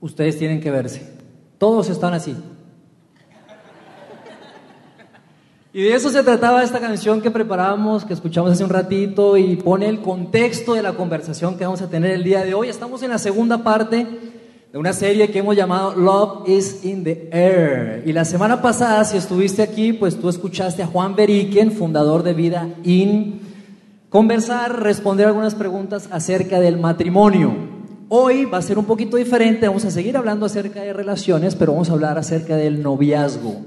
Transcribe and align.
ustedes 0.00 0.38
tienen 0.38 0.60
que 0.60 0.70
verse. 0.70 1.02
Todos 1.58 1.88
están 1.90 2.14
así. 2.14 2.36
Y 5.72 5.82
de 5.82 5.94
eso 5.94 6.10
se 6.10 6.24
trataba 6.24 6.64
esta 6.64 6.80
canción 6.80 7.20
que 7.20 7.30
preparamos, 7.30 8.04
que 8.04 8.12
escuchamos 8.12 8.50
hace 8.50 8.64
un 8.64 8.70
ratito 8.70 9.36
y 9.36 9.54
pone 9.54 9.88
el 9.88 10.00
contexto 10.00 10.74
de 10.74 10.82
la 10.82 10.94
conversación 10.94 11.56
que 11.56 11.64
vamos 11.64 11.80
a 11.80 11.88
tener 11.88 12.10
el 12.10 12.24
día 12.24 12.42
de 12.42 12.54
hoy. 12.54 12.68
Estamos 12.68 13.04
en 13.04 13.10
la 13.10 13.18
segunda 13.18 13.62
parte 13.62 14.04
de 14.72 14.78
una 14.78 14.92
serie 14.92 15.30
que 15.30 15.38
hemos 15.38 15.54
llamado 15.54 15.94
Love 15.94 16.48
is 16.48 16.84
in 16.84 17.04
the 17.04 17.28
Air. 17.30 18.02
Y 18.04 18.12
la 18.12 18.24
semana 18.24 18.60
pasada, 18.60 19.04
si 19.04 19.16
estuviste 19.16 19.62
aquí, 19.62 19.92
pues 19.92 20.18
tú 20.18 20.28
escuchaste 20.28 20.82
a 20.82 20.88
Juan 20.88 21.14
Beriken, 21.14 21.70
fundador 21.70 22.24
de 22.24 22.34
Vida 22.34 22.68
In, 22.82 23.40
conversar, 24.08 24.82
responder 24.82 25.28
algunas 25.28 25.54
preguntas 25.54 26.08
acerca 26.10 26.58
del 26.58 26.78
matrimonio. 26.78 27.79
Hoy 28.12 28.44
va 28.44 28.58
a 28.58 28.62
ser 28.62 28.76
un 28.76 28.86
poquito 28.86 29.16
diferente, 29.16 29.68
vamos 29.68 29.84
a 29.84 29.90
seguir 29.92 30.16
hablando 30.16 30.44
acerca 30.44 30.82
de 30.82 30.92
relaciones, 30.92 31.54
pero 31.54 31.70
vamos 31.70 31.90
a 31.90 31.92
hablar 31.92 32.18
acerca 32.18 32.56
del 32.56 32.82
noviazgo. 32.82 33.60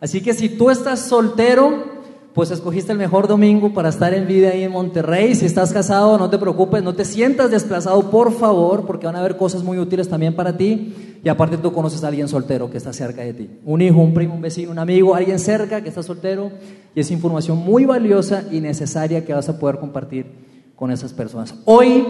Así 0.00 0.20
que 0.20 0.32
si 0.32 0.48
tú 0.48 0.70
estás 0.70 1.00
soltero, 1.00 1.86
pues 2.32 2.52
escogiste 2.52 2.92
el 2.92 2.98
mejor 2.98 3.26
domingo 3.26 3.74
para 3.74 3.88
estar 3.88 4.14
en 4.14 4.28
vida 4.28 4.50
ahí 4.50 4.62
en 4.62 4.70
Monterrey. 4.70 5.34
Si 5.34 5.44
estás 5.44 5.72
casado, 5.72 6.16
no 6.18 6.30
te 6.30 6.38
preocupes, 6.38 6.84
no 6.84 6.94
te 6.94 7.04
sientas 7.04 7.50
desplazado, 7.50 8.12
por 8.12 8.32
favor, 8.32 8.86
porque 8.86 9.06
van 9.06 9.16
a 9.16 9.18
haber 9.18 9.36
cosas 9.36 9.64
muy 9.64 9.76
útiles 9.76 10.08
también 10.08 10.36
para 10.36 10.56
ti. 10.56 10.94
Y 11.24 11.28
aparte 11.28 11.58
tú 11.58 11.72
conoces 11.72 12.04
a 12.04 12.06
alguien 12.06 12.28
soltero 12.28 12.70
que 12.70 12.76
está 12.76 12.92
cerca 12.92 13.22
de 13.22 13.34
ti. 13.34 13.50
Un 13.64 13.82
hijo, 13.82 13.98
un 13.98 14.14
primo, 14.14 14.36
un 14.36 14.40
vecino, 14.40 14.70
un 14.70 14.78
amigo, 14.78 15.16
alguien 15.16 15.40
cerca 15.40 15.82
que 15.82 15.88
está 15.88 16.04
soltero. 16.04 16.52
Y 16.94 17.00
es 17.00 17.10
información 17.10 17.58
muy 17.58 17.86
valiosa 17.86 18.44
y 18.52 18.60
necesaria 18.60 19.24
que 19.24 19.34
vas 19.34 19.48
a 19.48 19.58
poder 19.58 19.80
compartir 19.80 20.26
con 20.76 20.92
esas 20.92 21.12
personas. 21.12 21.56
Hoy 21.64 22.04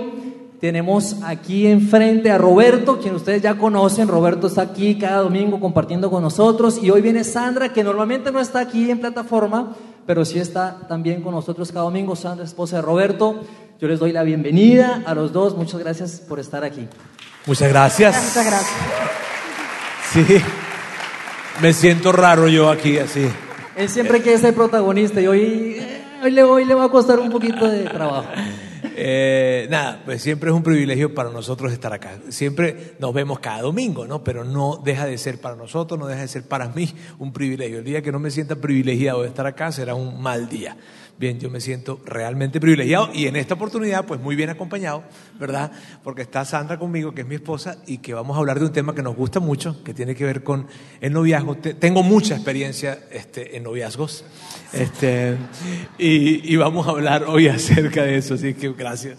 tenemos 0.60 1.16
aquí 1.24 1.66
enfrente 1.66 2.30
a 2.30 2.36
Roberto, 2.36 2.98
quien 2.98 3.14
ustedes 3.14 3.40
ya 3.40 3.56
conocen. 3.56 4.08
Roberto 4.08 4.46
está 4.46 4.60
aquí 4.60 4.98
cada 4.98 5.22
domingo 5.22 5.58
compartiendo 5.58 6.10
con 6.10 6.22
nosotros. 6.22 6.78
Y 6.82 6.90
hoy 6.90 7.00
viene 7.00 7.24
Sandra, 7.24 7.72
que 7.72 7.82
normalmente 7.82 8.30
no 8.30 8.40
está 8.40 8.60
aquí 8.60 8.90
en 8.90 9.00
plataforma, 9.00 9.74
pero 10.06 10.22
sí 10.26 10.38
está 10.38 10.86
también 10.86 11.22
con 11.22 11.34
nosotros 11.34 11.72
cada 11.72 11.84
domingo. 11.84 12.14
Sandra, 12.14 12.44
esposa 12.44 12.76
de 12.76 12.82
Roberto. 12.82 13.40
Yo 13.80 13.88
les 13.88 13.98
doy 13.98 14.12
la 14.12 14.22
bienvenida 14.22 15.02
a 15.06 15.14
los 15.14 15.32
dos. 15.32 15.56
Muchas 15.56 15.80
gracias 15.80 16.20
por 16.28 16.38
estar 16.38 16.62
aquí. 16.62 16.86
Muchas 17.46 17.70
gracias. 17.70 18.14
Muchas 18.22 18.46
gracias. 18.46 18.76
Sí. 20.12 20.42
Me 21.62 21.72
siento 21.72 22.12
raro 22.12 22.48
yo 22.48 22.68
aquí 22.68 22.98
así. 22.98 23.26
Él 23.76 23.88
siempre 23.88 24.20
quiere 24.20 24.36
ser 24.36 24.54
protagonista 24.54 25.22
y 25.22 25.26
hoy, 25.26 25.76
eh, 25.78 26.02
hoy, 26.22 26.30
le, 26.32 26.42
hoy 26.42 26.64
le 26.66 26.74
va 26.74 26.84
a 26.84 26.88
costar 26.90 27.18
un 27.18 27.30
poquito 27.30 27.66
de 27.66 27.84
trabajo. 27.84 28.28
Eh, 29.02 29.66
nada, 29.70 30.02
pues 30.04 30.20
siempre 30.20 30.50
es 30.50 30.54
un 30.54 30.62
privilegio 30.62 31.14
para 31.14 31.30
nosotros 31.30 31.72
estar 31.72 31.90
acá. 31.90 32.18
Siempre 32.28 32.96
nos 32.98 33.14
vemos 33.14 33.38
cada 33.38 33.62
domingo, 33.62 34.06
¿no? 34.06 34.22
Pero 34.22 34.44
no 34.44 34.78
deja 34.84 35.06
de 35.06 35.16
ser 35.16 35.40
para 35.40 35.56
nosotros, 35.56 35.98
no 35.98 36.06
deja 36.06 36.20
de 36.20 36.28
ser 36.28 36.46
para 36.46 36.68
mí 36.68 36.92
un 37.18 37.32
privilegio. 37.32 37.78
El 37.78 37.84
día 37.84 38.02
que 38.02 38.12
no 38.12 38.18
me 38.18 38.30
sienta 38.30 38.56
privilegiado 38.56 39.22
de 39.22 39.28
estar 39.28 39.46
acá 39.46 39.72
será 39.72 39.94
un 39.94 40.20
mal 40.20 40.50
día. 40.50 40.76
Bien, 41.20 41.38
yo 41.38 41.50
me 41.50 41.60
siento 41.60 42.00
realmente 42.06 42.60
privilegiado 42.60 43.10
y 43.12 43.26
en 43.26 43.36
esta 43.36 43.52
oportunidad, 43.52 44.06
pues 44.06 44.18
muy 44.22 44.36
bien 44.36 44.48
acompañado, 44.48 45.02
¿verdad? 45.38 45.70
Porque 46.02 46.22
está 46.22 46.46
Sandra 46.46 46.78
conmigo, 46.78 47.12
que 47.12 47.20
es 47.20 47.26
mi 47.26 47.34
esposa, 47.34 47.76
y 47.86 47.98
que 47.98 48.14
vamos 48.14 48.34
a 48.38 48.40
hablar 48.40 48.58
de 48.58 48.64
un 48.64 48.72
tema 48.72 48.94
que 48.94 49.02
nos 49.02 49.14
gusta 49.14 49.38
mucho, 49.38 49.84
que 49.84 49.92
tiene 49.92 50.14
que 50.14 50.24
ver 50.24 50.42
con 50.42 50.66
el 51.02 51.12
noviazgo. 51.12 51.56
Te- 51.56 51.74
Tengo 51.74 52.02
mucha 52.02 52.36
experiencia 52.36 53.00
este, 53.12 53.54
en 53.58 53.64
noviazgos, 53.64 54.24
este, 54.72 55.36
y, 55.98 56.54
y 56.54 56.56
vamos 56.56 56.86
a 56.86 56.92
hablar 56.92 57.24
hoy 57.24 57.48
acerca 57.48 58.02
de 58.02 58.16
eso, 58.16 58.32
así 58.32 58.54
que 58.54 58.72
gracias. 58.72 59.18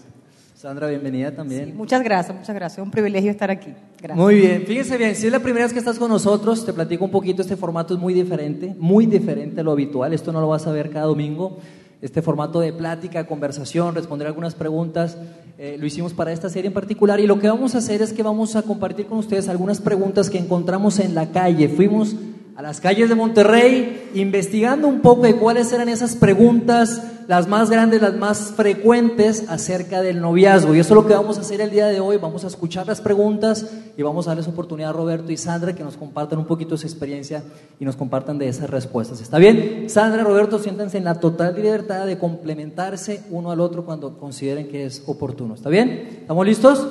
Sandra, 0.56 0.88
bienvenida 0.88 1.36
también. 1.36 1.78
Muchas 1.78 2.04
gracias, 2.04 2.36
muchas 2.36 2.56
gracias. 2.56 2.84
Un 2.84 2.90
privilegio 2.92 3.30
estar 3.30 3.52
aquí. 3.52 3.74
Gracias. 4.00 4.18
Muy 4.18 4.36
bien, 4.38 4.64
fíjense 4.66 4.98
bien, 4.98 5.16
si 5.16 5.28
es 5.28 5.32
la 5.32 5.40
primera 5.40 5.66
vez 5.66 5.74
que 5.74 5.80
estás 5.80 6.00
con 6.00 6.10
nosotros, 6.10 6.66
te 6.66 6.74
platico 6.74 7.06
un 7.06 7.12
poquito, 7.12 7.44
este 7.44 7.56
formato 7.58 7.94
es 7.94 8.00
muy 8.00 8.16
diferente, 8.16 8.76
muy 8.80 9.06
diferente 9.06 9.62
a 9.62 9.64
lo 9.64 9.72
habitual, 9.72 10.14
esto 10.14 10.32
no 10.32 10.42
lo 10.42 10.48
vas 10.48 10.66
a 10.66 10.72
ver 10.72 10.90
cada 10.90 11.06
domingo, 11.06 11.60
este 12.02 12.22
formato 12.22 12.60
de 12.60 12.73
plática, 12.73 13.28
conversación, 13.28 13.95
responder 13.95 14.28
algunas 14.28 14.56
preguntas, 14.56 15.17
eh, 15.58 15.78
lo 15.80 15.86
hicimos 15.86 16.14
para 16.14 16.32
esta 16.32 16.50
serie 16.50 16.67
en 16.67 16.73
particular. 16.73 17.20
Y 17.20 17.28
lo 17.28 17.39
que 17.39 17.48
vamos 17.48 17.76
a 17.76 17.78
hacer 17.78 18.02
es 18.02 18.14
que 18.14 18.23
vamos 18.23 18.56
a 18.56 18.64
compartir 18.64 19.06
con 19.06 19.20
ustedes 19.20 19.48
algunas 19.48 19.80
preguntas 19.80 20.30
que 20.30 20.40
encontramos 20.40 21.00
en 21.00 21.14
la 21.14 21.32
calle, 21.32 21.70
fuimos 21.70 22.16
a 22.56 22.62
las 22.62 22.82
calles 22.82 23.10
de 23.10 23.16
Monterrey 23.16 24.12
investigando 24.14 24.88
un 24.88 25.02
poco 25.02 25.23
de 25.23 25.36
cuáles 25.36 25.72
eran 25.72 25.89
esas 25.89 26.16
preguntas, 26.16 27.02
las 27.28 27.48
más 27.48 27.70
grandes, 27.70 28.02
las 28.02 28.16
más 28.16 28.54
frecuentes 28.56 29.45
acerca 29.48 30.02
del 30.02 30.20
noviazgo. 30.20 30.76
Y 30.76 30.80
eso 30.80 30.94
es 30.94 30.95
lo 30.95 31.08
que 31.08 31.14
vamos 31.14 31.38
a 31.38 31.42
hacer 31.42 31.61
el 31.61 31.72
día 31.72 31.88
de 31.88 32.00
hoy. 32.00 32.17
Vamos 32.17 32.44
a 32.44 32.48
escuchar 32.48 32.88
las 32.88 33.00
preguntas 33.00 33.72
y 33.95 34.04
vamos 34.04 34.28
a 34.28 34.32
darles 34.32 34.48
oportunidad 34.48 34.90
a 34.90 34.94
Roberto 34.94 35.32
y 35.32 35.38
Sandra 35.38 35.73
que 35.73 35.84
nos 35.84 35.95
compartan 35.95 36.40
un 36.40 36.45
poquito 36.45 36.78
su 36.78 36.86
experiencia 36.86 37.44
y 37.80 37.86
nos 37.86 37.95
compartan 37.95 38.38
de 38.38 38.50
esas 38.50 38.70
respuestas. 38.70 39.22
¿Está 39.22 39.38
bien? 39.38 39.86
Sandra, 39.90 40.23
Roberto, 40.23 40.60
siéntanse 40.60 40.98
en 40.98 41.06
la 41.06 41.20
total 41.20 41.56
libertad 41.56 42.06
de 42.06 42.17
complementarse 42.17 43.22
uno 43.30 43.52
al 43.52 43.61
otro 43.61 43.86
cuando 43.86 44.17
consideren 44.17 44.67
que 44.67 44.86
es 44.86 45.04
oportuno. 45.06 45.56
¿Está 45.56 45.70
bien? 45.70 46.20
¿Estamos 46.22 46.45
listos? 46.45 46.88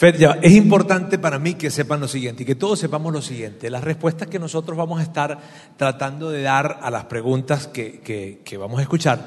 Fed, 0.00 0.16
ya 0.16 0.38
es 0.40 0.52
importante 0.52 1.18
para 1.18 1.38
mí 1.38 1.52
que 1.56 1.68
sepan 1.68 2.00
lo 2.00 2.08
siguiente 2.08 2.42
y 2.42 2.46
que 2.46 2.54
todos 2.54 2.78
sepamos 2.78 3.12
lo 3.12 3.20
siguiente. 3.20 3.68
Las 3.68 3.84
respuestas 3.84 4.28
que 4.28 4.38
nosotros 4.38 4.78
vamos 4.78 4.98
a 4.98 5.02
estar 5.02 5.38
tratando 5.76 6.30
de 6.30 6.40
dar 6.40 6.78
a 6.80 6.90
las 6.90 7.04
preguntas 7.04 7.66
que- 7.66 8.00
que 8.42 8.56
vamos 8.56 8.78
a 8.78 8.82
escuchar 8.82 9.20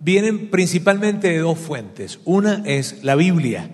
vienen 0.00 0.48
principalmente 0.48 1.28
de 1.28 1.40
dos 1.40 1.58
fuentes. 1.58 2.18
Una 2.24 2.62
es 2.64 3.04
la 3.04 3.14
Biblia, 3.14 3.68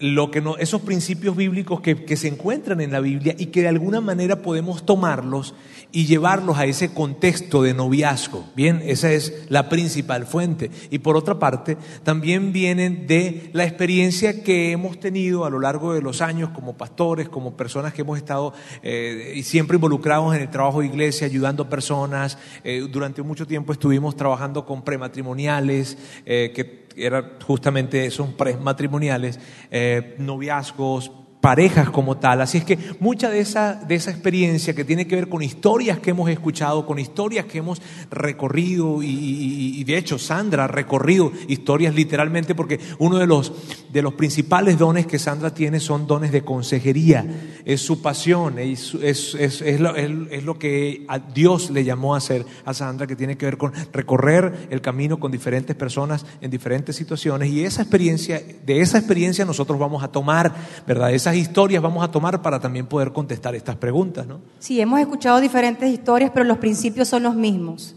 lo 0.00 0.30
que 0.30 0.40
no, 0.40 0.56
esos 0.56 0.82
principios 0.82 1.36
bíblicos 1.36 1.80
que, 1.80 2.16
se 2.16 2.28
encuentran 2.28 2.80
en 2.80 2.92
la 2.92 3.00
Biblia 3.00 3.34
y 3.38 3.46
que 3.46 3.62
de 3.62 3.68
alguna 3.68 4.00
manera 4.00 4.42
podemos 4.42 4.84
tomarlos 4.84 5.54
y 5.92 6.06
llevarlos 6.06 6.58
a 6.58 6.66
ese 6.66 6.92
contexto 6.92 7.62
de 7.62 7.74
noviazgo. 7.74 8.44
Bien, 8.54 8.82
esa 8.84 9.12
es 9.12 9.46
la 9.48 9.68
principal 9.68 10.26
fuente. 10.26 10.70
Y 10.90 10.98
por 10.98 11.16
otra 11.16 11.38
parte, 11.38 11.76
también 12.02 12.52
vienen 12.52 13.06
de 13.06 13.50
la 13.52 13.64
experiencia 13.64 14.42
que 14.42 14.72
hemos 14.72 15.00
tenido 15.00 15.44
a 15.44 15.50
lo 15.50 15.60
largo 15.60 15.94
de 15.94 16.02
los 16.02 16.20
años 16.20 16.50
como 16.50 16.76
pastores, 16.76 17.28
como 17.28 17.56
personas 17.56 17.94
que 17.94 18.02
hemos 18.02 18.18
estado 18.18 18.52
eh, 18.82 19.40
siempre 19.44 19.76
involucrados 19.76 20.34
en 20.34 20.42
el 20.42 20.50
trabajo 20.50 20.80
de 20.80 20.86
iglesia, 20.86 21.26
ayudando 21.26 21.64
a 21.64 21.68
personas. 21.70 22.38
Eh, 22.64 22.86
durante 22.90 23.22
mucho 23.22 23.46
tiempo 23.46 23.72
estuvimos 23.72 24.16
trabajando 24.16 24.66
con 24.66 24.82
prematrimoniales, 24.82 25.96
eh, 26.26 26.52
que 26.54 26.64
eran 26.96 27.32
justamente 27.44 28.06
esos 28.06 28.28
prematrimoniales, 28.34 29.38
eh, 29.70 30.14
noviazgos, 30.18 31.12
parejas 31.40 31.90
como 31.90 32.16
tal. 32.16 32.40
Así 32.40 32.58
es 32.58 32.64
que 32.64 32.78
mucha 33.00 33.30
de 33.30 33.40
esa, 33.40 33.74
de 33.74 33.94
esa 33.94 34.10
experiencia 34.10 34.74
que 34.74 34.84
tiene 34.84 35.06
que 35.06 35.14
ver 35.14 35.28
con 35.28 35.42
historias 35.42 35.98
que 36.00 36.10
hemos 36.10 36.28
escuchado, 36.30 36.84
con 36.86 36.98
historias 36.98 37.46
que 37.46 37.58
hemos 37.58 37.80
recorrido, 38.10 39.02
y, 39.02 39.82
de 39.84 39.96
hecho 39.96 40.18
Sandra 40.18 40.64
ha 40.64 40.68
recorrido 40.68 41.32
historias 41.46 41.94
literalmente, 41.94 42.54
porque 42.54 42.78
uno 42.98 43.18
de 43.18 43.26
los, 43.26 43.52
de 43.92 44.02
los 44.02 44.14
principales 44.14 44.78
dones 44.78 45.06
que 45.06 45.18
Sandra 45.18 45.54
tiene 45.54 45.80
son 45.80 46.06
dones 46.06 46.32
de 46.32 46.42
consejería, 46.42 47.24
es 47.64 47.80
su 47.80 48.02
pasión, 48.02 48.58
es, 48.58 48.94
es, 49.02 49.34
es- 49.34 49.62
es 49.62 49.80
lo, 49.80 50.58
que 50.58 51.06
Dios 51.34 51.70
le 51.70 51.84
llamó 51.84 52.14
a 52.14 52.18
hacer 52.18 52.44
a 52.64 52.74
Sandra, 52.74 53.06
que 53.06 53.16
tiene 53.16 53.36
que 53.36 53.46
ver 53.46 53.56
con 53.58 53.72
recorrer 53.92 54.68
el 54.70 54.80
camino 54.80 55.20
con 55.20 55.30
diferentes 55.30 55.76
personas 55.76 56.26
en 56.40 56.50
diferentes 56.50 56.96
situaciones, 56.96 57.50
y 57.50 57.64
esa 57.64 57.82
experiencia, 57.82 58.42
de 58.66 58.80
esa 58.80 58.98
experiencia 58.98 59.44
nosotros 59.44 59.78
vamos 59.78 60.02
a 60.02 60.08
tomar, 60.08 60.52
¿verdad? 60.86 61.12
Esas 61.28 61.42
historias 61.42 61.82
vamos 61.82 62.02
a 62.02 62.10
tomar 62.10 62.40
para 62.40 62.58
también 62.58 62.86
poder 62.86 63.12
contestar 63.12 63.54
estas 63.54 63.76
preguntas, 63.76 64.26
¿no? 64.26 64.40
Sí, 64.60 64.80
hemos 64.80 64.98
escuchado 64.98 65.40
diferentes 65.40 65.90
historias, 65.90 66.30
pero 66.32 66.46
los 66.46 66.56
principios 66.56 67.06
son 67.06 67.22
los 67.24 67.34
mismos. 67.34 67.94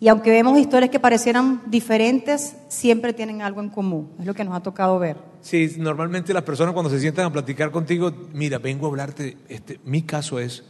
Y 0.00 0.08
aunque 0.08 0.28
vemos 0.28 0.58
historias 0.58 0.90
que 0.90 1.00
parecieran 1.00 1.62
diferentes, 1.64 2.56
siempre 2.68 3.14
tienen 3.14 3.40
algo 3.40 3.62
en 3.62 3.70
común. 3.70 4.10
Es 4.20 4.26
lo 4.26 4.34
que 4.34 4.44
nos 4.44 4.54
ha 4.54 4.60
tocado 4.60 4.98
ver. 4.98 5.16
Sí, 5.40 5.76
normalmente 5.78 6.34
las 6.34 6.42
personas 6.42 6.74
cuando 6.74 6.90
se 6.90 7.00
sientan 7.00 7.24
a 7.24 7.32
platicar 7.32 7.70
contigo, 7.70 8.12
mira, 8.34 8.58
vengo 8.58 8.84
a 8.84 8.90
hablarte, 8.90 9.38
este, 9.48 9.80
mi 9.84 10.02
caso 10.02 10.38
es 10.38 10.62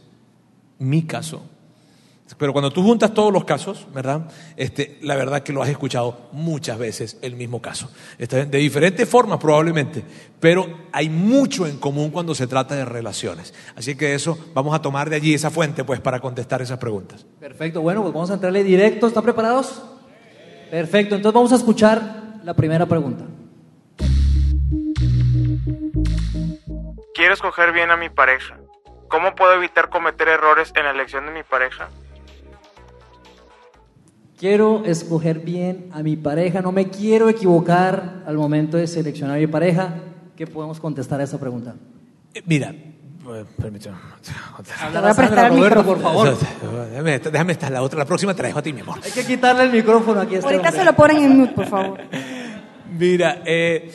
mi 0.79 1.01
caso. 1.01 1.43
Pero 2.37 2.53
cuando 2.53 2.71
tú 2.71 2.81
juntas 2.81 3.13
todos 3.13 3.31
los 3.31 3.45
casos, 3.45 3.87
¿verdad? 3.93 4.27
Este, 4.57 4.97
la 5.03 5.15
verdad 5.15 5.43
que 5.43 5.53
lo 5.53 5.61
has 5.61 5.69
escuchado 5.69 6.27
muchas 6.31 6.77
veces 6.77 7.17
el 7.21 7.35
mismo 7.35 7.61
caso. 7.61 7.91
De 8.17 8.57
diferentes 8.57 9.07
formas 9.07 9.39
probablemente, 9.39 10.03
pero 10.39 10.65
hay 10.91 11.07
mucho 11.07 11.67
en 11.67 11.77
común 11.77 12.09
cuando 12.09 12.33
se 12.33 12.47
trata 12.47 12.75
de 12.75 12.83
relaciones. 12.83 13.53
Así 13.75 13.95
que 13.95 14.07
de 14.07 14.15
eso 14.15 14.37
vamos 14.55 14.73
a 14.75 14.81
tomar 14.81 15.09
de 15.09 15.17
allí 15.17 15.35
esa 15.35 15.51
fuente 15.51 15.83
pues 15.83 15.99
para 15.99 16.19
contestar 16.19 16.63
esas 16.63 16.79
preguntas. 16.79 17.25
Perfecto, 17.39 17.81
bueno, 17.81 18.01
pues 18.01 18.13
vamos 18.13 18.31
a 18.31 18.33
entrarle 18.33 18.63
directo. 18.63 19.05
¿Están 19.05 19.23
preparados? 19.23 19.83
Perfecto, 20.71 21.15
entonces 21.15 21.35
vamos 21.35 21.51
a 21.53 21.55
escuchar 21.55 22.39
la 22.43 22.55
primera 22.55 22.87
pregunta. 22.87 23.23
Quiero 27.13 27.33
escoger 27.33 27.71
bien 27.71 27.91
a 27.91 27.97
mi 27.97 28.09
pareja. 28.09 28.57
¿Cómo 29.07 29.35
puedo 29.35 29.53
evitar 29.53 29.89
cometer 29.89 30.27
errores 30.27 30.73
en 30.75 30.85
la 30.85 30.91
elección 30.91 31.27
de 31.27 31.31
mi 31.31 31.43
pareja? 31.43 31.87
Quiero 34.39 34.83
escoger 34.85 35.39
bien 35.39 35.87
a 35.93 36.03
mi 36.03 36.17
pareja, 36.17 36.61
no 36.61 36.71
me 36.73 36.89
quiero 36.89 37.29
equivocar 37.29 38.23
al 38.27 38.35
momento 38.35 38.75
de 38.77 38.85
seleccionar 38.87 39.37
a 39.37 39.39
mi 39.39 39.47
pareja. 39.47 39.95
¿Qué 40.35 40.45
podemos 40.45 40.79
contestar 40.81 41.21
a 41.21 41.23
esa 41.23 41.39
pregunta? 41.39 41.75
Eh, 42.33 42.41
Mira, 42.45 42.75
permíteme. 43.57 43.95
Te 44.21 44.99
voy 44.99 45.09
a 45.09 45.13
prestar 45.13 45.51
el 45.51 45.57
Roberto, 45.57 45.83
micrófono. 45.83 45.85
por 45.85 46.01
favor. 46.01 46.37
Déjame, 46.89 47.19
déjame 47.19 47.51
estar 47.53 47.71
la 47.71 47.81
otra. 47.81 47.99
La 47.99 48.05
próxima 48.05 48.33
te 48.33 48.41
la 48.41 48.49
dejo 48.49 48.59
a 48.59 48.61
ti, 48.61 48.73
mi 48.73 48.81
amor. 48.81 48.99
Hay 49.03 49.11
que 49.11 49.25
quitarle 49.25 49.63
el 49.63 49.71
micrófono 49.71 50.19
aquí 50.19 50.35
a 50.35 50.39
este 50.39 50.47
Ahorita 50.47 50.67
hombre. 50.69 50.79
se 50.81 50.85
lo 50.85 50.95
ponen 50.97 51.23
en 51.23 51.37
mute, 51.37 51.53
por 51.53 51.65
favor. 51.67 51.99
Mira, 52.99 53.41
eh, 53.45 53.89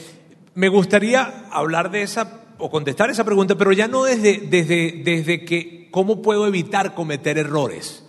me 0.55 0.69
gustaría 0.69 1.45
hablar 1.51 1.91
de 1.91 2.03
esa 2.03 2.41
o 2.57 2.71
contestar 2.71 3.11
esa 3.11 3.25
pregunta, 3.25 3.57
pero 3.57 3.73
ya 3.73 3.89
no 3.89 4.05
desde, 4.05 4.39
desde, 4.51 5.03
desde 5.05 5.45
que 5.45 5.89
cómo 5.91 6.23
puedo 6.23 6.47
evitar 6.47 6.95
cometer 6.95 7.37
errores, 7.37 8.05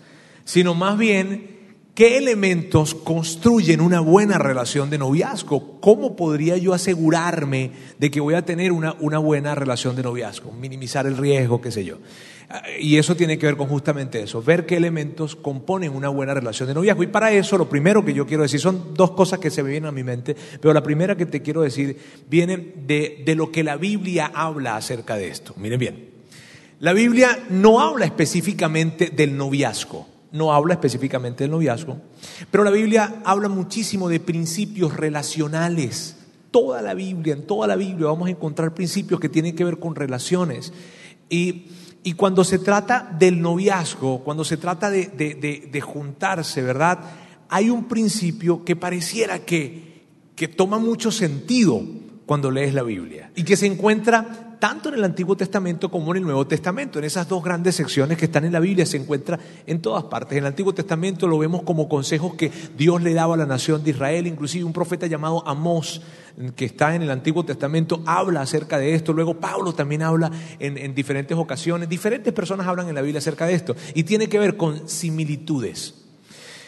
sino 0.46 0.74
más 0.76 0.98
bien 0.98 1.61
qué 1.94 2.18
elementos 2.18 2.96
construyen 2.96 3.82
una 3.82 4.00
buena 4.00 4.38
relación 4.38 4.90
de 4.90 4.98
noviazgo. 4.98 5.80
¿Cómo 5.82 6.16
podría 6.16 6.58
yo 6.58 6.74
asegurarme 6.74 7.72
de 8.00 8.12
que 8.12 8.20
voy 8.20 8.36
a 8.36 8.46
tener 8.46 8.72
una, 8.72 8.96
una 9.00 9.18
buena 9.18 9.56
relación 9.56 9.96
de 9.96 10.04
noviazgo? 10.04 10.52
Minimizar 10.52 11.06
el 11.06 11.18
riesgo, 11.18 11.62
qué 11.62 11.72
sé 11.72 11.84
yo. 11.84 11.98
Ah, 12.50 12.64
Y 12.80 12.98
eso 12.98 13.16
tiene 13.16 13.38
que 13.38 13.46
ver 13.46 13.58
con 13.58 13.68
justamente 13.68 14.22
eso, 14.22 14.42
ver 14.42 14.66
qué 14.66 14.78
elementos 14.78 15.36
componen 15.36 15.96
una 15.96 16.10
buena 16.10 16.34
relación 16.34 16.68
de 16.68 16.76
noviazgo. 16.76 17.04
Y 17.04 17.08
para 17.08 17.32
eso 17.32 17.58
lo 17.58 17.70
primero 17.70 18.04
que 18.04 18.14
yo 18.14 18.26
quiero 18.26 18.44
decir, 18.44 18.60
son 18.60 18.94
dos 18.94 19.12
cosas 19.12 19.40
que 19.40 19.50
se 19.50 19.64
me 19.64 19.70
vienen 19.70 19.88
a 19.88 19.92
mi 19.92 20.04
mente, 20.04 20.36
pero 20.60 20.74
la 20.74 20.84
primera 20.84 21.16
que 21.16 21.26
te 21.26 21.42
quiero 21.42 21.62
decir 21.62 21.98
viene 22.30 22.58
de, 22.58 23.24
de 23.26 23.36
lo 23.36 23.52
que 23.52 23.64
la 23.64 23.78
Biblia 23.78 24.32
habla 24.34 24.76
acerca 24.76 25.16
de 25.16 25.28
esto. 25.30 25.54
Miren 25.58 25.80
bien, 25.80 26.10
la 26.80 26.94
Biblia 26.94 27.46
no 27.50 27.80
habla 27.80 28.06
específicamente 28.06 29.10
del 29.10 29.38
noviazgo, 29.38 30.08
no 30.32 30.54
habla 30.54 30.74
específicamente 30.76 31.44
del 31.44 31.52
noviazgo, 31.52 31.98
pero 32.50 32.64
la 32.64 32.72
Biblia 32.72 33.22
habla 33.26 33.50
muchísimo 33.50 34.08
de 34.10 34.20
principios 34.20 34.96
relacionales. 34.96 36.18
Toda 36.52 36.82
la 36.82 36.94
Biblia, 36.94 37.34
en 37.34 37.46
toda 37.48 37.68
la 37.68 37.76
Biblia 37.76 38.08
vamos 38.08 38.28
a 38.28 38.32
encontrar 38.32 38.74
principios 38.74 39.20
que 39.20 39.30
tienen 39.30 39.56
que 39.56 39.64
ver 39.64 39.80
con 39.80 39.96
relaciones. 39.96 40.74
Y, 41.30 41.68
y 42.04 42.14
cuando 42.14 42.44
se 42.44 42.60
trata 42.60 43.16
del 43.18 43.42
noviazgo, 43.42 44.24
cuando 44.24 44.44
se 44.44 44.58
trata 44.58 44.90
de, 44.90 45.08
de- 45.08 45.36
de- 45.36 45.70
de 45.72 45.82
juntarse, 45.82 46.62
¿verdad? 46.62 47.00
Hay 47.50 47.70
un 47.70 47.86
principio 47.86 48.66
que 48.66 48.76
pareciera 48.76 49.40
que, 49.40 50.04
que 50.36 50.48
toma 50.50 50.78
mucho 50.80 51.12
sentido 51.12 51.82
cuando 52.26 52.52
lees 52.52 52.74
la 52.74 52.84
Biblia 52.84 53.32
y 53.36 53.44
que 53.44 53.56
se 53.58 53.68
encuentra 53.68 54.51
tanto 54.62 54.90
en 54.90 54.96
el 54.96 55.04
Antiguo 55.04 55.36
Testamento 55.36 55.90
como 55.90 56.12
en 56.12 56.18
el 56.18 56.24
Nuevo 56.24 56.46
Testamento. 56.46 57.00
En 57.00 57.06
esas 57.06 57.28
dos 57.28 57.44
grandes 57.44 57.74
secciones 57.74 58.16
que 58.16 58.26
están 58.26 58.46
en 58.46 58.54
la 58.54 58.60
Biblia 58.60 58.86
se 58.86 58.96
encuentra 58.96 59.40
en 59.66 59.82
todas 59.82 60.04
partes. 60.04 60.34
En 60.34 60.44
el 60.44 60.46
Antiguo 60.46 60.72
Testamento 60.72 61.28
lo 61.28 61.40
vemos 61.40 61.64
como 61.64 61.90
consejos 61.90 62.36
que 62.36 62.52
Dios 62.78 63.02
le 63.02 63.16
daba 63.16 63.34
a 63.34 63.38
la 63.38 63.48
nación 63.48 63.84
de 63.84 63.90
Israel, 63.90 64.28
inclusive 64.28 64.64
un 64.64 64.72
profeta 64.72 65.08
llamado 65.08 65.44
Amós 65.48 66.04
que 66.56 66.66
está 66.66 66.94
en 66.94 67.02
el 67.02 67.10
Antiguo 67.10 67.44
Testamento 67.44 68.04
habla 68.06 68.42
acerca 68.42 68.78
de 68.78 68.94
esto. 68.94 69.14
Luego 69.14 69.40
Pablo 69.40 69.74
también 69.74 70.04
habla 70.04 70.32
en, 70.60 70.78
en 70.78 70.94
diferentes 70.94 71.36
ocasiones. 71.36 71.90
Diferentes 71.90 72.32
personas 72.32 72.68
hablan 72.68 72.88
en 72.88 72.94
la 72.94 73.02
Biblia 73.02 73.18
acerca 73.18 73.48
de 73.48 73.56
esto 73.56 73.76
y 73.96 74.04
tiene 74.04 74.30
que 74.30 74.38
ver 74.38 74.58
con 74.58 74.88
similitudes. 74.88 75.96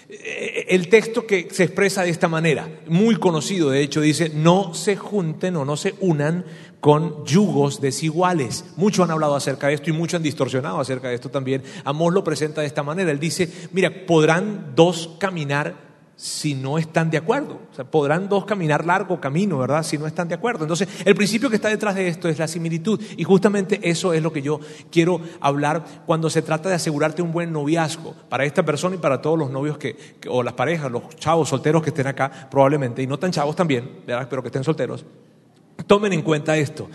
Eh, 0.10 0.66
El 0.70 0.90
texto 0.90 1.26
que 1.26 1.48
se 1.52 1.64
expresa 1.64 2.04
de 2.04 2.10
esta 2.10 2.28
manera, 2.28 2.70
muy 2.88 3.16
conocido 3.16 3.70
de 3.70 3.82
hecho, 3.82 4.02
dice, 4.02 4.30
no 4.30 4.74
se 4.74 4.96
junten 4.96 5.56
o 5.56 5.66
no 5.66 5.78
se 5.78 5.96
unan 6.02 6.46
con 6.84 7.24
yugos 7.24 7.80
desiguales. 7.80 8.66
Muchos 8.76 9.06
han 9.06 9.12
hablado 9.12 9.38
acerca 9.38 9.68
de 9.68 9.76
esto 9.76 9.90
y 9.90 9.94
muchos 9.94 10.18
han 10.18 10.24
distorsionado 10.24 10.82
acerca 10.82 11.08
de 11.08 11.16
esto 11.16 11.32
también. 11.32 11.64
Amós 11.86 12.14
lo 12.14 12.26
presenta 12.26 12.60
de 12.60 12.68
esta 12.68 12.84
manera. 12.84 13.10
Él 13.10 13.22
dice, 13.22 13.50
mira, 13.72 13.90
podrán 14.06 14.74
dos 14.76 15.12
caminar 15.18 15.76
si 16.18 16.56
no 16.56 16.78
están 16.78 17.10
de 17.10 17.16
acuerdo. 17.16 17.62
O 17.72 17.74
sea, 17.74 17.86
podrán 17.86 18.28
dos 18.28 18.44
caminar 18.44 18.86
largo 18.86 19.22
camino, 19.22 19.60
¿verdad? 19.60 19.84
Si 19.84 19.98
no 19.98 20.08
están 20.08 20.28
de 20.28 20.36
acuerdo. 20.36 20.66
Entonces, 20.66 20.90
el 21.06 21.16
principio 21.16 21.50
que 21.50 21.56
está 21.56 21.70
detrás 21.70 21.96
de 21.96 22.10
esto 22.10 22.28
es 22.28 22.38
la 22.38 22.50
similitud. 22.50 23.00
Y 23.16 23.24
justamente 23.24 23.80
eso 23.82 24.12
es 24.12 24.22
lo 24.22 24.34
que 24.34 24.42
yo 24.42 24.60
quiero 24.92 25.22
hablar 25.40 25.86
cuando 26.06 26.30
se 26.30 26.42
trata 26.42 26.68
de 26.68 26.76
asegurarte 26.76 27.22
un 27.22 27.32
buen 27.32 27.54
noviazgo 27.54 28.14
para 28.28 28.44
esta 28.44 28.66
persona 28.66 28.98
y 28.98 29.00
para 29.00 29.22
todos 29.22 29.40
los 29.40 29.50
novios 29.50 29.78
que, 29.78 29.96
o 30.28 30.44
las 30.44 30.56
parejas, 30.56 30.92
los 30.92 31.16
chavos 31.16 31.48
solteros 31.48 31.82
que 31.82 31.92
estén 31.92 32.08
acá 32.08 32.50
probablemente, 32.52 33.02
y 33.02 33.08
no 33.08 33.18
tan 33.18 33.32
chavos 33.32 33.56
también, 33.56 34.02
¿verdad? 34.06 34.28
Pero 34.30 34.42
que 34.42 34.50
estén 34.50 34.66
solteros. 34.66 35.06
Tomen 35.88 36.14
en 36.14 36.22
cuenta 36.22 36.58
esto. 36.58 36.90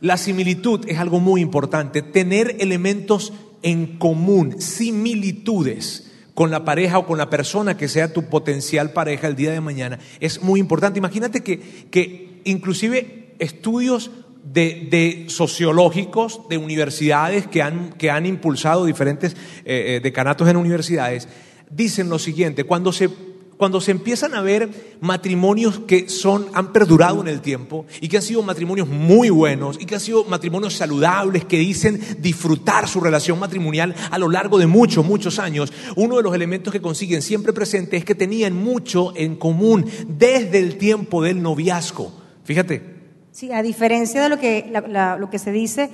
La 0.00 0.16
similitud 0.16 0.84
es 0.88 0.98
algo 0.98 1.20
muy 1.20 1.40
importante. 1.40 2.02
Tener 2.02 2.56
elementos 2.60 3.32
en 3.62 3.98
común, 3.98 4.60
similitudes 4.60 6.12
con 6.34 6.50
la 6.50 6.64
pareja 6.64 6.98
o 6.98 7.06
con 7.06 7.16
la 7.16 7.30
persona 7.30 7.78
que 7.78 7.88
sea 7.88 8.12
tu 8.12 8.24
potencial 8.24 8.92
pareja 8.92 9.26
el 9.26 9.36
día 9.36 9.52
de 9.52 9.60
mañana 9.62 9.98
es 10.20 10.42
muy 10.42 10.60
importante. 10.60 10.98
Imagínate 10.98 11.42
que, 11.42 11.58
que 11.90 12.42
inclusive 12.44 13.34
estudios 13.38 14.10
de, 14.44 14.86
de 14.90 15.24
sociológicos 15.28 16.42
de 16.48 16.58
universidades 16.58 17.46
que 17.46 17.62
han, 17.62 17.90
que 17.94 18.10
han 18.10 18.26
impulsado 18.26 18.84
diferentes 18.84 19.32
eh, 19.64 19.96
eh, 19.96 20.00
decanatos 20.02 20.46
en 20.48 20.56
universidades 20.56 21.26
dicen 21.70 22.08
lo 22.08 22.18
siguiente, 22.18 22.64
cuando 22.64 22.92
se 22.92 23.08
cuando 23.56 23.80
se 23.80 23.90
empiezan 23.90 24.34
a 24.34 24.42
ver 24.42 24.96
matrimonios 25.00 25.80
que 25.80 26.08
son, 26.08 26.46
han 26.52 26.72
perdurado 26.72 27.20
en 27.20 27.28
el 27.28 27.40
tiempo 27.40 27.86
y 28.00 28.08
que 28.08 28.18
han 28.18 28.22
sido 28.22 28.42
matrimonios 28.42 28.88
muy 28.88 29.30
buenos 29.30 29.78
y 29.80 29.86
que 29.86 29.94
han 29.94 30.00
sido 30.00 30.24
matrimonios 30.24 30.74
saludables, 30.74 31.44
que 31.44 31.58
dicen 31.58 32.00
disfrutar 32.18 32.88
su 32.88 33.00
relación 33.00 33.38
matrimonial 33.38 33.94
a 34.10 34.18
lo 34.18 34.28
largo 34.28 34.58
de 34.58 34.66
muchos, 34.66 35.06
muchos 35.06 35.38
años, 35.38 35.72
uno 35.96 36.16
de 36.16 36.22
los 36.22 36.34
elementos 36.34 36.72
que 36.72 36.80
consiguen 36.80 37.22
siempre 37.22 37.52
presente 37.52 37.96
es 37.96 38.04
que 38.04 38.14
tenían 38.14 38.54
mucho 38.54 39.12
en 39.16 39.36
común 39.36 39.86
desde 40.08 40.58
el 40.58 40.76
tiempo 40.76 41.22
del 41.22 41.42
noviazgo. 41.42 42.12
Fíjate, 42.44 42.96
Sí, 43.36 43.52
a 43.52 43.62
diferencia 43.62 44.22
de 44.22 44.30
lo 44.30 44.38
que, 44.38 44.72
lo 45.18 45.28
que 45.28 45.38
se 45.38 45.52
dice, 45.52 45.90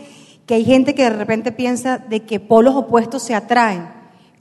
que 0.46 0.54
hay 0.54 0.64
gente 0.64 0.94
que 0.94 1.02
de 1.02 1.10
repente 1.10 1.50
piensa 1.50 1.98
de 1.98 2.20
que 2.20 2.38
polos 2.38 2.76
opuestos 2.76 3.24
se 3.24 3.34
atraen, 3.34 3.88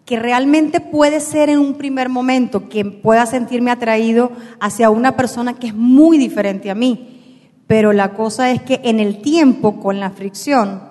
que 0.06 0.19
realmente 0.19 0.80
puede 0.80 1.19
ser 1.19 1.50
en 1.50 1.59
un 1.59 1.75
primer 1.75 2.09
momento 2.09 2.69
que 2.69 2.83
pueda 2.86 3.25
sentirme 3.25 3.71
atraído 3.71 4.31
hacia 4.59 4.89
una 4.89 5.15
persona 5.15 5.57
que 5.59 5.68
es 5.68 5.75
muy 5.75 6.18
diferente 6.18 6.69
a 6.69 6.75
mí, 6.75 7.42
pero 7.68 7.94
la 7.94 8.13
cosa 8.13 8.51
es 8.51 8.62
que 8.62 8.81
en 8.83 9.00
el 9.00 9.21
tiempo, 9.21 9.80
con 9.80 10.00
la 10.00 10.12
fricción, 10.12 10.81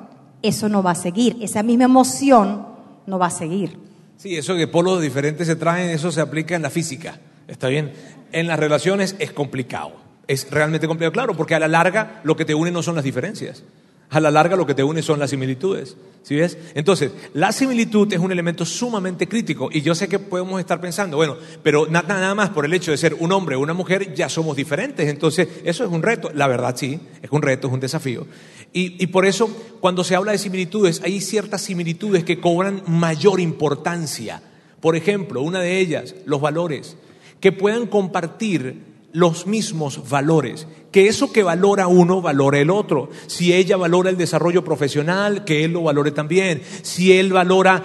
eso 0.42 0.68
no 0.68 0.82
va 0.82 0.92
a 0.92 0.94
seguir, 0.94 1.36
esa 1.40 1.62
misma 1.62 1.84
emoción 1.84 2.66
no 3.06 3.18
va 3.18 3.26
a 3.26 3.30
seguir. 3.30 3.76
Sí, 4.16 4.36
eso 4.36 4.54
de 4.54 4.66
polos 4.66 5.00
diferentes 5.00 5.46
se 5.46 5.56
traen, 5.56 5.90
eso 5.90 6.12
se 6.12 6.20
aplica 6.20 6.54
en 6.54 6.62
la 6.62 6.70
física. 6.70 7.18
¿Está 7.48 7.68
bien? 7.68 7.92
En 8.32 8.46
las 8.46 8.58
relaciones 8.58 9.16
es 9.18 9.32
complicado. 9.32 9.92
Es 10.28 10.50
realmente 10.50 10.86
complicado, 10.86 11.12
claro, 11.12 11.34
porque 11.34 11.54
a 11.54 11.58
la 11.58 11.68
larga 11.68 12.20
lo 12.22 12.36
que 12.36 12.44
te 12.44 12.54
une 12.54 12.70
no 12.70 12.82
son 12.82 12.94
las 12.94 13.04
diferencias. 13.04 13.64
A 14.10 14.18
la 14.20 14.30
larga 14.30 14.56
lo 14.56 14.66
que 14.66 14.74
te 14.74 14.82
une 14.82 15.02
son 15.02 15.20
las 15.20 15.30
similitudes. 15.30 15.96
¿Sí 16.22 16.34
ves? 16.36 16.58
Entonces, 16.74 17.12
la 17.32 17.50
similitud 17.52 18.12
es 18.12 18.18
un 18.18 18.30
elemento 18.32 18.64
sumamente 18.66 19.26
crítico. 19.28 19.70
Y 19.73 19.80
yo 19.82 19.94
sé 19.94 20.08
que 20.08 20.18
podemos 20.18 20.61
estar 20.61 20.80
pensando, 20.80 21.16
bueno, 21.16 21.37
pero 21.62 21.87
na- 21.87 22.02
nada 22.02 22.35
más 22.35 22.50
por 22.50 22.64
el 22.66 22.75
hecho 22.75 22.90
de 22.90 22.99
ser 22.99 23.14
un 23.14 23.32
hombre 23.32 23.56
o 23.56 23.61
una 23.61 23.73
mujer, 23.73 24.12
ya 24.14 24.28
somos 24.28 24.56
diferentes. 24.56 25.08
Entonces, 25.08 25.49
eso 25.64 25.85
es 25.85 25.90
un 25.90 26.02
reto. 26.02 26.30
La 26.35 26.46
verdad, 26.49 26.75
sí, 26.76 26.99
es 27.23 27.30
un 27.30 27.40
reto, 27.40 27.68
es 27.68 27.73
un 27.73 27.80
desafío. 27.80 28.26
Y, 28.73 29.02
y 29.02 29.06
por 29.06 29.25
eso, 29.26 29.49
cuando 29.80 30.04
se 30.04 30.14
habla 30.16 30.32
de 30.32 30.38
similitudes, 30.38 31.00
hay 31.04 31.20
ciertas 31.20 31.62
similitudes 31.62 32.25
que 32.25 32.40
cobran 32.40 32.82
mayor 32.87 33.40
importancia. 33.40 34.42
Por 34.80 34.96
ejemplo, 34.96 35.40
una 35.40 35.61
de 35.61 35.78
ellas, 35.78 36.14
los 36.26 36.40
valores. 36.40 36.96
Que 37.40 37.52
puedan 37.52 37.87
compartir 37.87 38.90
los 39.12 39.46
mismos 39.46 40.08
valores. 40.08 40.66
Que 40.90 41.06
eso 41.06 41.32
que 41.32 41.44
valora 41.44 41.87
uno, 41.87 42.20
valore 42.20 42.62
el 42.62 42.70
otro. 42.70 43.11
Si 43.28 43.52
ella 43.52 43.76
valora 43.76 44.11
el 44.11 44.16
desarrollo 44.16 44.64
profesional, 44.64 45.44
que 45.44 45.64
él 45.64 45.73
lo 45.73 45.85
valore 45.85 46.11
también. 46.11 46.62
Si 46.82 47.12
él 47.12 47.32
valora 47.32 47.85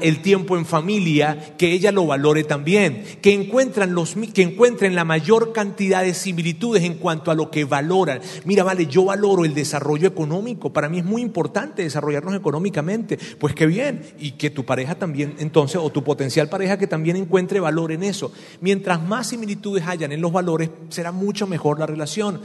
el 0.00 0.22
tiempo 0.22 0.56
en 0.56 0.64
familia, 0.64 1.54
que 1.58 1.72
ella 1.72 1.92
lo 1.92 2.06
valore 2.06 2.44
también. 2.44 3.04
Que, 3.20 3.34
encuentran 3.34 3.94
los, 3.94 4.14
que 4.32 4.42
encuentren 4.42 4.94
la 4.94 5.04
mayor 5.04 5.52
cantidad 5.52 6.02
de 6.02 6.14
similitudes 6.14 6.84
en 6.84 6.94
cuanto 6.94 7.30
a 7.30 7.34
lo 7.34 7.50
que 7.50 7.66
valoran. 7.66 8.20
Mira, 8.46 8.64
vale, 8.64 8.86
yo 8.86 9.04
valoro 9.04 9.44
el 9.44 9.52
desarrollo 9.52 10.08
económico. 10.08 10.72
Para 10.72 10.88
mí 10.88 11.00
es 11.00 11.04
muy 11.04 11.20
importante 11.20 11.82
desarrollarnos 11.82 12.34
económicamente. 12.34 13.18
Pues 13.38 13.54
qué 13.54 13.66
bien. 13.66 14.02
Y 14.18 14.32
que 14.32 14.48
tu 14.48 14.64
pareja 14.64 14.94
también, 14.94 15.34
entonces, 15.38 15.78
o 15.82 15.90
tu 15.90 16.02
potencial 16.02 16.48
pareja 16.48 16.78
que 16.78 16.86
también 16.86 17.16
encuentre 17.16 17.60
valor 17.60 17.92
en 17.92 18.04
eso. 18.04 18.32
Mientras 18.62 19.02
más 19.02 19.28
similitudes 19.28 19.86
hayan 19.86 20.12
en 20.12 20.22
los 20.22 20.32
valores, 20.32 20.70
será 20.88 21.12
mucho 21.12 21.46
mejor 21.46 21.78
la 21.78 21.84
relación. 21.84 22.37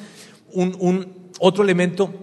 Un, 0.53 1.23
otro 1.39 1.63
elemento 1.63 2.13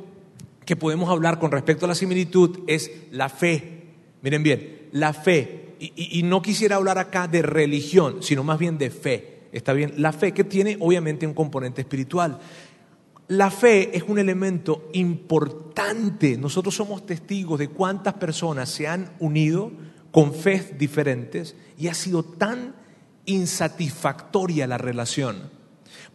que 0.64 0.76
podemos 0.76 1.10
hablar 1.10 1.38
con 1.38 1.50
respecto 1.50 1.84
a 1.84 1.88
la 1.88 1.94
similitud 1.94 2.60
es 2.66 2.90
la 3.10 3.28
fe. 3.28 3.86
Miren 4.22 4.42
bien, 4.42 4.88
la 4.92 5.12
fe. 5.12 5.74
Y 5.78 6.22
no 6.24 6.42
quisiera 6.42 6.76
hablar 6.76 6.98
acá 6.98 7.26
de 7.26 7.42
religión, 7.42 8.22
sino 8.22 8.44
más 8.44 8.58
bien 8.58 8.76
de 8.76 8.90
fe. 8.90 9.40
Está 9.52 9.72
bien, 9.72 9.94
la 9.96 10.12
fe 10.12 10.32
que 10.32 10.44
tiene 10.44 10.76
obviamente 10.80 11.26
un 11.26 11.34
componente 11.34 11.80
espiritual. 11.80 12.38
La 13.28 13.50
fe 13.50 13.96
es 13.96 14.02
un 14.06 14.18
elemento 14.18 14.88
importante. 14.92 16.36
Nosotros 16.36 16.74
somos 16.74 17.06
testigos 17.06 17.58
de 17.58 17.68
cuántas 17.68 18.14
personas 18.14 18.68
se 18.68 18.88
han 18.88 19.12
unido 19.20 19.72
con 20.10 20.34
fe 20.34 20.74
diferentes 20.76 21.54
y 21.78 21.88
ha 21.88 21.94
sido 21.94 22.22
tan 22.22 22.74
insatisfactoria 23.26 24.66
la 24.66 24.78
relación. 24.78 25.50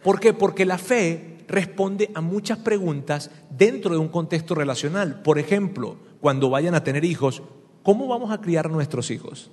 ¿Por 0.02 0.20
qué? 0.20 0.34
Porque 0.34 0.66
la 0.66 0.78
fe 0.78 1.35
responde 1.48 2.10
a 2.14 2.20
muchas 2.20 2.58
preguntas 2.58 3.30
dentro 3.50 3.92
de 3.92 3.98
un 3.98 4.08
contexto 4.08 4.54
relacional. 4.54 5.22
Por 5.22 5.38
ejemplo, 5.38 5.96
cuando 6.20 6.50
vayan 6.50 6.74
a 6.74 6.84
tener 6.84 7.04
hijos, 7.04 7.42
¿cómo 7.82 8.08
vamos 8.08 8.30
a 8.32 8.40
criar 8.40 8.66
a 8.66 8.70
nuestros 8.70 9.10
hijos? 9.10 9.50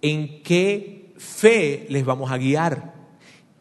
¿En 0.00 0.42
qué 0.42 1.12
fe 1.16 1.86
les 1.88 2.04
vamos 2.04 2.30
a 2.30 2.38
guiar? 2.38 2.94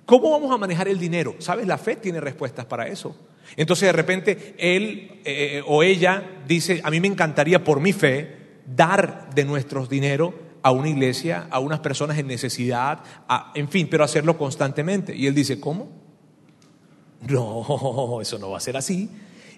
¿Cómo 0.05 0.31
vamos 0.31 0.51
a 0.51 0.57
manejar 0.57 0.88
el 0.88 1.00
dinero? 1.00 1.36
¿Sabes? 1.39 1.67
La 1.67 1.77
fe 1.77 1.98
tiene 1.98 2.22
respuestas 2.22 2.65
para 2.65 2.88
eso. 2.88 3.15
Entonces 3.55 3.88
de 3.88 3.93
repente 3.93 4.55
él 4.57 5.22
eh, 5.25 5.62
o 5.65 5.84
ella 5.84 6.41
dice, 6.48 6.81
a 6.84 6.91
mí 6.91 7.00
me 7.00 7.07
encantaría 7.07 7.63
por 7.63 7.79
mi 7.79 7.93
fe 7.93 8.62
dar 8.65 9.29
de 9.34 9.46
nuestros 9.46 9.89
dinero 9.89 10.34
a 10.62 10.72
una 10.72 10.89
iglesia, 10.89 11.48
a 11.50 11.60
unas 11.60 11.79
personas 11.79 12.17
en 12.17 12.27
necesidad, 12.27 13.00
en 13.55 13.69
fin, 13.69 13.88
pero 13.89 14.03
hacerlo 14.03 14.38
constantemente. 14.38 15.15
Y 15.15 15.27
él 15.27 15.34
dice, 15.34 15.60
¿cómo? 15.60 16.07
No, 17.30 18.20
eso 18.22 18.38
no 18.38 18.52
va 18.52 18.58
a 18.58 18.62
ser 18.62 18.78
así. 18.78 19.10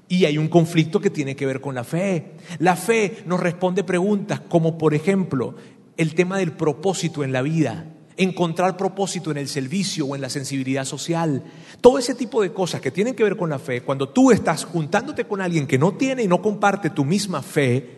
Y 0.07 0.25
hay 0.25 0.37
un 0.37 0.47
conflicto 0.47 0.99
que 0.99 1.09
tiene 1.09 1.35
que 1.35 1.45
ver 1.45 1.61
con 1.61 1.75
la 1.75 1.83
fe. 1.83 2.31
La 2.57 2.75
fe 2.75 3.23
nos 3.25 3.39
responde 3.39 3.83
preguntas 3.83 4.39
como, 4.39 4.77
por 4.77 4.93
ejemplo, 4.93 5.55
el 5.97 6.15
tema 6.15 6.37
del 6.37 6.53
propósito 6.53 7.23
en 7.23 7.31
la 7.31 7.41
vida, 7.41 7.85
encontrar 8.17 8.75
propósito 8.75 9.29
en 9.29 9.37
el 9.37 9.47
servicio 9.47 10.05
o 10.05 10.15
en 10.15 10.21
la 10.21 10.29
sensibilidad 10.29 10.85
social. 10.85 11.43
Todo 11.79 11.99
ese 11.99 12.15
tipo 12.15 12.41
de 12.41 12.53
cosas 12.53 12.81
que 12.81 12.89
tienen 12.89 13.13
que 13.13 13.23
ver 13.23 13.37
con 13.37 13.49
la 13.49 13.59
fe, 13.59 13.81
cuando 13.81 14.09
tú 14.09 14.31
estás 14.31 14.63
juntándote 14.63 15.25
con 15.25 15.41
alguien 15.41 15.67
que 15.67 15.77
no 15.77 15.93
tiene 15.93 16.23
y 16.23 16.27
no 16.27 16.41
comparte 16.41 16.89
tu 16.89 17.05
misma 17.05 17.43
fe, 17.43 17.97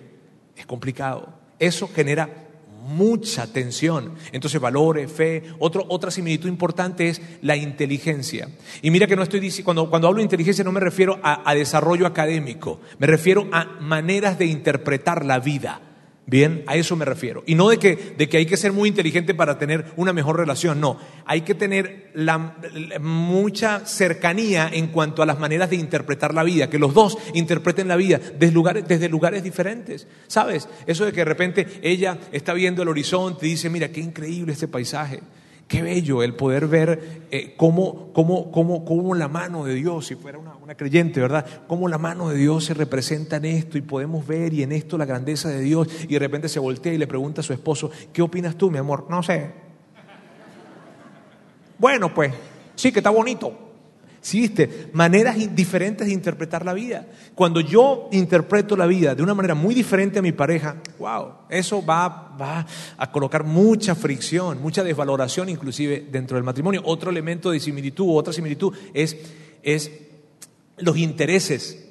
es 0.55 0.65
complicado. 0.65 1.29
Eso 1.59 1.87
genera 1.87 2.40
mucha 2.81 3.47
tensión. 3.47 4.13
Entonces, 4.31 4.59
valores, 4.59 5.11
fe. 5.11 5.43
otra 5.59 6.11
similitud 6.11 6.49
importante 6.49 7.09
es 7.09 7.21
la 7.41 7.55
inteligencia. 7.55 8.49
Y 8.81 8.91
mira 8.91 9.07
que 9.07 9.15
no 9.15 9.23
estoy 9.23 9.39
diciendo, 9.39 9.65
cuando, 9.65 9.89
cuando 9.89 10.07
hablo 10.07 10.17
de 10.17 10.23
inteligencia 10.23 10.63
no 10.63 10.71
me 10.71 10.79
refiero 10.79 11.19
a 11.23 11.53
desarrollo 11.55 12.07
académico, 12.07 12.79
me 12.97 13.07
refiero 13.07 13.47
a 13.51 13.65
maneras 13.79 14.37
de 14.37 14.45
interpretar 14.45 15.25
la 15.25 15.39
vida. 15.39 15.90
Bien, 16.27 16.63
a 16.67 16.75
eso 16.75 16.95
me 16.95 17.03
refiero. 17.03 17.43
Y 17.45 17.55
no 17.55 17.69
de 17.69 17.77
que, 17.77 18.13
de 18.17 18.29
que 18.29 18.37
hay 18.37 18.45
que 18.45 18.55
ser 18.55 18.71
muy 18.71 18.87
inteligente 18.87 19.33
para 19.33 19.57
tener 19.57 19.91
una 19.95 20.13
mejor 20.13 20.37
relación, 20.37 20.79
no. 20.79 20.97
Hay 21.25 21.41
que 21.41 21.55
tener 21.55 22.11
la, 22.13 22.55
mucha 23.01 23.85
cercanía 23.85 24.69
en 24.71 24.87
cuanto 24.87 25.23
a 25.23 25.25
las 25.25 25.39
maneras 25.39 25.71
de 25.71 25.77
interpretar 25.77 26.33
la 26.33 26.43
vida, 26.43 26.69
que 26.69 26.79
los 26.79 26.93
dos 26.93 27.17
interpreten 27.33 27.87
la 27.87 27.95
vida 27.95 28.19
desde 28.37 28.53
lugares, 28.53 28.87
desde 28.87 29.09
lugares 29.09 29.43
diferentes. 29.43 30.07
¿Sabes? 30.27 30.69
Eso 30.85 31.05
de 31.05 31.11
que 31.11 31.21
de 31.21 31.25
repente 31.25 31.67
ella 31.81 32.17
está 32.31 32.53
viendo 32.53 32.83
el 32.83 32.89
horizonte 32.89 33.47
y 33.47 33.51
dice, 33.51 33.69
mira, 33.69 33.89
qué 33.89 33.99
increíble 33.99 34.53
este 34.53 34.67
paisaje. 34.67 35.21
Qué 35.71 35.81
bello 35.81 36.21
el 36.21 36.33
poder 36.33 36.67
ver 36.67 37.21
eh, 37.31 37.53
cómo, 37.55 38.11
cómo, 38.11 38.51
cómo, 38.51 38.83
cómo, 38.83 39.15
la 39.15 39.29
mano 39.29 39.63
de 39.63 39.73
Dios, 39.73 40.05
si 40.05 40.15
fuera 40.15 40.37
una, 40.37 40.53
una, 40.55 40.75
creyente, 40.75 41.21
¿verdad? 41.21 41.45
Cómo 41.65 41.87
la 41.87 41.97
mano 41.97 42.27
de 42.27 42.35
Dios 42.35 42.65
se 42.65 42.73
representa 42.73 43.37
en 43.37 43.45
esto 43.45 43.77
y 43.77 43.81
podemos 43.81 44.27
ver 44.27 44.53
y 44.53 44.63
en 44.63 44.73
esto 44.73 44.97
la 44.97 45.05
grandeza 45.05 45.47
de 45.47 45.61
Dios. 45.61 45.87
Y 46.03 46.07
de 46.07 46.19
repente 46.19 46.49
se 46.49 46.59
voltea 46.59 46.91
y 46.91 46.97
le 46.97 47.07
pregunta 47.07 47.39
a 47.39 47.43
su 47.45 47.53
esposo, 47.53 47.89
¿qué 48.11 48.21
opinas 48.21 48.57
tú, 48.57 48.69
mi 48.69 48.79
amor? 48.79 49.05
No 49.09 49.23
sé. 49.23 49.49
Bueno, 51.77 52.13
pues, 52.13 52.33
sí 52.75 52.91
que 52.91 52.99
está 52.99 53.09
bonito. 53.09 53.70
¿Sí 54.21 54.39
viste? 54.41 54.89
Maneras 54.93 55.35
diferentes 55.55 56.05
de 56.05 56.13
interpretar 56.13 56.63
la 56.63 56.73
vida. 56.73 57.07
Cuando 57.33 57.59
yo 57.59 58.07
interpreto 58.11 58.77
la 58.77 58.85
vida 58.85 59.15
de 59.15 59.23
una 59.23 59.33
manera 59.33 59.55
muy 59.55 59.73
diferente 59.73 60.19
a 60.19 60.21
mi 60.21 60.31
pareja, 60.31 60.77
wow, 60.99 61.33
eso 61.49 61.83
va, 61.83 62.35
va 62.39 62.67
a 62.97 63.11
colocar 63.11 63.43
mucha 63.43 63.95
fricción, 63.95 64.61
mucha 64.61 64.83
desvaloración 64.83 65.49
inclusive 65.49 66.07
dentro 66.11 66.37
del 66.37 66.43
matrimonio. 66.43 66.83
Otro 66.85 67.09
elemento 67.09 67.49
de 67.49 67.59
similitud 67.59 68.09
o 68.09 68.13
otra 68.13 68.31
similitud 68.31 68.75
es, 68.93 69.17
es 69.63 69.89
los 70.77 70.97
intereses. 70.97 71.87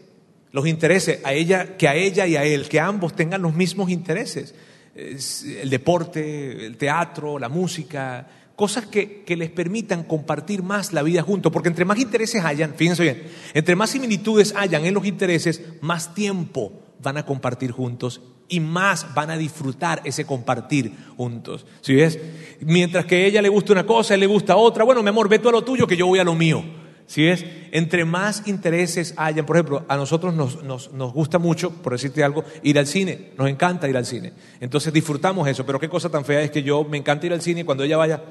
Los 0.53 0.69
intereses, 0.69 1.21
a 1.25 1.33
ella, 1.33 1.77
que 1.77 1.89
a 1.89 1.97
ella 1.97 2.29
y 2.29 2.37
a 2.37 2.45
él, 2.45 2.69
que 2.69 2.79
ambos 2.79 3.15
tengan 3.17 3.43
los 3.43 3.55
mismos 3.55 3.91
intereses. 3.91 4.55
El 4.95 5.69
deporte, 5.69 6.67
el 6.67 6.77
teatro, 6.77 7.41
la 7.41 7.49
música, 7.49 8.27
cosas 8.61 8.85
que, 8.85 9.25
les 9.27 9.51
permitan 9.51 10.03
compartir 10.03 10.63
más 10.63 10.93
la 10.93 11.03
vida 11.03 11.23
juntos, 11.23 11.51
porque 11.51 11.71
entre 11.71 11.87
más 11.87 11.99
intereses 11.99 12.45
hayan, 12.45 12.75
fíjense 12.75 13.03
bien, 13.03 13.23
entre 13.55 13.75
más 13.75 13.89
similitudes 13.89 14.53
hayan 14.55 14.85
en 14.85 14.93
los 14.93 15.07
intereses, 15.07 15.63
más 15.81 16.13
tiempo 16.13 16.71
van 17.03 17.17
a 17.17 17.25
compartir 17.25 17.71
juntos 17.71 18.21
y 18.51 18.61
más 18.61 19.15
van 19.15 19.31
a 19.31 19.39
disfrutar 19.39 20.03
ese 20.05 20.27
compartir 20.27 20.93
juntos. 21.17 21.65
¿Sí 21.81 21.95
ves? 21.95 22.19
Mientras 22.61 23.07
que 23.07 23.17
a 23.17 23.27
ella 23.29 23.41
le 23.41 23.49
gusta 23.49 23.73
una 23.73 23.87
cosa, 23.87 24.13
a 24.13 24.17
él 24.17 24.21
le 24.21 24.27
gusta 24.27 24.57
otra, 24.57 24.85
bueno, 24.85 25.03
mi 25.03 25.09
amor, 25.09 25.31
ve 25.31 25.39
tú 25.39 25.49
a 25.49 25.53
lo 25.53 25.65
tuyo 25.65 25.87
que 25.87 25.97
yo 25.97 26.07
voy 26.07 26.19
a 26.19 26.25
lo 26.25 26.35
mío. 26.35 26.63
¿Sí 27.07 27.25
ves? 27.25 27.47
Entre 27.73 28.05
más 28.05 28.47
intereses 28.47 29.15
hayan, 29.17 29.47
por 29.47 29.57
ejemplo, 29.57 29.87
a 29.89 29.97
nosotros 29.97 30.35
nos, 30.35 30.63
nos, 30.65 30.93
nos, 30.93 31.15
gusta 31.15 31.39
mucho, 31.39 31.71
por 31.71 31.95
decirte 31.95 32.23
algo, 32.23 32.45
ir 32.63 32.79
al 32.79 32.87
cine, 32.87 33.31
nos 33.39 33.49
encanta 33.49 33.89
ir 33.89 33.97
al 33.97 34.05
cine. 34.05 34.35
Entonces 34.61 34.93
disfrutamos 34.93 35.49
eso, 35.49 35.65
pero 35.65 35.81
qué 35.81 35.89
cosa 35.89 36.11
tan 36.11 36.27
fea 36.27 36.43
es 36.43 36.51
que 36.51 36.63
yo 36.63 36.85
me 36.85 36.99
encanta 36.99 37.25
ir 37.25 37.33
al 37.33 37.41
cine 37.41 37.63
y 37.63 37.65
cuando 37.65 37.85
ella 37.85 37.97
vaya, 37.97 38.23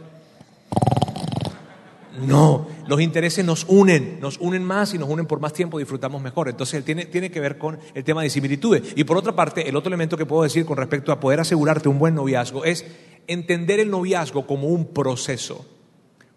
no, 2.26 2.68
los 2.88 3.02
intereses 3.02 3.46
nos 3.46 3.66
unen, 3.68 4.20
nos 4.20 4.38
unen 4.40 4.64
más 4.64 4.94
y 4.94 4.98
nos 4.98 5.10
unen 5.10 5.26
por 5.26 5.40
más 5.40 5.54
tiempo, 5.54 5.80
disfrutamos 5.80 6.22
mejor. 6.22 6.50
Entonces 6.50 6.84
tiene, 6.84 7.06
tiene 7.06 7.32
que 7.32 7.40
ver 7.40 7.58
con 7.58 7.80
el 7.94 8.04
tema 8.04 8.24
de 8.24 8.30
similitudes. 8.30 8.94
Y 8.96 9.04
por 9.04 9.18
otra 9.18 9.36
parte, 9.36 9.70
el 9.70 9.76
otro 9.76 9.90
elemento 9.90 10.18
que 10.18 10.26
puedo 10.26 10.44
decir 10.44 10.66
con 10.66 10.78
respecto 10.78 11.12
a 11.12 11.20
poder 11.20 11.40
asegurarte 11.40 11.90
un 11.90 12.00
buen 12.00 12.16
noviazgo 12.16 12.66
es 12.66 12.86
entender 13.28 13.80
el 13.80 13.90
noviazgo 13.90 14.46
como 14.48 14.68
un 14.68 14.88
proceso, 14.94 15.66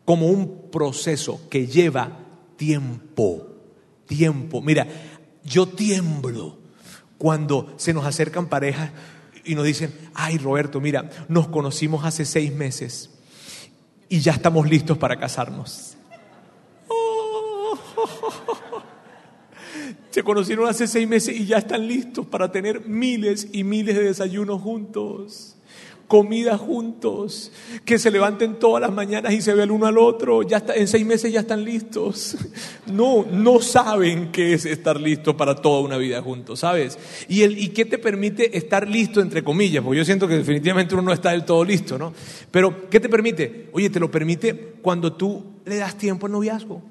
como 0.05 0.29
un 0.29 0.71
proceso 0.71 1.41
que 1.51 1.67
lleva 1.67 2.19
tiempo, 2.57 3.47
tiempo. 4.07 4.61
Mira, 4.63 4.87
yo 5.45 5.67
tiemblo 5.67 6.59
cuando 7.19 7.75
se 7.77 7.93
nos 7.93 8.05
acercan 8.05 8.47
parejas 8.47 8.91
y 9.45 9.55
nos 9.55 9.65
dicen, 9.65 9.93
ay 10.15 10.39
Roberto, 10.39 10.81
mira, 10.81 11.11
nos 11.29 11.49
conocimos 11.49 12.05
hace 12.05 12.25
seis 12.25 12.53
meses 12.55 13.11
y 14.13 14.21
ya 14.21 14.33
estamos 14.33 14.69
listos 14.69 14.99
para 14.99 15.19
casarnos. 15.19 15.97
Se 20.11 20.23
conocieron 20.23 20.69
hace 20.69 20.87
seis 20.87 21.09
meses 21.09 21.35
y 21.35 21.47
ya 21.47 21.57
están 21.57 21.89
listos 21.89 22.27
para 22.27 22.53
tener 22.53 22.87
miles 22.87 23.49
y 23.53 23.65
miles 23.65 23.97
de 23.97 24.03
desayunos 24.03 24.61
juntos 24.61 25.57
comida 26.13 26.59
juntos, 26.59 27.51
que 27.87 27.99
se 27.99 28.11
levanten 28.11 28.59
todas 28.59 28.83
las 28.83 28.93
mañanas 28.93 29.33
y 29.33 29.41
se 29.41 29.55
vean 29.55 29.71
uno 29.71 29.87
al 29.87 29.97
otro, 29.97 30.43
ya 30.43 30.59
está, 30.59 30.75
en 30.75 30.87
seis 30.87 31.07
meses 31.07 31.33
ya 31.33 31.41
están 31.41 31.65
listos. 31.65 32.37
No, 32.85 33.25
no 33.31 33.61
saben 33.61 34.33
qué 34.33 34.53
es 34.53 34.67
estar 34.67 35.01
listo 35.01 35.37
para 35.37 35.55
toda 35.55 35.81
una 35.81 35.97
vida 35.97 36.21
juntos, 36.21 36.61
¿sabes? 36.61 36.99
¿Y, 37.29 37.43
el, 37.43 37.57
¿Y 37.57 37.69
qué 37.69 37.87
te 37.87 37.97
permite 37.97 38.59
estar 38.59 38.87
listo, 38.87 39.23
entre 39.23 39.43
comillas? 39.43 39.83
Porque 39.83 39.99
yo 39.99 40.05
siento 40.05 40.29
que 40.29 40.35
definitivamente 40.35 40.95
uno 40.95 41.05
no 41.05 41.13
está 41.13 41.31
del 41.31 41.45
todo 41.47 41.65
listo, 41.65 41.97
¿no? 41.97 42.13
Pero, 42.51 42.91
¿qué 42.91 43.01
te 43.01 43.09
permite? 43.09 43.71
Oye, 43.73 43.89
te 43.89 44.01
lo 44.01 44.11
permite 44.11 44.75
cuando 44.83 45.15
tú 45.15 45.43
le 45.65 45.77
das 45.77 45.97
tiempo 45.97 46.27
al 46.27 46.33
noviazgo. 46.33 46.83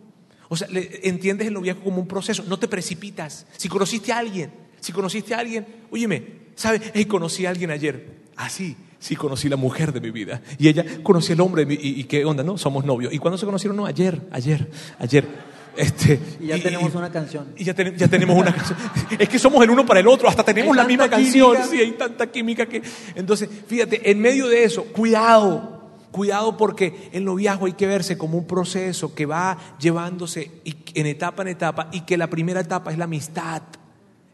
O 0.47 0.55
sea, 0.55 0.67
entiendes 0.71 1.47
el 1.47 1.53
noviazgo 1.53 1.83
como 1.83 2.01
un 2.01 2.07
proceso, 2.07 2.43
no 2.47 2.57
te 2.57 2.67
precipitas. 2.67 3.45
Si 3.57 3.69
conociste 3.69 4.11
a 4.11 4.17
alguien, 4.17 4.51
si 4.79 4.91
conociste 4.91 5.35
a 5.35 5.39
alguien, 5.39 5.67
óyeme, 5.91 6.23
¿sabes? 6.55 6.81
Hey, 6.95 7.05
conocí 7.05 7.45
a 7.45 7.51
alguien 7.51 7.69
ayer. 7.69 8.21
Así, 8.37 8.75
ah, 8.79 8.90
sí 9.01 9.15
conocí 9.15 9.49
la 9.49 9.57
mujer 9.57 9.91
de 9.91 9.99
mi 9.99 10.11
vida. 10.11 10.41
Y 10.57 10.69
ella 10.69 10.85
conocí 11.03 11.33
al 11.33 11.41
hombre 11.41 11.67
y, 11.69 12.03
qué 12.05 12.23
onda, 12.23 12.43
¿no? 12.43 12.57
Somos 12.57 12.85
novios. 12.85 13.11
¿Y 13.11 13.17
cuándo 13.17 13.37
se 13.37 13.45
conocieron? 13.45 13.75
No, 13.75 13.85
ayer, 13.85 14.21
ayer, 14.31 14.69
ayer. 14.99 15.27
Este, 15.75 16.19
y 16.39 16.47
ya 16.47 16.61
tenemos 16.61 16.93
una 16.93 17.11
canción. 17.11 17.47
Y 17.57 17.63
ya, 17.63 17.73
ya, 17.73 18.07
tenemos 18.07 18.37
una 18.37 18.53
canción. 18.53 18.77
Es 19.17 19.27
que 19.27 19.39
somos 19.39 19.63
el 19.63 19.69
uno 19.71 19.85
para 19.85 19.99
el 19.99 20.07
otro, 20.07 20.29
hasta 20.29 20.43
tenemos 20.43 20.75
la 20.75 20.85
misma 20.85 21.09
canción. 21.09 21.57
Sí, 21.69 21.79
hay 21.79 21.91
tanta 21.93 22.27
química 22.27 22.67
que. 22.67 22.81
Entonces, 23.15 23.49
fíjate, 23.67 24.11
en 24.11 24.19
medio 24.21 24.47
de 24.47 24.63
eso, 24.63 24.85
cuidado. 24.85 25.81
Cuidado 26.11 26.57
porque 26.57 27.09
el 27.13 27.23
noviazgo 27.23 27.67
hay 27.67 27.73
que 27.73 27.87
verse 27.87 28.17
como 28.17 28.37
un 28.37 28.45
proceso 28.45 29.15
que 29.15 29.25
va 29.25 29.57
llevándose 29.79 30.51
en 30.93 31.05
etapa 31.05 31.41
en 31.43 31.47
etapa 31.47 31.87
y 31.93 32.01
que 32.01 32.17
la 32.17 32.29
primera 32.29 32.59
etapa 32.59 32.91
es 32.91 32.97
la 32.97 33.05
amistad. 33.05 33.61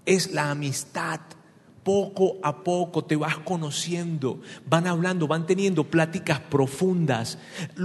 Es 0.04 0.32
la 0.32 0.50
amistad 0.50 1.20
poco 1.88 2.36
a 2.44 2.66
poco 2.66 3.06
te 3.06 3.16
vas 3.16 3.38
conociendo, 3.38 4.42
van 4.66 4.88
hablando, 4.88 5.26
van 5.26 5.46
teniendo 5.46 5.86
pláticas 5.86 6.42
profundas. 6.42 7.40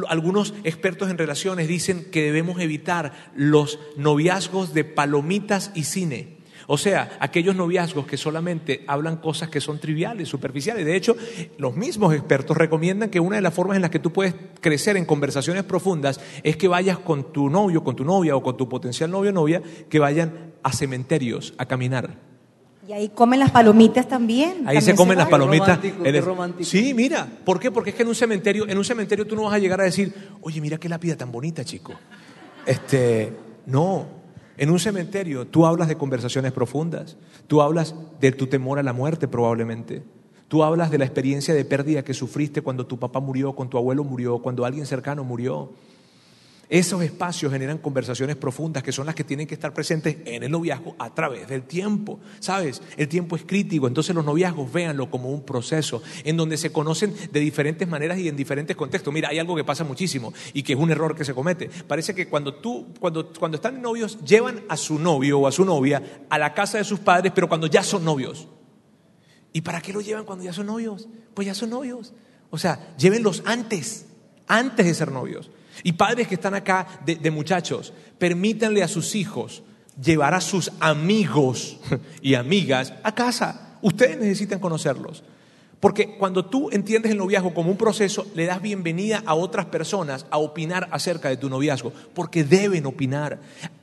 Algunos 0.09 0.55
expertos 0.65 1.09
en 1.09 1.19
relaciones 1.19 1.69
dicen 1.69 2.07
que 2.11 2.25
debemos 2.25 2.59
evitar 2.59 3.13
los 3.37 3.79
noviazgos 3.97 4.75
de 4.75 4.83
palomitas 4.83 5.71
y 5.77 5.85
cine. 5.85 6.39
O 6.67 6.79
sea, 6.79 7.17
aquellos 7.21 7.55
noviazgos 7.55 8.05
que 8.05 8.17
solamente 8.17 8.83
hablan 8.89 9.19
cosas 9.19 9.51
que 9.51 9.61
son 9.61 9.79
triviales, 9.79 10.29
superficiales. 10.29 10.85
De 10.85 10.97
hecho, 10.97 11.15
los 11.57 11.77
mismos 11.77 12.13
expertos 12.13 12.57
recomiendan 12.57 13.09
que 13.09 13.21
una 13.21 13.37
de 13.37 13.43
las 13.43 13.55
formas 13.55 13.77
en 13.77 13.83
las 13.83 13.93
que 13.93 14.01
tú 14.01 14.13
puedes 14.13 14.35
crecer 14.61 14.97
en 14.97 15.05
conversaciones 15.05 15.63
profundas 15.63 16.19
es 16.43 16.57
que 16.57 16.67
vayas 16.67 16.99
con 16.99 17.33
tu 17.33 17.49
novio, 17.49 17.85
con 17.85 17.95
tu 17.95 18.05
novia 18.05 18.35
o 18.35 18.43
con 18.43 18.57
tu 18.57 18.69
potencial 18.69 19.13
novio 19.13 19.31
o 19.31 19.35
novia, 19.35 19.63
que 19.89 20.01
vayan 20.01 20.55
a 20.65 20.73
cementerios 20.73 21.55
a 21.57 21.67
caminar 21.67 22.32
y 22.87 22.93
ahí 22.93 23.09
comen 23.11 23.39
las 23.39 23.51
palomitas 23.53 24.09
también. 24.09 24.67
Ahí 24.67 24.81
se 24.81 24.95
comen 24.95 25.17
las 25.17 25.29
palomitas. 25.29 25.79
Romántico, 26.25 26.65
Sí, 26.65 26.93
mira. 26.95 27.29
¿Por 27.45 27.61
qué? 27.61 27.71
Porque 27.71 27.91
es 27.91 27.97
que 27.97 28.03
en 28.03 28.09
un 28.09 28.15
cementerio, 28.15 28.69
en 28.69 28.77
un 28.77 28.85
cementerio 28.85 29.27
tú 29.27 29.37
no 29.37 29.45
vas 29.45 29.55
a 29.55 29.59
llegar 29.59 29.81
a 29.81 29.85
decir, 29.85 30.13
oye, 30.41 30.61
mira 30.61 30.79
qué 30.79 30.89
lápida 30.89 31.17
tan 31.17 31.31
bonita, 31.31 31.65
chico. 31.65 31.93
Este, 32.67 33.33
no. 33.67 34.07
En 34.57 34.71
un 34.71 34.79
cementerio 34.79 35.47
tú 35.47 35.65
hablas 35.65 35.89
de 35.89 35.97
conversaciones 35.97 36.53
profundas, 36.53 37.17
tú 37.47 37.63
hablas 37.63 37.95
de 38.21 38.33
tu 38.33 38.49
temor 38.49 38.79
a 38.79 38.83
la 38.83 38.93
muerte 38.93 39.29
probablemente, 39.29 40.03
tú 40.49 40.63
hablas 40.63 40.91
de 40.91 40.99
la 40.99 41.05
experiencia 41.05 41.55
de 41.55 41.65
pérdida 41.65 42.03
que 42.03 42.15
sufriste 42.15 42.63
cuando 42.63 42.87
tu 42.87 42.99
papá 42.99 43.21
murió, 43.21 43.53
cuando 43.55 43.71
tu 43.71 43.79
abuelo 43.79 44.05
murió, 44.05 44.41
cuando 44.41 44.65
alguien 44.65 44.87
cercano 44.87 45.25
murió. 45.25 45.73
Esos 46.73 47.03
espacios 47.03 47.53
generan 47.53 47.77
conversaciones 47.77 48.35
profundas 48.35 48.83
que 48.83 48.93
son 48.93 49.05
las 49.05 49.15
que 49.15 49.25
tienen 49.25 49.47
que 49.47 49.53
estar 49.53 49.75
presentes 49.75 50.17
en 50.25 50.43
el 50.43 50.51
noviazgo 50.51 50.97
a 50.99 51.13
través 51.13 51.47
del 51.47 51.65
tiempo. 51.65 52.19
¿Sabes? 52.41 52.81
El 52.97 53.09
tiempo 53.09 53.37
es 53.37 53.43
crítico, 53.45 53.87
entonces 53.87 54.15
los 54.15 54.25
noviazgos 54.25 54.73
véanlo 54.73 55.11
como 55.11 55.29
un 55.29 55.45
proceso 55.45 56.03
en 56.25 56.39
donde 56.39 56.57
se 56.57 56.73
conocen 56.73 57.15
de 57.31 57.41
diferentes 57.41 57.87
maneras 57.87 58.19
y 58.21 58.29
en 58.29 58.37
diferentes 58.37 58.75
contextos. 58.75 59.13
Mira, 59.13 59.29
hay 59.29 59.39
algo 59.39 59.55
que 59.55 59.65
pasa 59.65 59.85
muchísimo 59.85 60.33
y 60.55 60.63
que 60.63 60.73
es 60.73 60.79
un 60.79 60.91
error 60.91 61.15
que 61.15 61.27
se 61.27 61.35
comete. 61.35 61.69
Parece 61.87 62.15
que 62.15 62.27
cuando 62.27 62.55
tú, 62.55 62.87
cuando, 62.99 63.31
cuando 63.35 63.57
están 63.57 63.83
novios, 63.83 64.19
llevan 64.25 64.63
a 64.71 64.79
su 64.79 64.99
novio 64.99 65.41
o 65.41 65.47
a 65.47 65.53
su 65.53 65.67
novia 65.67 66.25
a 66.31 66.39
la 66.39 66.55
casa 66.55 66.79
de 66.79 66.85
sus 66.85 67.01
padres, 67.01 67.33
pero 67.35 67.51
cuando 67.51 67.67
ya 67.67 67.83
son 67.83 68.03
novios. 68.03 68.49
¿Y 69.53 69.61
para 69.61 69.83
qué 69.83 69.93
lo 69.93 70.01
llevan 70.01 70.25
cuando 70.25 70.47
ya 70.47 70.55
son 70.55 70.69
novios? 70.69 71.07
Pues 71.35 71.45
ya 71.45 71.55
son 71.55 71.69
novios. 71.69 72.15
O 72.49 72.57
sea, 72.57 72.95
llévenlos 72.97 73.43
antes, 73.45 74.07
antes 74.47 74.87
de 74.87 74.95
ser 74.95 75.13
novios. 75.13 75.51
Y 75.83 75.93
padres 75.93 76.29
que 76.29 76.35
están 76.35 76.55
acá 76.55 76.87
de, 77.05 77.31
muchachos, 77.31 77.93
permítanle 78.19 78.83
a 78.83 78.89
sus 78.89 79.15
hijos 79.15 79.63
llevar 80.01 80.35
a 80.35 80.41
sus 80.41 80.71
amigos 80.81 81.79
y 82.23 82.35
amigas 82.35 82.95
a 83.03 83.15
casa. 83.15 83.79
Ustedes 83.83 84.19
necesitan 84.19 84.59
conocerlos. 84.59 85.25
Porque 85.81 86.17
cuando 86.17 86.45
tú 86.45 86.71
entiendes 86.71 87.11
el 87.11 87.19
noviazgo 87.19 87.53
como 87.53 87.73
un 87.73 87.77
proceso, 87.77 88.25
le 88.37 88.47
das 88.47 88.63
bienvenida 88.63 89.21
a 89.27 89.35
otras 89.35 89.67
personas 89.67 90.27
a 90.31 90.39
opinar 90.39 90.89
acerca 90.93 91.29
de 91.29 91.37
tu 91.37 91.51
noviazgo, 91.51 91.93
porque 92.15 92.45
deben 92.45 92.87
opinar. 92.87 93.41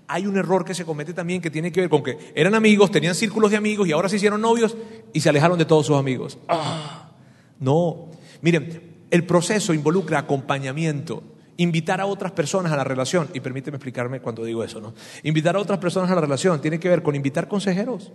Hay 0.07 0.25
un 0.25 0.37
error 0.37 0.63
que 0.63 0.73
se 0.73 0.85
comete 0.85 1.13
también 1.13 1.41
que 1.41 1.51
tiene 1.51 1.73
que 1.73 1.81
ver 1.81 1.89
con 1.89 2.01
que 2.01 2.17
eran 2.35 2.55
amigos, 2.55 2.89
tenían 2.89 3.15
círculos 3.15 3.51
de 3.51 3.57
amigos 3.57 3.85
y 3.85 3.91
ahora 3.91 4.07
se 4.07 4.15
hicieron 4.15 4.39
novios 4.39 4.77
y 5.11 5.19
se 5.19 5.27
alejaron 5.27 5.59
de 5.59 5.65
todos 5.65 5.87
sus 5.87 5.97
amigos. 5.97 6.37
Ah, 6.47 7.11
no, 7.59 8.07
miren, 8.41 8.81
el 9.11 9.25
proceso 9.25 9.73
involucra 9.73 10.19
acompañamiento 10.19 11.21
invitar 11.59 11.99
a 11.99 12.05
otras 12.05 12.31
personas 12.31 12.71
a 12.71 12.77
la 12.77 12.85
relación, 12.85 13.29
y 13.33 13.41
permíteme 13.41 13.75
explicarme 13.75 14.21
cuando 14.21 14.43
digo 14.45 14.63
eso, 14.63 14.79
¿no? 14.79 14.93
Invitar 15.23 15.55
a 15.57 15.59
otras 15.59 15.77
personas 15.79 16.09
a 16.09 16.15
la 16.15 16.21
relación 16.21 16.61
tiene 16.61 16.79
que 16.79 16.87
ver 16.87 17.03
con 17.03 17.15
invitar 17.15 17.49
consejeros, 17.49 18.13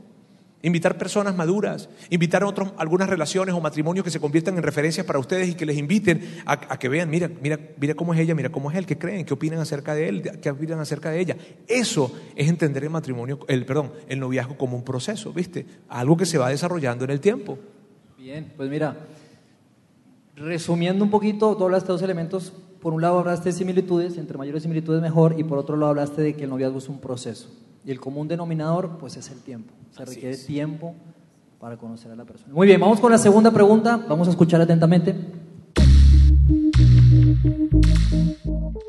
invitar 0.62 0.96
personas 0.96 1.36
maduras, 1.36 1.90
invitar 2.08 2.42
a 2.42 2.46
otros, 2.46 2.72
algunas 2.78 3.06
relaciones 3.06 3.54
o 3.54 3.60
matrimonios 3.60 4.02
que 4.02 4.10
se 4.10 4.18
conviertan 4.18 4.56
en 4.56 4.62
referencias 4.62 5.04
para 5.04 5.18
ustedes 5.18 5.50
y 5.50 5.54
que 5.54 5.66
les 5.66 5.76
inviten 5.76 6.22
a, 6.46 6.78
que 6.78 6.88
vean, 6.88 7.10
mira, 7.10 7.28
mira, 7.42 7.60
mira 7.78 7.94
cómo 7.94 8.14
es 8.14 8.20
ella, 8.20 8.34
mira 8.34 8.48
cómo 8.48 8.70
es 8.70 8.78
él, 8.78 8.86
qué 8.86 8.96
creen, 8.96 9.26
qué 9.26 9.34
opinan 9.34 9.58
acerca 9.58 9.94
de 9.94 10.08
él, 10.08 10.22
qué 10.40 10.50
opinan 10.50 10.80
acerca 10.80 11.10
de 11.10 11.20
ella. 11.20 11.36
Eso 11.68 12.14
es 12.34 12.48
entender 12.48 12.82
el 12.84 12.90
matrimonio, 12.90 13.40
el, 13.46 13.66
perdón, 13.66 13.92
el 14.08 14.20
noviazgo 14.20 14.56
como 14.56 14.74
un 14.74 14.84
proceso, 14.84 15.34
¿viste? 15.34 15.66
Algo 15.90 16.16
que 16.16 16.24
se 16.24 16.38
va 16.38 16.48
desarrollando 16.48 17.04
en 17.04 17.10
el 17.10 17.20
tiempo. 17.20 17.58
Bien, 18.16 18.50
pues 18.56 18.70
mira, 18.70 18.96
resumiendo 20.34 21.04
un 21.04 21.10
poquito 21.10 21.54
todos 21.58 21.76
estos 21.76 22.00
elementos, 22.00 22.54
por 22.84 22.92
un 22.92 23.00
lado 23.00 23.18
hablaste 23.18 23.48
de 23.48 23.54
similitudes, 23.54 24.18
entre 24.18 24.36
mayores 24.36 24.62
similitudes 24.62 25.00
mejor, 25.00 25.36
y 25.38 25.42
por 25.42 25.56
otro 25.56 25.74
lado 25.74 25.92
hablaste 25.92 26.20
de 26.20 26.34
que 26.34 26.44
el 26.44 26.50
noviazgo 26.50 26.76
es 26.76 26.90
un 26.90 27.00
proceso. 27.00 27.48
Y 27.82 27.90
el 27.90 27.98
común 27.98 28.28
denominador, 28.28 28.98
pues 28.98 29.16
es 29.16 29.30
el 29.30 29.40
tiempo. 29.40 29.72
Se 29.92 30.04
requiere 30.04 30.36
tiempo 30.36 30.94
para 31.58 31.78
conocer 31.78 32.12
a 32.12 32.14
la 32.14 32.26
persona. 32.26 32.52
Muy 32.52 32.66
bien, 32.66 32.78
vamos 32.78 33.00
con 33.00 33.10
la 33.10 33.16
segunda 33.16 33.50
pregunta. 33.52 34.04
Vamos 34.06 34.28
a 34.28 34.32
escuchar 34.32 34.60
atentamente. 34.60 35.16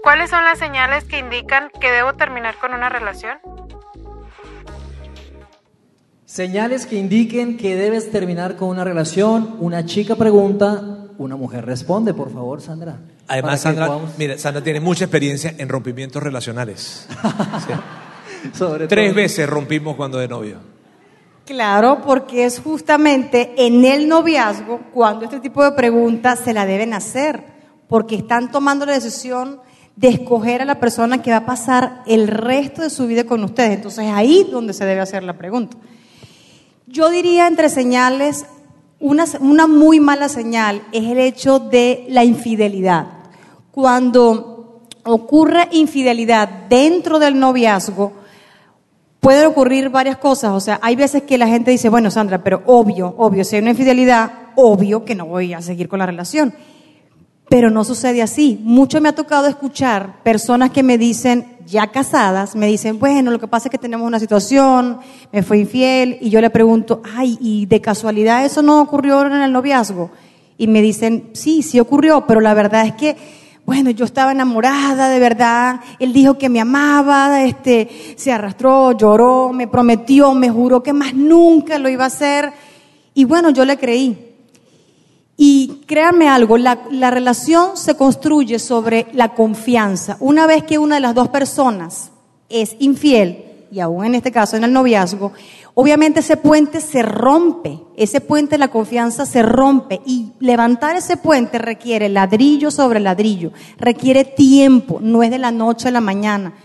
¿Cuáles 0.04 0.30
son 0.30 0.44
las 0.44 0.60
señales 0.60 1.06
que 1.06 1.18
indican 1.20 1.70
que 1.80 1.90
debo 1.90 2.16
terminar 2.16 2.56
con 2.60 2.74
una 2.74 2.90
relación? 2.90 3.38
Señales 6.26 6.86
que 6.86 7.00
indiquen 7.00 7.56
que 7.56 7.78
debes 7.78 8.12
terminar 8.12 8.58
con 8.58 8.68
una 8.68 8.84
relación. 8.84 9.56
Una 9.62 9.86
chica 9.86 10.18
pregunta, 10.18 11.08
una 11.18 11.38
mujer 11.38 11.66
responde, 11.66 12.14
por 12.14 12.30
favor, 12.30 12.60
Sandra. 12.60 13.00
Además, 13.28 13.62
Sandra, 13.62 13.90
mira, 14.18 14.38
Sandra 14.38 14.64
tiene 14.64 14.80
mucha 14.80 15.06
experiencia 15.06 15.56
en 15.58 15.68
rompimientos 15.68 16.22
relacionales. 16.22 17.08
Tres 18.88 19.16
veces 19.16 19.50
rompimos 19.50 19.96
cuando 19.96 20.20
de 20.20 20.28
novio. 20.28 20.58
Claro, 21.46 22.02
porque 22.06 22.46
es 22.46 22.60
justamente 22.60 23.54
en 23.58 23.86
el 23.86 24.08
noviazgo 24.08 24.82
cuando 24.94 25.26
este 25.26 25.40
tipo 25.40 25.64
de 25.64 25.72
preguntas 25.72 26.40
se 26.44 26.54
la 26.54 26.66
deben 26.66 26.94
hacer, 26.94 27.44
porque 27.88 28.16
están 28.16 28.52
tomando 28.52 28.86
la 28.86 28.94
decisión 28.94 29.60
de 29.96 30.10
escoger 30.10 30.62
a 30.62 30.66
la 30.66 30.80
persona 30.80 31.22
que 31.22 31.32
va 31.32 31.38
a 31.38 31.46
pasar 31.46 32.04
el 32.08 32.28
resto 32.28 32.82
de 32.82 32.90
su 32.90 33.08
vida 33.08 33.26
con 33.26 33.44
ustedes. 33.44 33.76
Entonces 33.76 34.06
ahí 34.12 34.48
donde 34.52 34.74
se 34.74 34.86
debe 34.86 35.02
hacer 35.02 35.24
la 35.24 35.38
pregunta. 35.38 35.78
Yo 36.88 37.10
diría 37.10 37.48
entre 37.48 37.70
señales, 37.70 38.46
una, 39.00 39.26
una 39.40 39.68
muy 39.68 40.00
mala 40.00 40.30
señal 40.30 40.82
es 40.92 41.04
el 41.04 41.20
hecho 41.20 41.60
de 41.60 42.06
la 42.10 42.24
infidelidad 42.24 43.15
cuando 43.76 44.84
ocurre 45.04 45.68
infidelidad 45.74 46.48
dentro 46.70 47.20
del 47.20 47.38
noviazgo, 47.38 48.14
pueden 49.20 49.48
ocurrir 49.48 49.90
varias 49.90 50.16
cosas. 50.16 50.52
O 50.54 50.62
sea, 50.62 50.80
hay 50.82 50.96
veces 50.96 51.24
que 51.24 51.38
la 51.38 51.46
gente 51.46 51.72
dice, 51.72 51.90
bueno, 51.90 52.10
Sandra, 52.10 52.42
pero 52.42 52.64
obvio, 52.68 53.14
obvio, 53.18 53.44
si 53.44 53.58
hay 53.58 53.62
una 53.62 53.72
infidelidad, 53.72 54.32
obvio 54.56 55.04
que 55.04 55.14
no 55.14 55.26
voy 55.26 55.54
a 55.54 55.62
seguir 55.62 55.90
con 55.90 56.00
la 56.00 56.06
relación. 56.06 56.54
Pero 57.50 57.70
no 57.70 57.84
sucede 57.84 58.22
así. 58.22 58.58
Mucho 58.64 59.02
me 59.02 59.10
ha 59.10 59.14
tocado 59.14 59.48
escuchar 59.48 60.24
personas 60.24 60.72
que 60.72 60.82
me 60.82 60.98
dicen, 60.98 61.58
ya 61.66 61.88
casadas, 61.88 62.56
me 62.56 62.68
dicen, 62.68 62.98
bueno, 62.98 63.30
lo 63.30 63.42
que 63.42 63.50
pasa 63.50 63.68
es 63.68 63.72
que 63.72 63.78
tenemos 63.78 64.08
una 64.08 64.22
situación, 64.22 65.00
me 65.34 65.44
fue 65.44 65.58
infiel, 65.58 66.18
y 66.22 66.30
yo 66.30 66.40
le 66.40 66.50
pregunto, 66.50 67.02
ay, 67.14 67.38
¿y 67.42 67.66
de 67.66 67.82
casualidad 67.82 68.46
eso 68.46 68.62
no 68.62 68.80
ocurrió 68.80 69.26
en 69.26 69.34
el 69.34 69.52
noviazgo? 69.52 70.12
Y 70.58 70.68
me 70.68 70.82
dicen, 70.82 71.32
sí, 71.34 71.62
sí 71.62 71.78
ocurrió, 71.82 72.26
pero 72.26 72.40
la 72.40 72.54
verdad 72.54 72.88
es 72.88 72.94
que 72.94 73.45
bueno, 73.66 73.90
yo 73.90 74.06
estaba 74.06 74.32
enamorada 74.32 75.10
de 75.10 75.20
verdad, 75.20 75.80
él 75.98 76.14
dijo 76.14 76.38
que 76.38 76.50
me 76.50 76.62
amaba, 76.62 77.44
este, 77.44 78.16
se 78.16 78.32
arrastró, 78.32 78.92
lloró, 78.92 79.52
me 79.54 79.68
prometió, 79.68 80.34
me 80.36 80.52
juró 80.52 80.84
que 80.84 80.94
más 80.94 81.16
nunca 81.16 81.80
lo 81.80 81.90
iba 81.90 82.04
a 82.04 82.08
hacer. 82.08 82.54
Y 83.16 83.26
bueno, 83.26 83.50
yo 83.50 83.66
le 83.66 83.78
creí. 83.78 84.34
Y 85.36 85.82
créanme 85.88 86.30
algo, 86.30 86.58
la, 86.58 86.80
la 86.92 87.10
relación 87.10 87.76
se 87.76 87.98
construye 87.98 88.60
sobre 88.60 89.08
la 89.14 89.34
confianza. 89.34 90.16
Una 90.20 90.46
vez 90.46 90.64
que 90.64 90.78
una 90.78 90.96
de 90.96 91.02
las 91.02 91.16
dos 91.16 91.30
personas 91.30 92.12
es 92.50 92.76
infiel, 92.80 93.46
y 93.72 93.80
aún 93.80 94.06
en 94.06 94.16
este 94.16 94.32
caso 94.32 94.56
en 94.56 94.64
el 94.64 94.72
noviazgo, 94.72 95.34
obviamente 95.76 96.22
ese 96.22 96.38
puente 96.38 96.82
se 96.82 97.04
rompe, 97.04 97.80
ese 97.96 98.22
puente 98.22 98.52
de 98.52 98.60
la 98.60 98.70
confianza 98.70 99.26
se 99.26 99.44
rompe 99.44 100.02
y 100.06 100.32
levantar 100.40 100.96
ese 100.96 101.18
puente 101.18 101.60
requiere 101.60 102.10
ladrillo 102.10 102.72
sobre 102.72 103.00
ladrillo, 103.00 103.52
requiere 103.78 104.24
tiempo, 104.24 105.00
no 105.02 105.22
es 105.22 105.30
de 105.30 105.38
la 105.38 105.52
noche 105.52 105.90
a 105.90 105.92
la 105.92 106.02
mañana. 106.02 106.56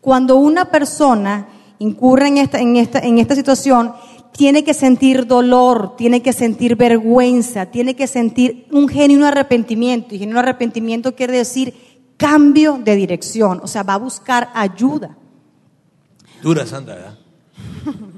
Cuando 0.00 0.36
una 0.36 0.66
persona 0.66 1.48
incurre 1.78 2.28
en 2.28 2.38
esta, 2.38 2.60
en 2.60 2.76
esta, 2.76 2.98
en 2.98 3.18
esta 3.18 3.34
situación, 3.34 3.92
tiene 4.32 4.64
que 4.64 4.74
sentir 4.74 5.26
dolor, 5.26 5.96
tiene 5.96 6.20
que 6.20 6.32
sentir 6.32 6.76
vergüenza, 6.76 7.66
tiene 7.66 7.96
que 7.96 8.06
sentir 8.06 8.66
un 8.70 8.88
genuino 8.88 9.26
arrepentimiento. 9.26 10.14
Y 10.14 10.18
genuino 10.18 10.40
arrepentimiento 10.40 11.14
quiere 11.14 11.38
decir 11.38 11.74
cambio 12.16 12.78
de 12.82 12.96
dirección, 12.96 13.60
o 13.62 13.66
sea, 13.66 13.82
va 13.82 13.94
a 13.94 13.98
buscar 13.98 14.50
ayuda. 14.54 15.16
Dura, 16.42 16.66
Sandra, 16.66 16.94
¿verdad? 16.94 17.18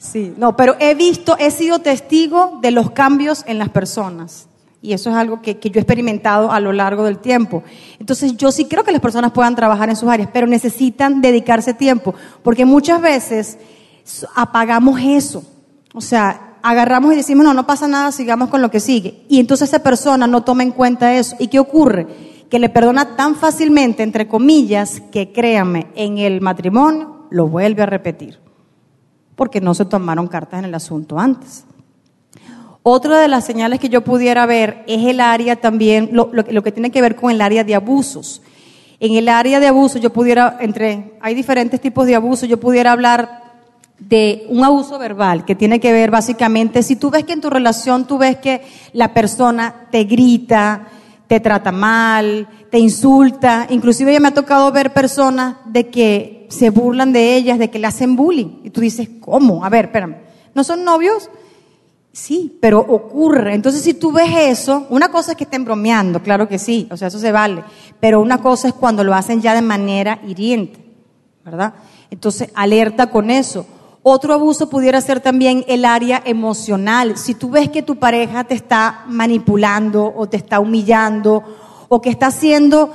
Sí, 0.00 0.32
no, 0.38 0.56
pero 0.56 0.76
he 0.80 0.94
visto, 0.94 1.36
he 1.38 1.50
sido 1.50 1.80
testigo 1.80 2.58
de 2.62 2.70
los 2.70 2.92
cambios 2.92 3.44
en 3.46 3.58
las 3.58 3.68
personas. 3.68 4.48
Y 4.80 4.94
eso 4.94 5.10
es 5.10 5.16
algo 5.16 5.42
que, 5.42 5.58
yo 5.62 5.72
he 5.74 5.78
experimentado 5.78 6.50
a 6.50 6.58
lo 6.58 6.72
largo 6.72 7.04
del 7.04 7.18
tiempo. 7.18 7.62
Entonces 7.98 8.34
yo 8.38 8.50
sí 8.50 8.64
creo 8.64 8.82
que 8.82 8.92
las 8.92 9.02
personas 9.02 9.32
puedan 9.32 9.54
trabajar 9.54 9.90
en 9.90 9.96
sus 9.96 10.08
áreas, 10.08 10.30
pero 10.32 10.46
necesitan 10.46 11.20
dedicarse 11.20 11.74
tiempo, 11.74 12.14
porque 12.42 12.64
muchas 12.64 13.02
veces 13.02 13.58
apagamos 14.34 14.98
eso. 15.02 15.44
O 15.92 16.00
sea, 16.00 16.56
agarramos 16.62 17.12
y 17.12 17.16
decimos, 17.16 17.44
no, 17.44 17.52
no 17.52 17.66
pasa 17.66 17.86
nada, 17.86 18.10
sigamos 18.10 18.48
con 18.48 18.62
lo 18.62 18.70
que 18.70 18.80
sigue. 18.80 19.26
Y 19.28 19.38
entonces 19.38 19.68
esa 19.68 19.82
persona 19.82 20.26
no 20.26 20.44
toma 20.44 20.62
en 20.62 20.72
cuenta 20.72 21.14
eso. 21.14 21.36
¿Y 21.38 21.48
qué 21.48 21.58
ocurre? 21.58 22.06
Que 22.48 22.58
le 22.58 22.70
perdona 22.70 23.16
tan 23.16 23.36
fácilmente, 23.36 24.02
entre 24.02 24.28
comillas, 24.28 25.02
que 25.12 25.30
créame, 25.30 25.88
en 25.94 26.16
el 26.16 26.40
matrimonio 26.40 27.26
lo 27.28 27.48
vuelve 27.48 27.82
a 27.82 27.86
repetir, 27.86 28.40
porque 29.40 29.62
no 29.62 29.72
se 29.72 29.86
tomaron 29.86 30.26
cartas 30.26 30.58
en 30.58 30.66
el 30.66 30.74
asunto 30.74 31.18
antes. 31.18 31.64
Otra 32.82 33.20
de 33.20 33.26
las 33.26 33.46
señales 33.46 33.80
que 33.80 33.88
yo 33.88 34.04
pudiera 34.04 34.44
ver 34.44 34.84
es 34.86 35.06
el 35.06 35.18
área 35.18 35.56
también, 35.56 36.10
lo, 36.12 36.30
que 36.62 36.72
tiene 36.72 36.90
que 36.90 37.00
ver 37.00 37.16
con 37.16 37.30
el 37.30 37.40
área 37.40 37.64
de 37.64 37.74
abusos. 37.74 38.42
En 38.98 39.14
el 39.14 39.30
área 39.30 39.58
de 39.58 39.66
abuso 39.66 39.98
yo 39.98 40.12
pudiera, 40.12 40.58
entre, 40.60 41.14
hay 41.22 41.34
diferentes 41.34 41.80
tipos 41.80 42.06
de 42.06 42.16
abuso, 42.16 42.44
yo 42.44 42.60
pudiera 42.60 42.92
hablar 42.92 43.44
de 43.98 44.44
un 44.50 44.62
abuso 44.62 44.98
verbal 44.98 45.46
que 45.46 45.54
tiene 45.54 45.80
que 45.80 45.90
ver 45.90 46.10
básicamente, 46.10 46.82
si 46.82 46.96
tú 46.96 47.08
ves 47.08 47.24
que 47.24 47.32
en 47.32 47.40
tu 47.40 47.48
relación 47.48 48.06
tú 48.06 48.18
ves 48.18 48.36
que 48.36 48.60
la 48.92 49.14
persona 49.14 49.86
te 49.90 50.04
grita, 50.04 50.86
te 51.30 51.38
trata 51.38 51.70
mal, 51.70 52.48
te 52.72 52.78
insulta, 52.80 53.68
inclusive 53.70 54.12
ya 54.12 54.18
me 54.18 54.26
ha 54.26 54.34
tocado 54.34 54.72
ver 54.72 54.92
personas 54.92 55.58
de 55.64 55.88
que 55.88 56.48
se 56.50 56.70
burlan 56.70 57.12
de 57.12 57.36
ellas, 57.36 57.56
de 57.60 57.70
que 57.70 57.78
le 57.78 57.86
hacen 57.86 58.16
bullying. 58.16 58.62
Y 58.64 58.70
tú 58.70 58.80
dices, 58.80 59.08
¿cómo? 59.20 59.64
A 59.64 59.68
ver, 59.68 59.84
espérame, 59.84 60.16
¿no 60.56 60.64
son 60.64 60.82
novios? 60.82 61.30
Sí, 62.10 62.58
pero 62.60 62.80
ocurre. 62.80 63.54
Entonces, 63.54 63.82
si 63.82 63.94
tú 63.94 64.10
ves 64.10 64.28
eso, 64.36 64.88
una 64.90 65.12
cosa 65.12 65.30
es 65.30 65.36
que 65.36 65.44
estén 65.44 65.64
bromeando, 65.64 66.20
claro 66.20 66.48
que 66.48 66.58
sí, 66.58 66.88
o 66.90 66.96
sea, 66.96 67.06
eso 67.06 67.20
se 67.20 67.30
vale, 67.30 67.62
pero 68.00 68.20
una 68.20 68.38
cosa 68.38 68.66
es 68.66 68.74
cuando 68.74 69.04
lo 69.04 69.14
hacen 69.14 69.40
ya 69.40 69.54
de 69.54 69.62
manera 69.62 70.20
hiriente, 70.26 70.84
¿verdad? 71.44 71.74
Entonces, 72.10 72.50
alerta 72.56 73.08
con 73.08 73.30
eso. 73.30 73.66
Otro 74.02 74.32
abuso 74.32 74.70
pudiera 74.70 75.00
ser 75.00 75.20
también 75.20 75.64
el 75.68 75.84
área 75.84 76.22
emocional. 76.24 77.18
Si 77.18 77.34
tú 77.34 77.50
ves 77.50 77.68
que 77.68 77.82
tu 77.82 77.96
pareja 77.96 78.44
te 78.44 78.54
está 78.54 79.04
manipulando 79.06 80.12
o 80.16 80.26
te 80.26 80.38
está 80.38 80.58
humillando 80.58 81.42
o 81.88 82.00
que 82.00 82.08
está 82.08 82.28
haciendo 82.28 82.92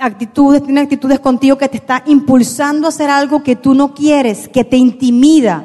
actitudes, 0.00 0.64
tiene 0.64 0.80
actitudes 0.80 1.20
contigo 1.20 1.58
que 1.58 1.68
te 1.68 1.76
está 1.76 2.02
impulsando 2.06 2.86
a 2.86 2.90
hacer 2.90 3.08
algo 3.08 3.42
que 3.42 3.54
tú 3.54 3.74
no 3.74 3.94
quieres, 3.94 4.48
que 4.48 4.64
te 4.64 4.76
intimida, 4.76 5.64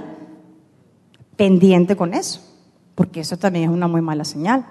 pendiente 1.36 1.96
con 1.96 2.14
eso, 2.14 2.42
porque 2.94 3.22
eso 3.22 3.38
también 3.38 3.66
es 3.66 3.72
una 3.72 3.88
muy 3.88 4.02
mala 4.02 4.24
señal. 4.24 4.66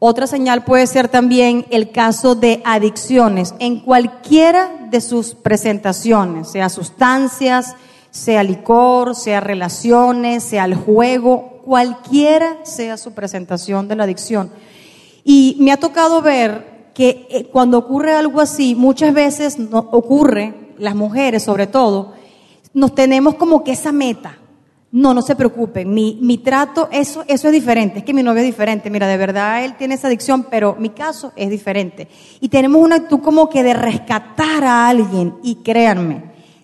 Otra 0.00 0.26
señal 0.26 0.64
puede 0.64 0.86
ser 0.86 1.08
también 1.08 1.66
el 1.70 1.90
caso 1.90 2.34
de 2.34 2.62
adicciones 2.64 3.54
en 3.58 3.80
cualquiera 3.80 4.70
de 4.90 5.00
sus 5.00 5.34
presentaciones, 5.34 6.50
sea 6.50 6.68
sustancias, 6.68 7.74
sea 8.10 8.42
licor, 8.42 9.14
sea 9.14 9.40
relaciones, 9.40 10.42
sea 10.42 10.64
el 10.64 10.74
juego, 10.74 11.60
cualquiera 11.64 12.64
sea 12.64 12.96
su 12.96 13.12
presentación 13.12 13.88
de 13.88 13.96
la 13.96 14.04
adicción. 14.04 14.50
Y 15.24 15.56
me 15.60 15.72
ha 15.72 15.76
tocado 15.76 16.22
ver 16.22 16.90
que 16.94 17.26
eh, 17.30 17.48
cuando 17.52 17.78
ocurre 17.78 18.14
algo 18.14 18.40
así, 18.40 18.74
muchas 18.74 19.12
veces 19.14 19.58
no, 19.58 19.78
ocurre, 19.92 20.74
las 20.78 20.94
mujeres 20.94 21.42
sobre 21.42 21.66
todo, 21.66 22.14
nos 22.72 22.94
tenemos 22.94 23.34
como 23.34 23.62
que 23.62 23.72
esa 23.72 23.92
meta. 23.92 24.38
No, 24.90 25.12
no 25.12 25.20
se 25.20 25.36
preocupen, 25.36 25.92
mi, 25.92 26.18
mi 26.22 26.38
trato, 26.38 26.88
eso, 26.90 27.22
eso 27.28 27.48
es 27.48 27.52
diferente, 27.52 27.98
es 27.98 28.04
que 28.06 28.14
mi 28.14 28.22
novio 28.22 28.40
es 28.40 28.46
diferente, 28.46 28.88
mira, 28.88 29.06
de 29.06 29.18
verdad 29.18 29.62
él 29.62 29.76
tiene 29.76 29.96
esa 29.96 30.06
adicción, 30.06 30.46
pero 30.50 30.76
mi 30.78 30.88
caso 30.88 31.30
es 31.36 31.50
diferente. 31.50 32.08
Y 32.40 32.48
tenemos 32.48 32.80
una 32.80 32.96
actitud 32.96 33.20
como 33.20 33.50
que 33.50 33.62
de 33.62 33.74
rescatar 33.74 34.64
a 34.64 34.88
alguien, 34.88 35.34
y 35.42 35.56
créanme, 35.56 36.22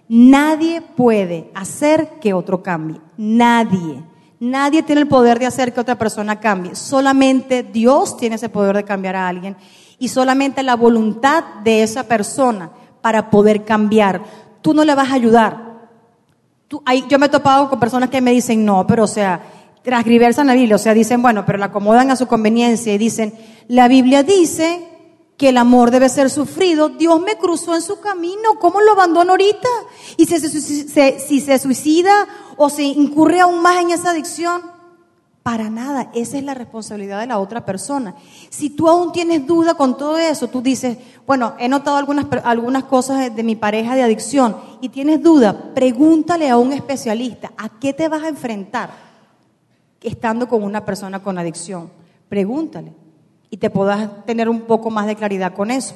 Nadie 0.09 0.83
puede 0.83 1.51
hacer 1.55 2.19
que 2.21 2.35
otro 2.35 2.63
cambie. 2.63 3.01
Nadie. 3.17 4.03
Nadie 4.41 4.83
tiene 4.83 5.01
el 5.01 5.09
poder 5.09 5.39
de 5.39 5.47
hacer 5.47 5.73
que 5.73 5.81
otra 5.81 5.97
persona 5.97 6.39
cambie. 6.41 6.75
Solamente 6.75 7.63
Dios 7.63 8.17
tiene 8.17 8.37
ese 8.37 8.49
poder 8.49 8.77
de 8.77 8.85
cambiar 8.85 9.17
a 9.17 9.29
alguien 9.29 9.57
y 9.99 10.09
solamente 10.09 10.63
la 10.63 10.77
voluntad 10.77 11.45
de 11.63 11.83
esa 11.83 12.05
persona 12.05 12.71
para 13.01 13.31
poder 13.31 13.65
cambiar. 13.65 14.23
Tú 14.61 14.75
no 14.75 14.85
le 14.85 14.95
vas 14.95 15.11
a 15.11 15.15
ayudar. 15.15 15.89
Tú, 16.69 16.83
yo 17.09 17.19
me 17.19 17.27
he 17.27 17.31
topado 17.31 17.71
con 17.71 17.81
personas 17.81 18.11
que 18.11 18.21
me 18.21 18.33
dicen, 18.33 18.65
no, 18.65 18.87
pero 18.87 19.05
o 19.05 19.07
sea, 19.07 19.41
transgriversan 19.83 20.47
la 20.47 20.55
Biblia, 20.55 20.77
o 20.77 20.79
sea, 20.79 20.95
dicen, 20.95 21.23
bueno, 21.23 21.45
pero 21.47 21.59
la 21.59 21.67
acomodan 21.67 22.11
a 22.11 22.17
su 22.17 22.27
conveniencia 22.27 22.93
y 22.93 22.99
dicen, 22.99 23.35
la 23.69 23.89
Biblia 23.89 24.23
dice 24.23 24.94
que 25.37 25.49
el 25.49 25.57
amor 25.57 25.91
debe 25.91 26.09
ser 26.09 26.31
sufrido, 26.31 26.91
Dios 26.91 27.21
me 27.21 27.37
cruzó 27.37 27.75
en 27.75 27.83
su 27.83 27.99
camino, 28.01 28.59
¿cómo 28.61 28.81
lo 28.81 28.93
abandono 28.93 29.33
ahorita? 29.33 29.69
Y 30.17 30.27
si 30.27 30.39
se, 30.39 31.59
suicida 31.59 32.27
o 32.57 32.71
se 32.71 32.85
incurre 32.85 33.41
aún 33.41 33.61
más 33.61 33.81
en 33.83 33.91
esa 33.91 34.11
adicción, 34.11 34.63
para 35.43 35.69
nada, 35.69 36.11
esa 36.15 36.39
es 36.39 36.45
la 36.45 36.55
responsabilidad 36.55 37.21
de 37.21 37.27
la 37.27 37.39
otra 37.39 37.67
persona. 37.67 38.15
Si 38.49 38.71
tú 38.71 38.89
aún 38.89 39.13
tienes 39.13 39.47
duda 39.47 39.75
con 39.75 39.99
todo 39.99 40.17
eso, 40.17 40.49
tú 40.49 40.63
dices, 40.63 40.97
bueno, 41.27 41.55
he 41.59 41.69
notado 41.69 41.97
algunas, 41.97 42.27
algunas 42.45 42.85
cosas 42.85 43.35
de 43.35 43.43
mi 43.43 43.55
pareja 43.55 43.95
de 43.95 44.03
adicción 44.03 44.57
y 44.81 44.89
tienes 44.89 45.23
duda, 45.23 45.75
pregúntale 45.75 46.49
a 46.49 46.57
un 46.57 46.73
especialista, 46.73 47.53
¿a 47.59 47.69
qué 47.69 47.93
te 47.93 48.09
vas 48.09 48.23
a 48.23 48.29
enfrentar 48.29 48.91
estando 50.01 50.49
con 50.49 50.63
una 50.63 50.85
persona 50.85 51.23
con 51.23 51.37
adicción? 51.37 51.91
Pregúntale 52.29 53.04
y 53.51 53.57
te 53.59 53.71
puedas 53.71 54.25
tener 54.27 54.49
un 54.49 54.63
poco 54.63 54.91
más 54.91 55.07
de 55.07 55.17
claridad 55.17 55.55
con 55.55 55.71
eso. 55.71 55.95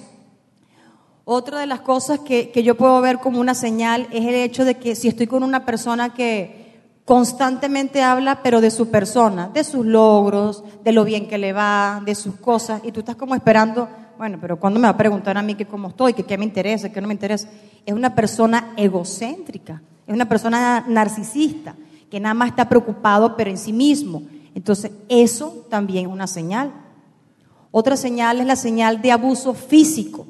Otra 1.25 1.61
de 1.61 1.67
las 1.67 1.81
cosas 1.81 2.21
que, 2.21 2.51
que, 2.51 2.63
yo 2.63 2.77
puedo 2.77 3.01
ver 3.01 3.19
como 3.19 3.41
una 3.41 3.55
señal 3.55 4.07
es 4.13 4.25
el 4.25 4.35
hecho 4.35 4.65
de 4.65 4.77
que 4.77 4.95
si 4.95 5.09
estoy 5.09 5.27
con 5.27 5.43
una 5.43 5.67
persona 5.67 6.15
que 6.15 6.69
constantemente 7.09 8.03
habla, 8.03 8.43
pero 8.43 8.61
de 8.61 8.71
su 8.71 8.91
persona, 8.91 9.49
de 9.49 9.65
sus 9.65 9.87
logros, 9.87 10.63
de 10.85 10.93
lo 10.93 11.05
bien 11.05 11.27
que 11.27 11.39
le 11.39 11.55
va, 11.55 12.03
de 12.05 12.15
sus 12.15 12.35
cosas, 12.37 12.83
y 12.85 12.93
tú 12.93 13.01
estás 13.01 13.17
como 13.17 13.35
esperando, 13.35 13.89
bueno, 14.19 14.37
pero 14.41 14.59
¿cuándo 14.59 14.79
me 14.79 14.89
va 14.89 14.91
a 14.93 14.97
preguntar 14.99 15.39
a 15.39 15.43
mí 15.43 15.55
que 15.55 15.65
cómo 15.65 15.89
estoy, 15.89 16.13
que 16.13 16.25
qué 16.25 16.37
me 16.37 16.45
interesa, 16.45 16.91
qué 16.91 17.01
no 17.01 17.09
me 17.09 17.15
interesa? 17.15 17.49
Es 17.87 17.95
una 17.95 18.15
persona 18.15 18.75
egocéntrica, 18.77 19.81
es 20.07 20.13
una 20.13 20.29
persona 20.29 20.85
narcisista, 20.87 21.75
que 22.11 22.21
nada 22.21 22.35
más 22.35 22.51
está 22.51 22.69
preocupado, 22.69 23.37
pero 23.37 23.49
en 23.49 23.59
sí 23.59 23.73
mismo. 23.73 24.23
Entonces, 24.55 24.91
eso 25.09 25.67
también 25.71 26.07
es 26.07 26.13
una 26.13 26.27
señal. 26.27 26.73
Otra 27.71 27.97
señal 27.97 28.41
es 28.41 28.47
la 28.47 28.57
señal 28.57 29.03
de 29.03 29.13
abuso 29.13 29.55
físico. 29.55 30.27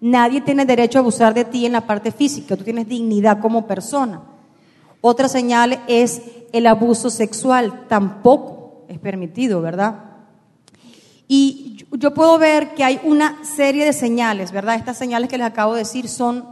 Nadie 0.00 0.40
tiene 0.40 0.64
derecho 0.64 0.98
a 0.98 1.00
abusar 1.00 1.34
de 1.34 1.44
ti 1.44 1.66
en 1.66 1.72
la 1.72 1.86
parte 1.86 2.12
física, 2.12 2.56
tú 2.56 2.64
tienes 2.64 2.88
dignidad 2.88 3.40
como 3.40 3.66
persona. 3.66 4.22
Otra 5.00 5.28
señal 5.28 5.80
es 5.88 6.22
el 6.52 6.66
abuso 6.66 7.10
sexual, 7.10 7.86
tampoco 7.88 8.84
es 8.88 8.98
permitido, 8.98 9.60
¿verdad? 9.60 10.04
Y 11.28 11.84
yo 11.92 12.14
puedo 12.14 12.38
ver 12.38 12.74
que 12.74 12.84
hay 12.84 13.00
una 13.04 13.44
serie 13.44 13.84
de 13.84 13.92
señales, 13.92 14.52
¿verdad? 14.52 14.76
Estas 14.76 14.96
señales 14.96 15.28
que 15.28 15.38
les 15.38 15.46
acabo 15.46 15.74
de 15.74 15.80
decir 15.80 16.08
son 16.08 16.44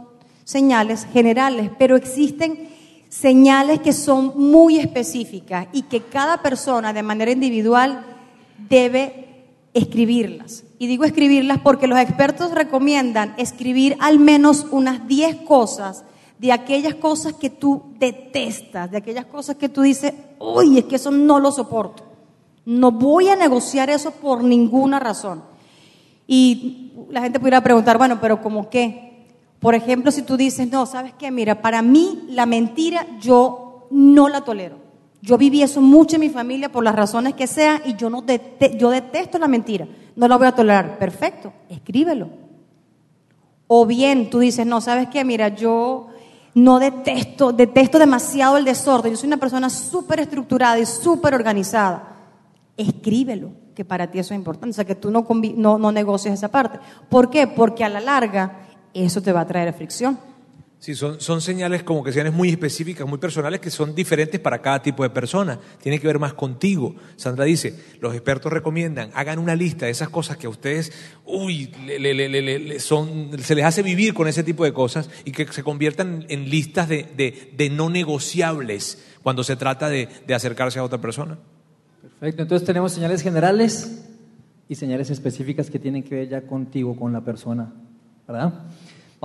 señales 0.43 1.07
generales, 1.11 1.69
pero 1.77 1.95
existen 1.95 2.69
señales 3.09 3.79
que 3.79 3.93
son 3.93 4.33
muy 4.35 4.79
específicas 4.79 5.67
y 5.71 5.83
que 5.83 6.01
cada 6.01 6.41
persona 6.41 6.93
de 6.93 7.03
manera 7.03 7.31
individual 7.31 8.05
debe 8.69 9.34
escribirlas. 9.75 10.63
Y 10.79 10.87
digo 10.87 11.03
escribirlas 11.03 11.59
porque 11.59 11.85
los 11.85 11.99
expertos 11.99 12.51
recomiendan 12.51 13.35
escribir 13.37 13.97
al 13.99 14.17
menos 14.17 14.65
unas 14.71 15.07
10 15.07 15.41
cosas 15.41 16.05
de 16.39 16.53
aquellas 16.53 16.95
cosas 16.95 17.33
que 17.33 17.49
tú 17.49 17.83
detestas, 17.99 18.89
de 18.89 18.97
aquellas 18.97 19.25
cosas 19.25 19.57
que 19.57 19.69
tú 19.69 19.81
dices, 19.81 20.13
uy, 20.39 20.79
es 20.79 20.85
que 20.85 20.95
eso 20.95 21.11
no 21.11 21.39
lo 21.39 21.51
soporto. 21.51 22.03
No 22.65 22.91
voy 22.91 23.27
a 23.27 23.35
negociar 23.35 23.89
eso 23.89 24.11
por 24.11 24.43
ninguna 24.43 24.99
razón. 24.99 25.43
Y 26.25 26.93
la 27.09 27.21
gente 27.21 27.39
pudiera 27.39 27.61
preguntar, 27.61 27.97
bueno, 27.97 28.19
pero 28.19 28.41
¿cómo 28.41 28.69
qué? 28.69 29.25
Por 29.59 29.75
ejemplo, 29.75 30.11
si 30.11 30.21
tú 30.21 30.37
dices, 30.37 30.71
no, 30.71 30.85
¿sabes 30.85 31.13
qué? 31.19 31.31
Mira, 31.31 31.61
para 31.61 31.81
mí 31.81 32.23
la 32.29 32.45
mentira 32.45 33.05
yo 33.19 33.87
no 33.91 34.29
la 34.29 34.41
tolero. 34.41 34.84
Yo 35.25 35.39
viví 35.39 35.63
eso 35.63 35.81
mucho 35.81 36.17
en 36.17 36.21
mi 36.21 36.29
familia 36.29 36.71
por 36.71 36.83
las 36.83 36.95
razones 36.95 37.33
que 37.33 37.47
sean 37.47 37.81
y 37.83 37.95
yo, 37.95 38.11
no 38.11 38.23
yo 38.77 38.89
detesto 38.91 39.39
la 39.39 39.47
mentira. 39.47 39.87
No 40.15 40.27
la 40.27 40.37
voy 40.37 40.45
a 40.45 40.51
tolerar. 40.51 40.99
Perfecto, 40.99 41.51
escríbelo. 41.67 42.29
O 43.65 43.87
bien 43.87 44.29
tú 44.29 44.37
dices, 44.37 44.67
no, 44.67 44.81
¿sabes 44.81 45.07
qué? 45.09 45.25
Mira, 45.25 45.49
yo 45.49 46.09
no 46.53 46.77
detesto, 46.77 47.51
detesto 47.51 47.97
demasiado 47.97 48.57
el 48.57 48.65
desorden. 48.65 49.13
Yo 49.13 49.17
soy 49.17 49.25
una 49.25 49.37
persona 49.37 49.71
súper 49.71 50.19
estructurada 50.19 50.77
y 50.77 50.85
súper 50.85 51.33
organizada. 51.33 52.17
Escríbelo, 52.77 53.49
que 53.73 53.83
para 53.83 54.11
ti 54.11 54.19
eso 54.19 54.35
es 54.35 54.37
importante. 54.37 54.69
O 54.69 54.73
sea, 54.73 54.85
que 54.85 54.93
tú 54.93 55.09
no, 55.09 55.25
no, 55.55 55.79
no 55.79 55.91
negocias 55.91 56.35
esa 56.35 56.49
parte. 56.49 56.79
¿Por 57.09 57.31
qué? 57.31 57.47
Porque 57.47 57.83
a 57.83 57.89
la 57.89 57.99
larga 57.99 58.59
eso 58.93 59.23
te 59.23 59.33
va 59.33 59.41
a 59.41 59.47
traer 59.47 59.73
fricción. 59.73 60.19
Sí, 60.79 60.93
son, 60.93 61.19
son 61.19 61.41
señales 61.41 61.83
como 61.83 62.03
que 62.03 62.11
señales 62.11 62.33
muy 62.33 62.49
específicas, 62.49 63.07
muy 63.07 63.17
personales, 63.17 63.59
que 63.59 63.71
son 63.71 63.95
diferentes 63.95 64.39
para 64.39 64.61
cada 64.61 64.81
tipo 64.81 65.03
de 65.03 65.09
persona. 65.09 65.59
Tiene 65.81 65.99
que 65.99 66.05
ver 66.05 66.19
más 66.19 66.33
contigo. 66.33 66.95
Sandra 67.15 67.45
dice, 67.45 67.75
los 68.01 68.13
expertos 68.13 68.53
recomiendan, 68.53 69.09
hagan 69.15 69.39
una 69.39 69.55
lista 69.55 69.85
de 69.85 69.91
esas 69.91 70.09
cosas 70.09 70.37
que 70.37 70.47
a 70.47 70.49
ustedes, 70.49 70.91
uy, 71.25 71.71
son, 72.77 73.31
se 73.41 73.55
les 73.55 73.65
hace 73.65 73.81
vivir 73.81 74.13
con 74.13 74.27
ese 74.27 74.43
tipo 74.43 74.63
de 74.63 74.73
cosas 74.73 75.09
y 75.23 75.31
que 75.31 75.47
se 75.47 75.63
conviertan 75.63 76.25
en 76.29 76.49
listas 76.49 76.87
de, 76.87 77.03
de, 77.57 77.69
no 77.71 77.89
negociables 77.89 79.03
cuando 79.23 79.43
se 79.43 79.55
trata 79.55 79.89
de, 79.89 80.07
de 80.27 80.33
acercarse 80.35 80.77
a 80.77 80.83
otra 80.83 81.01
persona. 81.01 81.39
Perfecto, 82.01 82.43
entonces 82.43 82.65
tenemos 82.65 82.91
señales 82.91 83.23
generales 83.23 84.05
y 84.69 84.75
señales 84.75 85.09
específicas 85.09 85.69
que 85.71 85.79
tienen 85.79 86.03
que 86.03 86.15
ver 86.15 86.29
ya 86.29 86.41
contigo, 86.41 86.95
con 86.95 87.11
la 87.11 87.21
persona, 87.21 87.73
¿verdad? 88.27 88.65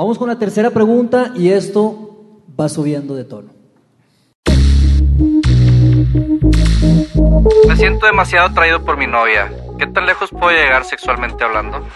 Vamos 0.01 0.17
con 0.17 0.29
la 0.29 0.39
tercera 0.39 0.71
pregunta 0.71 1.31
y 1.37 1.51
esto 1.51 2.41
va 2.59 2.71
subiendo 2.71 3.15
de 3.15 3.25
tono. 3.25 3.51
Me 7.69 7.77
siento 7.77 8.07
demasiado 8.07 8.49
atraído 8.49 8.83
por 8.83 8.97
mi 8.97 9.07
novia. 9.07 9.53
¿Qué 9.79 9.87
tan 9.87 10.07
lejos 10.07 10.31
puedo 10.31 10.53
llegar 10.53 10.87
sexualmente 10.87 11.45
hablando? 11.45 11.87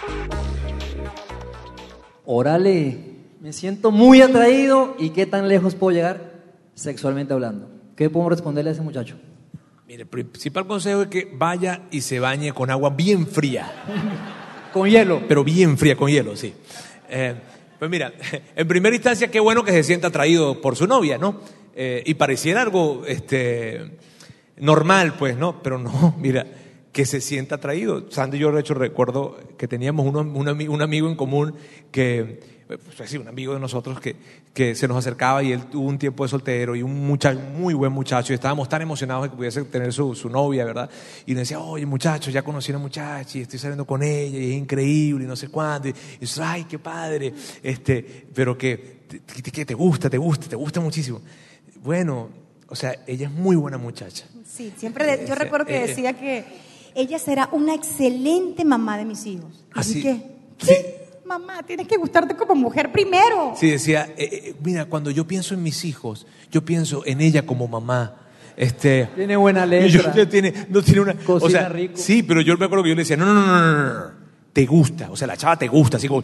Órale, 2.25 3.15
me 3.41 3.51
siento 3.51 3.89
muy 3.89 4.21
atraído 4.21 4.95
y 4.99 5.09
qué 5.09 5.25
tan 5.25 5.47
lejos 5.47 5.73
puedo 5.73 5.95
llegar 5.95 6.43
sexualmente 6.75 7.33
hablando. 7.33 7.71
¿Qué 7.95 8.11
podemos 8.11 8.33
responderle 8.33 8.69
a 8.69 8.73
ese 8.73 8.83
muchacho? 8.83 9.15
Mire, 9.87 10.03
el 10.03 10.07
principal 10.27 10.67
consejo 10.67 11.01
es 11.01 11.07
que 11.07 11.27
vaya 11.33 11.81
y 11.89 12.01
se 12.01 12.19
bañe 12.19 12.53
con 12.53 12.69
agua 12.69 12.91
bien 12.91 13.25
fría. 13.25 13.65
Con 14.71 14.87
hielo. 14.87 15.23
pero 15.27 15.43
bien 15.43 15.75
fría 15.75 15.95
con 15.95 16.09
hielo, 16.09 16.35
sí. 16.35 16.53
Eh, 17.09 17.33
pues 17.87 17.91
mira, 17.91 18.13
en 18.55 18.67
primera 18.67 18.95
instancia, 18.95 19.29
qué 19.29 19.39
bueno 19.39 19.63
que 19.63 19.71
se 19.71 19.83
sienta 19.83 20.07
atraído 20.07 20.61
por 20.61 20.75
su 20.75 20.87
novia, 20.87 21.17
¿no? 21.17 21.39
Eh, 21.75 22.03
y 22.05 22.13
pareciera 22.15 22.61
algo 22.61 23.03
este, 23.07 23.97
normal, 24.57 25.15
pues, 25.17 25.37
¿no? 25.37 25.61
Pero 25.61 25.77
no, 25.77 26.15
mira, 26.19 26.45
que 26.91 27.05
se 27.05 27.19
sienta 27.21 27.55
atraído. 27.55 28.09
Sandy 28.09 28.37
y 28.37 28.39
yo, 28.41 28.51
de 28.51 28.61
hecho, 28.61 28.73
recuerdo 28.73 29.37
que 29.57 29.67
teníamos 29.67 30.05
un, 30.05 30.15
ami- 30.47 30.69
un 30.69 30.81
amigo 30.81 31.09
en 31.09 31.15
común 31.15 31.55
que, 31.91 32.39
pues, 32.67 32.79
sí, 33.09 33.17
un 33.17 33.27
amigo 33.27 33.53
de 33.53 33.59
nosotros 33.59 33.99
que, 33.99 34.15
que 34.53 34.73
se 34.75 34.87
nos 34.87 34.97
acercaba 34.97 35.43
y 35.43 35.51
él 35.51 35.65
tuvo 35.65 35.87
un 35.87 35.97
tiempo 35.99 36.23
de 36.23 36.29
soltero 36.29 36.75
y 36.75 36.81
un 36.81 37.05
muchacho, 37.05 37.39
muy 37.39 37.73
buen 37.73 37.91
muchacho, 37.91 38.33
y 38.33 38.35
estábamos 38.35 38.67
tan 38.67 38.81
emocionados 38.81 39.23
de 39.25 39.29
que 39.29 39.35
pudiese 39.35 39.63
tener 39.65 39.93
su, 39.93 40.15
su 40.15 40.29
novia, 40.29 40.65
¿verdad? 40.65 40.89
Y 41.25 41.33
nos 41.33 41.41
decía, 41.41 41.59
oye, 41.59 41.85
muchacho, 41.85 42.31
ya 42.31 42.41
conocí 42.41 42.71
a 42.71 42.75
una 42.75 42.83
muchacha 42.83 43.37
y 43.37 43.41
estoy 43.41 43.59
saliendo 43.59 43.85
con 43.85 44.01
ella 44.01 44.39
y 44.39 44.51
es 44.53 44.57
increíble 44.57 45.25
y 45.25 45.27
no 45.27 45.35
sé 45.35 45.49
cuándo. 45.49 45.89
Y, 45.89 45.93
eso, 46.21 46.43
ay, 46.43 46.63
qué 46.65 46.79
padre, 46.79 47.33
este, 47.61 48.25
pero 48.33 48.57
que, 48.57 49.01
que, 49.43 49.51
que 49.51 49.65
te 49.65 49.73
gusta, 49.73 50.09
te 50.09 50.17
gusta, 50.17 50.47
te 50.49 50.55
gusta 50.55 50.79
muchísimo. 50.81 51.21
Bueno, 51.83 52.29
o 52.67 52.75
sea, 52.75 52.95
ella 53.05 53.27
es 53.27 53.31
muy 53.33 53.55
buena 53.55 53.77
muchacha. 53.77 54.25
Sí, 54.43 54.73
siempre 54.75 55.05
de- 55.05 55.27
yo 55.27 55.33
Eh, 55.33 55.37
recuerdo 55.37 55.65
que 55.67 55.83
eh, 55.83 55.87
decía 55.87 56.13
que 56.13 56.43
ella 56.95 57.19
será 57.19 57.49
una 57.51 57.75
excelente 57.75 58.65
mamá 58.65 58.97
de 58.97 59.05
mis 59.05 59.25
hijos. 59.27 59.63
Así- 59.73 59.95
dije, 59.95 60.21
sí. 60.59 60.67
¿qué? 60.67 61.04
Mamá, 61.25 61.63
tienes 61.63 61.87
que 61.87 61.97
gustarte 61.97 62.35
como 62.35 62.53
mujer 62.55 62.91
primero. 62.91 63.53
Sí, 63.57 63.69
decía, 63.71 64.13
eh, 64.17 64.29
eh, 64.31 64.55
mira, 64.63 64.85
cuando 64.85 65.09
yo 65.09 65.25
pienso 65.25 65.55
en 65.55 65.63
mis 65.63 65.83
hijos, 65.83 66.27
yo 66.51 66.63
pienso 66.63 67.03
en 67.05 67.19
ella 67.21 67.45
como 67.45 67.67
mamá. 67.67 68.15
Este, 68.55 69.09
Tiene 69.15 69.35
buena 69.35 69.65
yo- 69.65 69.71
letra. 69.71 70.13
yo 70.15 70.27
tiene, 70.29 70.53
no 70.69 70.83
tiene 70.83 71.01
una. 71.01 71.11
o 71.13 71.25
Cocina 71.25 71.59
sea, 71.61 71.69
rico. 71.69 71.93
Sí, 71.97 72.21
pero 72.21 72.41
yo 72.41 72.55
me 72.57 72.65
acuerdo 72.65 72.83
que 72.83 72.89
yo 72.89 72.95
le 72.95 73.01
decía, 73.01 73.17
no, 73.17 73.25
no, 73.25 73.33
no, 73.33 73.45
no, 73.47 73.73
no, 73.73 73.93
no, 74.05 74.11
te 74.53 74.65
gusta. 74.67 75.09
O 75.11 75.15
sea, 75.17 75.27
la 75.27 75.35
chava 75.35 75.57
te 75.57 75.67
gusta, 75.67 75.97
así 75.97 76.07
como, 76.07 76.23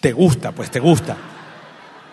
te 0.00 0.12
gusta, 0.12 0.50
pues 0.52 0.70
te 0.70 0.80
gusta. 0.80 1.16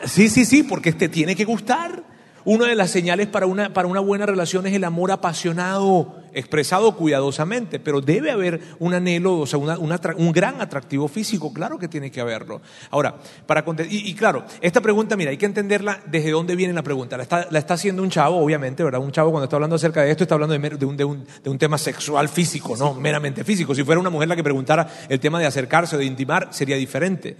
Sí, 0.05 0.29
sí, 0.29 0.45
sí, 0.45 0.61
porque 0.63 0.93
te 0.93 1.09
tiene 1.09 1.35
que 1.35 1.43
gustar. 1.45 2.03
Una 2.45 2.67
de 2.67 2.75
las 2.75 2.91
señales 2.91 3.25
para 3.25 3.47
una, 3.47 3.73
para 3.73 3.87
una 3.87 3.99
buena 3.99 4.27
relación 4.27 4.67
es 4.67 4.73
el 4.75 4.83
amor 4.83 5.11
apasionado, 5.11 6.15
expresado 6.31 6.95
cuidadosamente, 6.95 7.79
pero 7.79 8.01
debe 8.01 8.29
haber 8.29 8.61
un 8.77 8.93
anhelo, 8.93 9.39
o 9.39 9.47
sea, 9.47 9.57
una- 9.57 9.79
una 9.79 9.99
atra- 9.99 10.13
un 10.15 10.31
gran 10.31 10.61
atractivo 10.61 11.07
físico, 11.07 11.51
claro 11.51 11.79
que 11.79 11.87
tiene 11.87 12.11
que 12.11 12.21
haberlo. 12.21 12.61
Ahora, 12.91 13.15
para 13.47 13.65
y, 13.89 14.09
y 14.11 14.13
claro, 14.13 14.45
esta 14.61 14.79
pregunta, 14.79 15.15
mira, 15.17 15.31
hay 15.31 15.37
que 15.37 15.47
entenderla 15.47 16.01
desde 16.05 16.29
dónde 16.29 16.55
viene 16.55 16.71
la 16.73 16.83
pregunta. 16.83 17.17
La 17.17 17.23
está, 17.23 17.47
la 17.49 17.57
está 17.57 17.73
haciendo 17.73 18.03
un 18.03 18.11
chavo, 18.11 18.37
obviamente, 18.37 18.83
¿verdad? 18.83 19.01
Un 19.01 19.11
chavo 19.11 19.31
cuando 19.31 19.45
está 19.45 19.55
hablando 19.55 19.75
acerca 19.77 20.03
de 20.03 20.11
esto 20.11 20.23
está 20.23 20.35
hablando 20.35 20.53
de, 20.57 20.85
un, 20.85 20.97
de 20.97 21.03
un- 21.03 21.25
de 21.43 21.49
un 21.49 21.57
tema 21.57 21.79
sexual 21.79 22.29
físico, 22.29 22.77
no 22.77 22.93
meramente 22.93 23.43
físico. 23.43 23.73
Si 23.73 23.83
fuera 23.83 23.99
una 23.99 24.11
mujer 24.11 24.29
la 24.29 24.35
que 24.35 24.43
preguntara 24.43 24.87
el 25.09 25.19
tema 25.19 25.39
de 25.39 25.47
acercarse 25.47 25.95
o 25.95 25.99
de 25.99 26.05
intimar, 26.05 26.49
sería 26.51 26.75
diferente. 26.75 27.35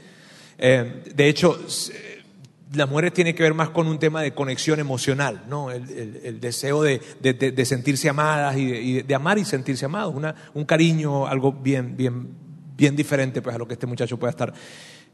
Eh, 0.58 1.04
de 1.14 1.28
hecho, 1.30 1.60
las 2.74 2.90
mujeres 2.90 3.14
tiene 3.14 3.36
que 3.36 3.44
ver 3.44 3.54
más 3.54 3.70
con 3.70 3.88
un 3.88 4.00
tema 4.00 4.22
de 4.22 4.34
conexión 4.34 4.80
emocional, 4.80 5.44
¿no? 5.48 5.72
El, 5.72 6.40
deseo 6.40 6.82
de, 6.82 7.66
sentirse 7.66 8.10
amadas 8.10 8.58
y 8.58 9.04
de, 9.04 9.16
amar 9.16 9.38
y 9.38 9.46
sentirse 9.46 9.86
amados, 9.86 10.16
un 10.54 10.66
cariño, 10.66 11.28
algo 11.28 11.52
bien, 11.52 11.96
bien, 11.96 12.30
bien 12.76 12.96
diferente 12.96 13.42
pues, 13.42 13.56
a 13.56 13.60
lo 13.60 13.68
que 13.68 13.74
este 13.74 13.88
muchacho 13.88 14.18
pueda 14.18 14.32
estar 14.32 14.54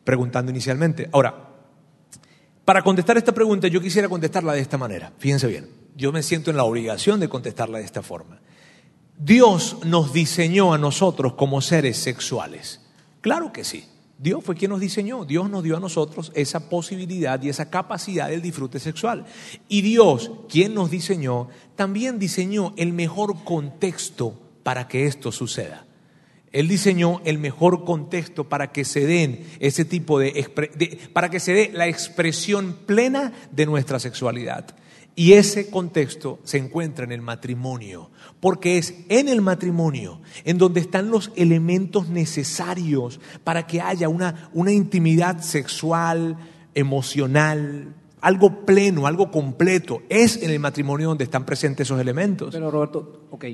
preguntando 0.03 0.51
inicialmente. 0.51 1.09
Ahora, 1.11 1.49
para 2.65 2.81
contestar 2.81 3.17
esta 3.17 3.33
pregunta 3.33 3.67
yo 3.67 3.81
quisiera 3.81 4.07
contestarla 4.07 4.53
de 4.53 4.61
esta 4.61 4.77
manera, 4.77 5.11
fíjense 5.17 5.47
bien, 5.47 5.69
yo 5.95 6.11
me 6.11 6.23
siento 6.23 6.51
en 6.51 6.57
la 6.57 6.63
obligación 6.63 7.19
de 7.19 7.27
contestarla 7.29 7.79
de 7.79 7.85
esta 7.85 8.01
forma. 8.01 8.39
Dios 9.17 9.77
nos 9.85 10.13
diseñó 10.13 10.73
a 10.73 10.77
nosotros 10.77 11.33
como 11.33 11.61
seres 11.61 11.97
sexuales. 11.97 12.81
Claro 13.21 13.53
que 13.53 13.63
sí. 13.63 13.85
Dios 14.21 14.43
fue 14.43 14.55
quien 14.55 14.69
nos 14.69 14.79
diseñó. 14.79 15.25
Dios 15.25 15.49
nos 15.49 15.63
dio 15.63 15.77
a 15.77 15.79
nosotros 15.79 16.31
esa 16.36 16.69
posibilidad 16.69 17.41
y 17.41 17.49
esa 17.49 17.69
capacidad 17.71 18.29
del 18.29 18.41
disfrute 18.41 18.79
sexual. 18.79 19.25
Y 19.67 19.81
Dios, 19.81 20.29
quien 20.47 20.75
nos 20.75 20.91
diseñó, 20.91 21.49
también 21.75 22.19
diseñó 22.19 22.73
el 22.77 22.93
mejor 22.93 23.43
contexto 23.43 24.39
para 24.62 24.88
que 24.88 25.07
esto 25.07 25.31
suceda. 25.31 25.88
Él 26.51 26.67
diseñó 26.67 27.21
el 27.25 27.39
mejor 27.39 27.84
contexto 27.86 28.47
para 28.49 28.71
que 28.71 28.84
se 28.86 29.05
den 29.05 29.45
ese 29.60 29.86
tipo 29.86 30.19
de, 30.19 30.31
de- 30.75 30.99
para 31.13 31.29
que 31.29 31.39
se 31.39 31.53
dé 31.53 31.71
la 31.73 31.88
expresión 31.88 32.77
plena 32.86 33.31
de 33.51 33.65
nuestra 33.65 33.99
sexualidad. 33.99 34.75
Y 35.21 35.34
ese 35.34 35.69
contexto 35.69 36.39
se 36.43 36.57
encuentra 36.57 37.05
en 37.05 37.12
el 37.12 37.21
matrimonio, 37.21 38.10
porque 38.39 38.79
es 38.79 38.95
en 39.07 39.29
el 39.29 39.39
matrimonio 39.39 40.19
en 40.45 40.57
donde 40.57 40.79
están 40.79 41.12
los 41.12 41.31
elementos 41.36 42.10
necesarios 42.10 43.19
para 43.43 43.67
que 43.67 43.81
haya 43.81 44.10
una, 44.10 44.49
una 44.51 44.71
intimidad 44.71 45.41
sexual, 45.41 46.38
emocional, 46.73 47.93
algo 48.19 48.65
pleno, 48.65 49.05
algo 49.05 49.29
completo. 49.29 50.01
Es 50.10 50.41
en 50.41 50.49
el 50.49 50.60
matrimonio 50.60 51.10
donde 51.10 51.25
están 51.25 51.45
presentes 51.45 51.86
esos 51.86 52.01
elementos. 52.01 52.49
Pero 52.51 52.71
Roberto, 52.71 53.27
ok, 53.29 53.45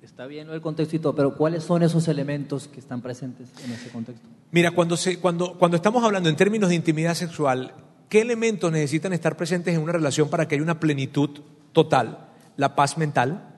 está 0.00 0.24
bien 0.26 0.48
el 0.48 0.62
contexto 0.62 0.96
y 0.96 1.00
todo, 1.00 1.14
pero 1.14 1.36
¿cuáles 1.36 1.64
son 1.64 1.82
esos 1.82 2.08
elementos 2.08 2.66
que 2.66 2.80
están 2.80 3.02
presentes 3.02 3.50
en 3.62 3.72
ese 3.72 3.90
contexto? 3.90 4.26
Mira, 4.52 4.70
cuando, 4.70 4.96
se, 4.96 5.18
cuando, 5.18 5.58
cuando 5.58 5.76
estamos 5.76 6.02
hablando 6.02 6.30
en 6.30 6.36
términos 6.36 6.70
de 6.70 6.76
intimidad 6.76 7.12
sexual, 7.12 7.74
¿qué 8.14 8.20
elementos 8.20 8.70
necesitan 8.70 9.12
estar 9.12 9.36
presentes 9.36 9.74
en 9.74 9.82
una 9.82 9.90
relación 9.90 10.28
para 10.28 10.46
que 10.46 10.54
haya 10.54 10.62
una 10.62 10.78
plenitud 10.78 11.30
total? 11.72 12.28
La 12.56 12.76
paz 12.76 12.96
mental. 12.96 13.56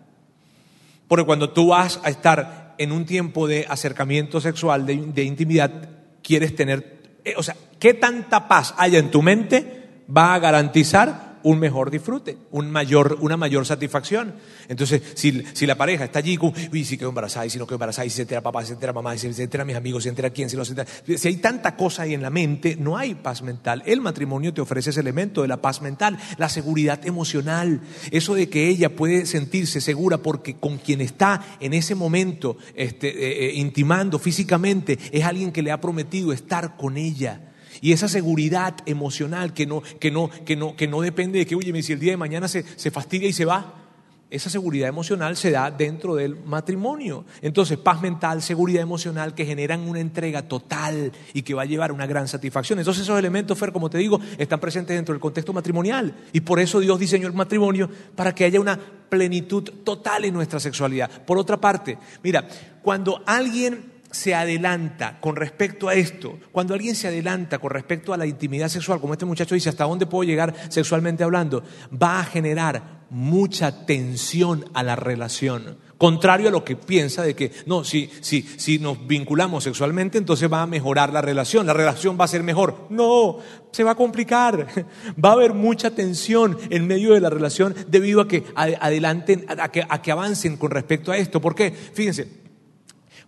Porque 1.09 1.27
cuando 1.27 1.51
tú 1.51 1.69
vas 1.69 2.01
a 2.03 2.09
estar 2.09 2.75
en 2.79 2.90
un 2.90 3.05
tiempo 3.05 3.47
de 3.47 3.66
acercamiento 3.69 4.40
sexual, 4.40 4.87
de, 4.87 5.25
intimidad, 5.25 5.90
quieres 6.23 6.57
tener, 6.57 7.19
eh, 7.23 7.35
o 7.37 7.42
sea, 7.42 7.55
¿qué 7.79 7.92
tanta 7.92 8.49
paz 8.49 8.73
haya 8.79 8.99
en 8.99 9.11
tu 9.11 9.21
mente 9.21 10.05
va 10.09 10.33
a 10.33 10.38
garantizar 10.38 11.25
un 11.46 11.61
mejor 11.61 11.92
disfrute, 11.92 12.37
un 12.50 12.72
mayor, 12.72 13.18
una 13.20 13.37
mayor 13.37 13.64
satisfacción? 13.66 14.35
Entonces, 14.66 15.00
si, 15.14 15.44
si 15.52 15.64
la 15.64 15.76
pareja 15.76 16.04
está 16.04 16.18
allí, 16.18 16.37
uy, 16.40 16.85
si 16.85 16.98
quedó 16.98 17.11
embarazada, 17.11 17.46
y 17.46 17.50
si 17.50 17.59
no 17.59 17.66
quedó 17.66 17.76
embarazada, 17.76 18.04
y 18.04 18.11
si 18.11 18.16
se 18.16 18.22
entera 18.22 18.40
papá, 18.40 18.62
si 18.62 18.68
se 18.68 18.72
entera 18.74 18.92
mamá, 18.92 19.14
y 19.14 19.18
si 19.18 19.32
se 19.32 19.44
entera 19.44 19.64
mis 19.64 19.76
amigos, 19.76 20.02
si 20.02 20.06
se 20.06 20.11
entera 20.11 20.30
quién, 20.30 20.50
si 20.50 20.56
no 20.56 20.64
se 20.64 20.72
entera. 20.72 20.88
Si 21.16 21.28
hay 21.28 21.37
tanta 21.37 21.76
cosa 21.76 22.02
ahí 22.02 22.14
en 22.14 22.22
la 22.22 22.30
mente, 22.30 22.76
no 22.76 22.96
hay 22.96 23.14
paz 23.14 23.42
mental. 23.42 23.85
El 23.87 24.00
matrimonio 24.00 24.52
te 24.52 24.61
ofrece 24.61 24.90
ese 24.90 25.00
elemento 25.00 25.42
de 25.42 25.48
la 25.48 25.62
paz 25.62 25.82
mental, 25.82 26.18
la 26.37 26.48
seguridad 26.48 27.06
emocional, 27.06 27.80
eso 28.11 28.35
de 28.35 28.48
que 28.48 28.68
ella 28.68 28.96
puede 28.96 29.24
sentirse 29.26 29.80
segura 29.80 30.18
porque 30.18 30.56
con 30.56 30.78
quien 30.78 31.00
está 31.00 31.59
en 31.61 31.74
ese 31.74 31.94
momento 31.94 32.56
este, 32.74 33.09
eh, 33.09 33.46
eh, 33.46 33.52
intimando 33.54 34.18
físicamente 34.18 34.98
es 35.12 35.24
alguien 35.24 35.52
que 35.52 35.62
le 35.62 35.70
ha 35.70 35.80
prometido 35.80 36.32
estar 36.32 36.76
con 36.76 36.96
ella. 36.96 37.52
Y 37.80 37.92
esa 37.92 38.08
seguridad 38.08 38.76
emocional 38.86 39.54
que 39.54 39.66
no, 39.66 39.82
que 40.00 40.10
no, 40.10 40.30
que 40.44 40.56
no, 40.56 40.76
que 40.76 40.88
no 40.88 41.00
depende 41.00 41.38
de 41.38 41.46
que, 41.46 41.54
oye, 41.54 41.82
si 41.82 41.92
el 41.92 42.00
día 42.00 42.12
de 42.12 42.16
mañana 42.16 42.48
se, 42.48 42.64
se 42.76 42.90
fastidia 42.90 43.28
y 43.28 43.32
se 43.32 43.44
va, 43.44 43.86
esa 44.28 44.50
seguridad 44.50 44.88
emocional 44.88 45.36
se 45.36 45.52
da 45.52 45.70
dentro 45.70 46.16
del 46.16 46.36
matrimonio. 46.44 47.24
Entonces, 47.42 47.78
paz 47.78 48.00
mental, 48.02 48.42
seguridad 48.42 48.82
emocional 48.82 49.34
que 49.34 49.46
generan 49.46 49.88
una 49.88 50.00
entrega 50.00 50.42
total 50.42 51.12
y 51.32 51.42
que 51.42 51.54
va 51.54 51.62
a 51.62 51.66
llevar 51.66 51.92
una 51.92 52.06
gran 52.06 52.26
satisfacción. 52.26 52.78
Entonces, 52.80 53.04
esos 53.04 53.18
elementos, 53.18 53.56
Fer, 53.56 53.70
como 53.70 53.88
te 53.88 53.98
digo, 53.98 54.20
están 54.36 54.58
presentes 54.58 54.96
dentro 54.96 55.12
del 55.12 55.20
contexto 55.20 55.52
matrimonial. 55.52 56.12
Y 56.32 56.40
por 56.40 56.58
eso 56.58 56.80
Dios 56.80 56.98
diseñó 56.98 57.28
el 57.28 57.34
matrimonio 57.34 57.88
para 58.16 58.34
que 58.34 58.44
haya 58.44 58.60
una 58.60 58.78
plenitud 59.08 59.62
total 59.84 60.24
en 60.24 60.34
nuestra 60.34 60.58
sexualidad. 60.58 61.08
Por 61.24 61.38
otra 61.38 61.58
parte, 61.58 61.96
mira, 62.22 62.48
cuando 62.82 63.22
alguien 63.26 63.95
se 64.16 64.35
adelanta 64.35 65.18
con 65.20 65.37
respecto 65.37 65.88
a 65.88 65.94
esto, 65.94 66.38
cuando 66.50 66.72
alguien 66.72 66.94
se 66.94 67.07
adelanta 67.07 67.59
con 67.59 67.70
respecto 67.70 68.14
a 68.14 68.16
la 68.16 68.26
intimidad 68.26 68.68
sexual, 68.68 68.98
como 68.98 69.12
este 69.12 69.26
muchacho 69.26 69.55
dice, 69.55 69.68
¿hasta 69.68 69.85
dónde 69.85 70.07
puedo 70.07 70.24
llegar 70.24 70.55
sexualmente 70.70 71.22
hablando? 71.22 71.62
Va 71.92 72.20
a 72.20 72.24
generar 72.24 73.05
mucha 73.11 73.85
tensión 73.85 74.64
a 74.72 74.83
la 74.83 74.96
relación. 74.96 75.79
Contrario 75.98 76.48
a 76.48 76.50
lo 76.50 76.64
que 76.64 76.76
piensa 76.76 77.22
de 77.22 77.35
que, 77.35 77.52
no, 77.66 77.85
si, 77.85 78.11
si, 78.20 78.42
si 78.42 78.79
nos 78.79 79.07
vinculamos 79.07 79.64
sexualmente, 79.64 80.18
entonces 80.18 80.50
va 80.50 80.62
a 80.62 80.66
mejorar 80.66 81.12
la 81.12 81.22
relación, 81.22 81.66
la 81.66 81.72
relación 81.74 82.18
va 82.18 82.24
a 82.24 82.29
ser 82.29 82.42
mejor. 82.42 82.87
No, 82.90 83.38
se 83.70 83.85
va 83.85 83.92
a 83.92 83.96
complicar. 83.96 84.66
Va 85.22 85.31
a 85.31 85.33
haber 85.33 85.52
mucha 85.52 85.90
tensión 85.90 86.57
en 86.70 86.87
medio 86.87 87.12
de 87.12 87.20
la 87.20 87.31
relación 87.31 87.74
debido 87.88 88.22
a 88.22 88.29
que 88.29 88.44
adelanten, 88.55 89.44
a 89.48 89.70
que, 89.70 89.85
a 89.87 90.00
que 90.00 90.12
avancen 90.12 90.57
con 90.57 90.70
respecto 90.70 91.12
a 91.12 91.18
esto. 91.18 91.40
¿Por 91.40 91.55
qué? 91.55 91.70
Fíjense, 91.70 92.45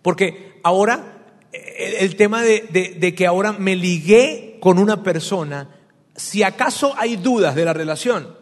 porque 0.02 0.60
ahora, 0.62 1.24
el, 1.52 1.94
el 1.94 2.16
tema 2.16 2.42
de, 2.42 2.66
de, 2.70 2.96
de, 2.98 3.14
que 3.14 3.26
ahora 3.26 3.52
me 3.52 3.76
ligué 3.76 4.58
con 4.60 4.78
una 4.78 5.02
persona, 5.02 5.68
si 6.16 6.42
acaso 6.42 6.94
hay 6.96 7.16
dudas 7.16 7.54
de 7.54 7.64
la 7.64 7.72
relación, 7.72 8.36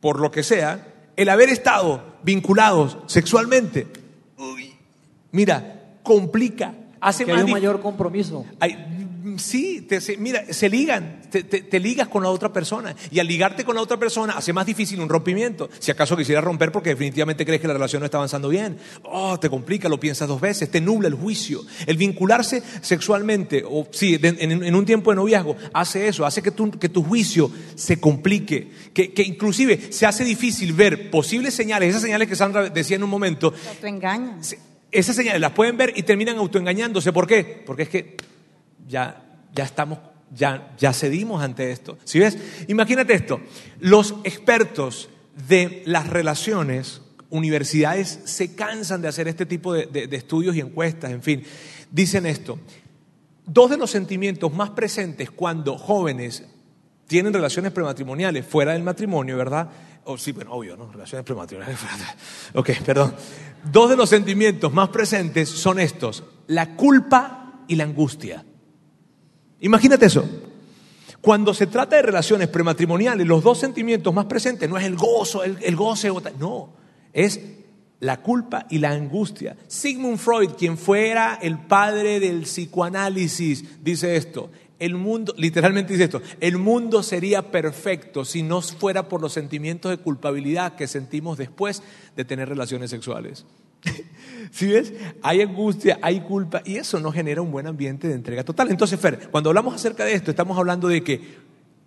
por 0.00 0.20
lo 0.20 0.30
que 0.30 0.42
sea, 0.42 0.94
el 1.16 1.28
haber 1.28 1.48
estado 1.48 2.16
vinculados 2.22 2.98
sexualmente, 3.06 3.86
uy, 4.38 4.74
mira, 5.32 5.98
complica, 6.02 6.74
hace 7.00 7.24
que 7.24 7.32
más 7.32 7.40
hay 7.40 7.46
un 7.46 7.52
mayor 7.52 7.80
compromiso. 7.80 8.44
hay 8.60 9.05
Sí, 9.38 9.82
te- 9.88 10.00
se- 10.00 10.16
mira, 10.18 10.44
se 10.52 10.68
ligan, 10.68 11.22
te, 11.30 11.42
te- 11.42 11.62
te 11.62 11.80
ligas 11.80 12.08
con 12.08 12.22
la 12.22 12.30
otra 12.30 12.52
persona 12.52 12.94
y 13.10 13.18
al 13.18 13.26
ligarte 13.26 13.64
con 13.64 13.74
la 13.74 13.80
otra 13.82 13.96
persona 13.98 14.34
hace 14.34 14.52
más 14.52 14.66
difícil 14.66 15.00
un 15.00 15.08
rompimiento. 15.08 15.68
Si 15.78 15.90
acaso 15.90 16.16
quisieras 16.16 16.44
romper 16.44 16.70
porque 16.70 16.90
definitivamente 16.90 17.44
crees 17.44 17.60
que 17.60 17.66
la 17.66 17.72
relación 17.74 18.00
no 18.00 18.04
está 18.06 18.18
avanzando 18.18 18.48
bien, 18.48 18.76
oh, 19.02 19.38
te 19.40 19.50
complica, 19.50 19.88
lo 19.88 19.98
piensas 19.98 20.28
dos 20.28 20.40
veces, 20.40 20.70
te 20.70 20.80
nubla 20.80 21.08
el 21.08 21.14
juicio. 21.14 21.62
El 21.86 21.96
vincularse 21.96 22.62
sexualmente, 22.82 23.64
o 23.68 23.88
sí, 23.90 24.16
de- 24.16 24.28
en, 24.38 24.62
en 24.64 24.74
un 24.74 24.84
tiempo 24.86 25.10
de 25.10 25.16
noviazgo, 25.16 25.56
hace 25.72 26.08
eso, 26.08 26.24
hace 26.24 26.40
que 26.42 26.50
tu, 26.52 26.70
que 26.70 26.88
tu 26.88 27.02
juicio 27.02 27.50
se 27.74 27.98
complique, 27.98 28.70
que, 28.94 29.12
que 29.12 29.22
inclusive 29.22 29.90
se 29.92 30.06
hace 30.06 30.24
difícil 30.24 30.72
ver 30.72 31.10
posibles 31.10 31.52
señales, 31.54 31.90
esas 31.90 32.02
señales 32.02 32.28
que 32.28 32.36
Sandra 32.36 32.68
decía 32.70 32.96
en 32.96 33.02
un 33.02 33.10
momento, 33.10 33.52
Te 33.80 33.88
engañan. 33.88 34.44
se- 34.44 34.58
esas 34.92 35.16
señales 35.16 35.40
las 35.40 35.52
pueden 35.52 35.76
ver 35.76 35.92
y 35.96 36.04
terminan 36.04 36.38
autoengañándose. 36.38 37.12
¿Por 37.12 37.26
qué? 37.26 37.62
Porque 37.66 37.82
es 37.82 37.88
que 37.88 38.16
ya, 38.88 39.22
ya 39.54 39.64
estamos, 39.64 39.98
ya, 40.34 40.74
ya 40.78 40.92
cedimos 40.92 41.42
ante 41.42 41.70
esto. 41.70 41.98
¿Sí 42.04 42.18
ves? 42.18 42.38
Imagínate 42.68 43.14
esto. 43.14 43.40
Los 43.80 44.14
expertos 44.24 45.08
de 45.48 45.82
las 45.86 46.08
relaciones, 46.08 47.02
universidades, 47.30 48.20
se 48.24 48.54
cansan 48.54 49.02
de 49.02 49.08
hacer 49.08 49.28
este 49.28 49.46
tipo 49.46 49.72
de, 49.74 49.86
de- 49.86 50.16
estudios 50.16 50.56
y 50.56 50.60
encuestas, 50.60 51.10
en 51.10 51.22
fin. 51.22 51.42
Dicen 51.90 52.26
esto. 52.26 52.58
Dos 53.46 53.70
de 53.70 53.76
los 53.76 53.90
sentimientos 53.90 54.52
más 54.52 54.70
presentes 54.70 55.30
cuando 55.30 55.78
jóvenes 55.78 56.44
tienen 57.06 57.32
relaciones 57.32 57.70
prematrimoniales 57.72 58.44
fuera 58.44 58.72
del 58.72 58.82
matrimonio, 58.82 59.36
¿verdad? 59.36 59.68
O 60.04 60.18
sí, 60.18 60.32
bueno, 60.32 60.52
obvio, 60.52 60.76
¿no? 60.76 60.90
Relaciones 60.90 61.24
prematrimoniales. 61.24 61.78
Ok, 62.54 62.70
perdón. 62.84 63.14
Dos 63.70 63.90
de 63.90 63.96
los 63.96 64.08
sentimientos 64.08 64.72
más 64.72 64.88
presentes 64.88 65.48
son 65.48 65.78
estos, 65.78 66.24
la 66.48 66.74
culpa 66.76 67.62
y 67.68 67.76
la 67.76 67.84
angustia. 67.84 68.44
Imagínate 69.60 70.06
eso. 70.06 70.28
Cuando 71.20 71.54
se 71.54 71.66
trata 71.66 71.96
de 71.96 72.02
relaciones 72.02 72.48
prematrimoniales, 72.48 73.26
los 73.26 73.42
dos 73.42 73.58
sentimientos 73.58 74.14
más 74.14 74.26
presentes 74.26 74.68
no 74.68 74.78
es 74.78 74.84
el 74.84 74.96
gozo, 74.96 75.42
el, 75.42 75.58
el 75.62 75.74
goce, 75.74 76.10
no, 76.38 76.70
es 77.12 77.40
la 78.00 78.22
culpa 78.22 78.66
y 78.70 78.78
la 78.78 78.90
angustia. 78.90 79.56
Sigmund 79.66 80.18
Freud, 80.18 80.50
quien 80.56 80.76
fuera 80.78 81.38
el 81.40 81.58
padre 81.58 82.20
del 82.20 82.42
psicoanálisis, 82.42 83.82
dice 83.82 84.16
esto. 84.16 84.50
El 84.78 84.94
mundo, 84.94 85.32
literalmente 85.38 85.94
dice 85.94 86.04
esto, 86.04 86.20
el 86.38 86.58
mundo 86.58 87.02
sería 87.02 87.50
perfecto 87.50 88.26
si 88.26 88.42
no 88.42 88.60
fuera 88.60 89.08
por 89.08 89.22
los 89.22 89.32
sentimientos 89.32 89.90
de 89.90 89.96
culpabilidad 89.96 90.76
que 90.76 90.86
sentimos 90.86 91.38
después 91.38 91.82
de 92.14 92.26
tener 92.26 92.48
relaciones 92.48 92.90
sexuales. 92.90 93.46
¿Sí 94.50 94.66
ves? 94.66 94.92
Hay 95.22 95.42
angustia, 95.42 95.98
hay 96.00 96.20
culpa 96.20 96.62
y 96.64 96.76
eso 96.76 96.98
no 97.00 97.12
genera 97.12 97.42
un 97.42 97.50
buen 97.50 97.66
ambiente 97.66 98.08
de 98.08 98.14
entrega 98.14 98.42
total. 98.44 98.70
Entonces, 98.70 98.98
Fer, 98.98 99.28
cuando 99.30 99.50
hablamos 99.50 99.74
acerca 99.74 100.04
de 100.04 100.14
esto, 100.14 100.30
estamos 100.30 100.56
hablando 100.56 100.88
de 100.88 101.02
que 101.02 101.20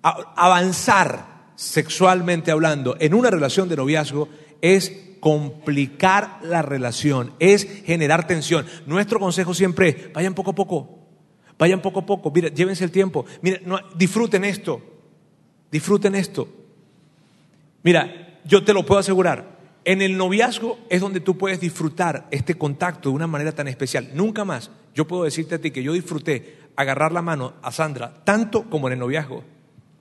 avanzar 0.02 1.40
sexualmente 1.56 2.52
hablando 2.52 2.96
en 3.00 3.14
una 3.14 3.30
relación 3.30 3.68
de 3.70 3.76
noviazgo 3.76 4.30
es 4.62 4.92
complicar 5.20 6.40
la 6.44 6.62
relación, 6.62 7.34
es 7.40 7.66
generar 7.86 8.28
tensión. 8.28 8.66
Nuestro 8.86 9.20
consejo 9.20 9.54
siempre 9.54 9.90
es, 9.90 10.14
vayan 10.14 10.34
poco 10.34 10.52
a 10.52 10.56
poco, 10.56 11.00
vayan 11.58 11.82
poco 11.82 12.00
a 12.00 12.06
poco, 12.06 12.32
mira, 12.32 12.50
llévense 12.50 12.84
el 12.86 12.92
tiempo, 12.92 13.26
mira, 13.42 13.60
no- 13.66 13.80
disfruten 13.96 14.46
esto, 14.46 14.82
disfruten 15.72 16.16
esto. 16.16 16.48
Mira, 17.84 18.40
yo 18.46 18.64
te 18.64 18.74
lo 18.74 18.86
puedo 18.86 19.00
asegurar. 19.00 19.59
En 19.90 20.04
el 20.04 20.18
noviazgo 20.18 20.78
es 20.88 21.02
donde 21.02 21.20
tú 21.20 21.36
puedes 21.36 21.60
disfrutar 21.60 22.28
este 22.30 22.54
contacto 22.54 23.10
de 23.10 23.16
una 23.16 23.26
manera 23.26 23.54
tan 23.54 23.68
especial. 23.68 24.12
Nunca 24.14 24.46
más. 24.46 24.70
Yo 24.94 25.08
puedo 25.08 25.24
decirte 25.24 25.56
a 25.56 25.60
ti 25.60 25.72
que 25.72 25.82
yo 25.82 25.94
disfruté 25.94 26.60
agarrar 26.76 27.12
la 27.12 27.24
mano 27.24 27.54
a 27.64 27.72
Sandra 27.72 28.14
tanto 28.24 28.70
como 28.70 28.86
en 28.86 28.94
el 28.94 29.00
noviazgo. 29.00 29.44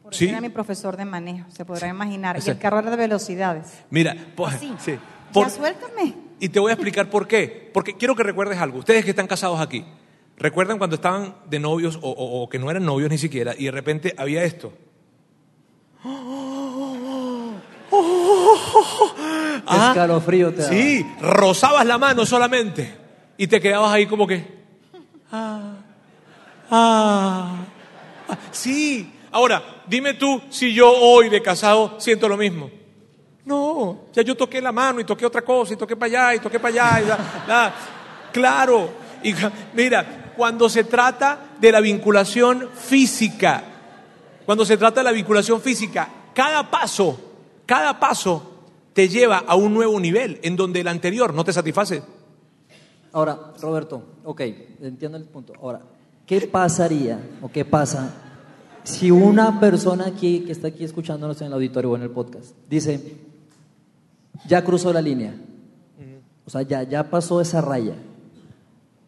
Por 0.03 0.15
¿Sí? 0.15 0.29
era 0.29 0.43
mi 0.43 0.51
profesor 0.51 0.95
de 0.99 1.07
manejo, 1.07 1.51
se 1.51 1.65
podrá 1.65 1.89
imaginar. 1.89 2.37
Y 2.37 2.41
el 2.41 2.43
Exacto. 2.43 2.61
carro 2.61 2.81
era 2.81 2.91
de 2.91 2.97
velocidades. 2.99 3.79
Mira, 3.89 4.15
pues, 4.37 4.57
Así. 4.57 4.71
sí. 4.79 4.91
Ya 4.93 5.33
Por- 5.33 5.49
suéltame. 5.49 6.15
y 6.39 6.51
te 6.51 6.61
voy 6.61 6.69
a 6.69 6.75
explicar 6.75 7.09
por 7.09 7.27
qué. 7.27 7.71
Porque 7.73 7.97
quiero 7.97 8.15
que 8.15 8.25
recuerdes 8.25 8.59
algo. 8.59 8.81
Ustedes 8.81 9.07
que 9.07 9.11
están 9.13 9.27
casados 9.27 9.59
aquí, 9.59 9.87
recuerdan 10.37 10.77
cuando 10.77 10.97
estaban 10.97 11.35
de 11.49 11.61
novios 11.61 11.97
o, 12.03 12.11
o- 12.11 12.43
o 12.43 12.49
que 12.51 12.59
no 12.59 12.71
eran 12.71 12.85
novios 12.85 13.09
ni 13.09 13.17
siquiera 13.17 13.55
y 13.57 13.65
de 13.65 13.71
repente 13.71 14.15
había 14.19 14.45
esto. 14.45 14.71
Ah, 19.89 19.93
Escalofrío 19.93 20.53
te 20.53 20.63
da. 20.63 20.69
Sí, 20.69 21.07
rozabas 21.21 21.87
la 21.87 21.99
mano 21.99 22.27
solamente 22.27 22.95
y 23.37 23.47
te 23.47 23.61
quedabas 23.61 23.93
ahí 23.93 24.07
como 24.07 24.27
que. 24.27 24.59
Ah, 25.31 25.75
ah, 26.71 27.57
ah. 28.29 28.37
Sí, 28.51 29.13
ahora, 29.31 29.83
dime 29.87 30.15
tú 30.15 30.43
si 30.51 30.73
yo 30.73 30.91
hoy 30.91 31.29
de 31.29 31.43
casado 31.43 31.97
siento 31.99 32.29
lo 32.29 32.37
mismo. 32.37 32.71
No, 33.45 34.05
ya 34.13 34.23
yo 34.23 34.37
toqué 34.37 34.61
la 34.61 34.73
mano 34.73 35.01
y 35.01 35.05
toqué 35.05 35.25
otra 35.25 35.43
cosa 35.43 35.73
y 35.73 35.77
toqué 35.77 35.97
para 35.97 36.31
allá 36.31 36.35
y 36.35 36.39
toqué 36.41 36.61
para 36.61 36.93
allá. 36.93 37.01
y. 37.01 38.33
Claro, 38.33 38.91
y 39.23 39.35
mira, 39.75 40.33
cuando 40.37 40.69
se 40.69 40.85
trata 40.85 41.39
de 41.59 41.73
la 41.73 41.81
vinculación 41.81 42.69
física, 42.75 43.63
cuando 44.45 44.65
se 44.65 44.77
trata 44.77 45.01
de 45.01 45.05
la 45.05 45.13
vinculación 45.13 45.61
física, 45.61 46.09
cada 46.35 46.71
paso, 46.71 47.19
cada 47.67 47.99
paso 47.99 48.48
te 48.99 49.09
lleva 49.09 49.45
a 49.47 49.55
un 49.55 49.75
nuevo 49.75 50.01
nivel 50.01 50.41
en 50.43 50.57
donde 50.57 50.81
el 50.81 50.89
anterior 50.89 51.33
no 51.33 51.45
te 51.45 51.53
satisface. 51.53 52.03
Ahora, 53.13 53.53
Roberto, 53.63 54.03
ok, 54.25 54.41
entiendo 54.83 55.17
el 55.17 55.23
punto. 55.23 55.53
Ahora, 55.63 55.83
¿qué 56.27 56.41
pasaría 56.49 57.21
o 57.41 57.49
qué 57.49 57.65
pasa 57.65 58.13
si 58.83 59.13
una 59.13 59.61
persona 59.61 60.05
aquí 60.07 60.41
que 60.41 60.51
está 60.51 60.67
aquí 60.67 60.83
escuchándonos 60.83 61.41
en 61.41 61.47
el 61.47 61.53
auditorio 61.53 61.93
o 61.93 61.97
en 61.97 62.03
el 62.03 62.11
podcast 62.11 62.57
dice, 62.69 63.15
ya 64.49 64.65
cruzó 64.65 64.93
la 64.93 65.01
línea, 65.01 65.33
o 66.45 66.51
sea, 66.51 66.63
ya, 66.63 66.83
ya 66.83 67.09
pasó 67.09 67.41
esa 67.41 67.61
raya, 67.61 67.95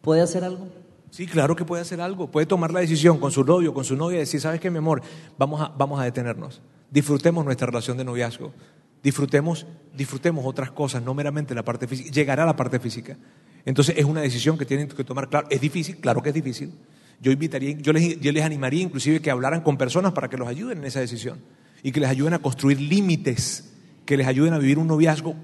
¿puede 0.03 0.21
hacer 0.21 0.45
algo? 0.45 0.69
Sí, 1.11 1.27
claro 1.27 1.57
que 1.57 1.65
puede 1.65 1.83
hacer 1.83 2.01
algo. 2.01 2.31
Puede 2.31 2.47
tomar 2.47 2.73
la 2.73 2.79
decisión 2.79 3.19
con 3.19 3.33
su 3.33 3.43
novio, 3.43 3.75
con 3.75 3.85
su 3.85 3.97
novia 3.97 4.19
y 4.19 4.21
decir, 4.21 4.41
¿sabes 4.41 4.61
qué, 4.61 4.71
mi 4.71 4.79
amor? 4.79 5.03
Vamos 5.37 5.61
a, 5.61 5.67
vamos 5.77 5.99
a 5.99 6.05
detenernos. 6.05 6.61
Disfrutemos 6.93 7.45
nuestra 7.45 7.67
relación 7.67 7.97
de 7.97 8.05
noviazgo. 8.05 8.53
Disfrutemos, 9.03 9.67
disfrutemos 9.97 10.45
otras 10.45 10.71
cosas, 10.71 11.03
no 11.03 11.15
meramente 11.15 11.55
la 11.55 11.65
parte 11.65 11.87
física. 11.87 12.11
Llegará 12.11 12.45
la 12.45 12.57
parte 12.57 12.79
física. 12.79 13.17
Entonces 13.65 13.95
es 13.99 14.05
una 14.05 14.21
decisión 14.21 14.59
que 14.59 14.67
tienen 14.67 14.89
que 14.89 15.05
tomar. 15.05 15.29
Claro, 15.29 15.47
es 15.51 15.61
difícil, 15.61 15.97
claro 15.99 16.23
que 16.23 16.31
es 16.31 16.35
difícil. 16.35 16.73
Yo 17.21 17.33
invitaría, 17.33 17.77
yo 17.77 17.93
les, 17.93 18.19
yo 18.21 18.33
les 18.33 18.45
animaría 18.45 18.83
inclusive 18.83 19.21
que 19.21 19.31
hablaran 19.31 19.61
con 19.63 19.77
personas 19.77 20.13
para 20.13 20.29
que 20.29 20.37
los 20.37 20.49
ayuden 20.49 20.79
en 20.79 20.85
esa 20.85 21.01
decisión 21.01 21.41
y 21.83 21.93
que 21.93 22.01
les 22.01 22.09
ayuden 22.09 22.35
a 22.35 22.39
construir 22.39 22.81
límites, 22.81 23.73
que 24.07 24.17
les 24.17 24.27
ayuden 24.27 24.55
a 24.55 24.59
vivir 24.59 24.79
un 24.79 24.87
noviazgo 24.87 25.35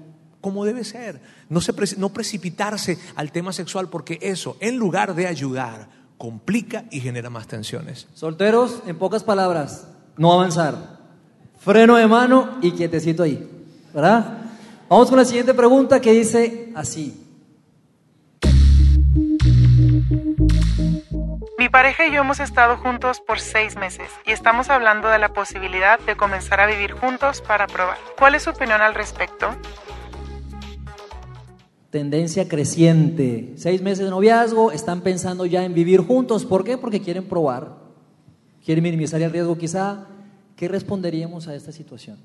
como 0.41 0.65
debe 0.65 0.83
ser. 0.83 1.21
No, 1.49 1.61
se 1.61 1.73
no 1.97 2.09
precipitarse 2.09 2.97
al 3.15 3.31
tema 3.31 3.53
sexual 3.53 3.89
porque 3.89 4.19
eso, 4.21 4.57
en 4.59 4.77
lugar 4.77 5.15
de 5.15 5.27
ayudar, 5.27 5.89
complica 6.17 6.85
y 6.91 6.99
genera 6.99 7.29
más 7.29 7.47
tensiones. 7.47 8.07
Solteros, 8.13 8.81
en 8.87 8.97
pocas 8.97 9.23
palabras, 9.23 9.87
no 10.17 10.33
avanzar. 10.33 10.96
Freno 11.59 11.95
de 11.95 12.07
mano 12.07 12.57
y 12.61 12.71
quietecito 12.71 13.23
ahí, 13.23 13.47
¿verdad? 13.93 14.37
Vamos 14.89 15.09
con 15.09 15.17
la 15.17 15.25
siguiente 15.25 15.53
pregunta 15.53 15.99
que 15.99 16.13
dice 16.13 16.71
así. 16.75 17.23
Mi 21.57 21.69
pareja 21.69 22.07
y 22.07 22.11
yo 22.13 22.21
hemos 22.21 22.39
estado 22.39 22.77
juntos 22.77 23.19
por 23.19 23.39
seis 23.39 23.75
meses 23.75 24.07
y 24.25 24.31
estamos 24.31 24.69
hablando 24.69 25.09
de 25.09 25.19
la 25.19 25.33
posibilidad 25.33 25.99
de 25.99 26.15
comenzar 26.15 26.59
a 26.59 26.67
vivir 26.67 26.93
juntos 26.93 27.41
para 27.41 27.67
probar. 27.67 27.97
¿Cuál 28.17 28.35
es 28.35 28.43
su 28.43 28.51
opinión 28.51 28.81
al 28.81 28.93
respecto? 28.93 29.49
Tendencia 31.89 32.47
creciente. 32.47 33.53
Seis 33.57 33.81
meses 33.81 34.05
de 34.05 34.11
noviazgo, 34.11 34.71
están 34.71 35.01
pensando 35.01 35.45
ya 35.45 35.63
en 35.63 35.73
vivir 35.73 36.01
juntos. 36.01 36.45
¿Por 36.45 36.63
qué? 36.63 36.77
Porque 36.77 37.01
quieren 37.01 37.27
probar. 37.27 37.75
Quieren 38.63 38.83
minimizar 38.83 39.21
el 39.21 39.31
riesgo 39.31 39.57
quizá. 39.57 40.05
¿Qué 40.57 40.67
responderíamos 40.67 41.47
a 41.47 41.53
esta 41.53 41.71
situación? 41.71 42.17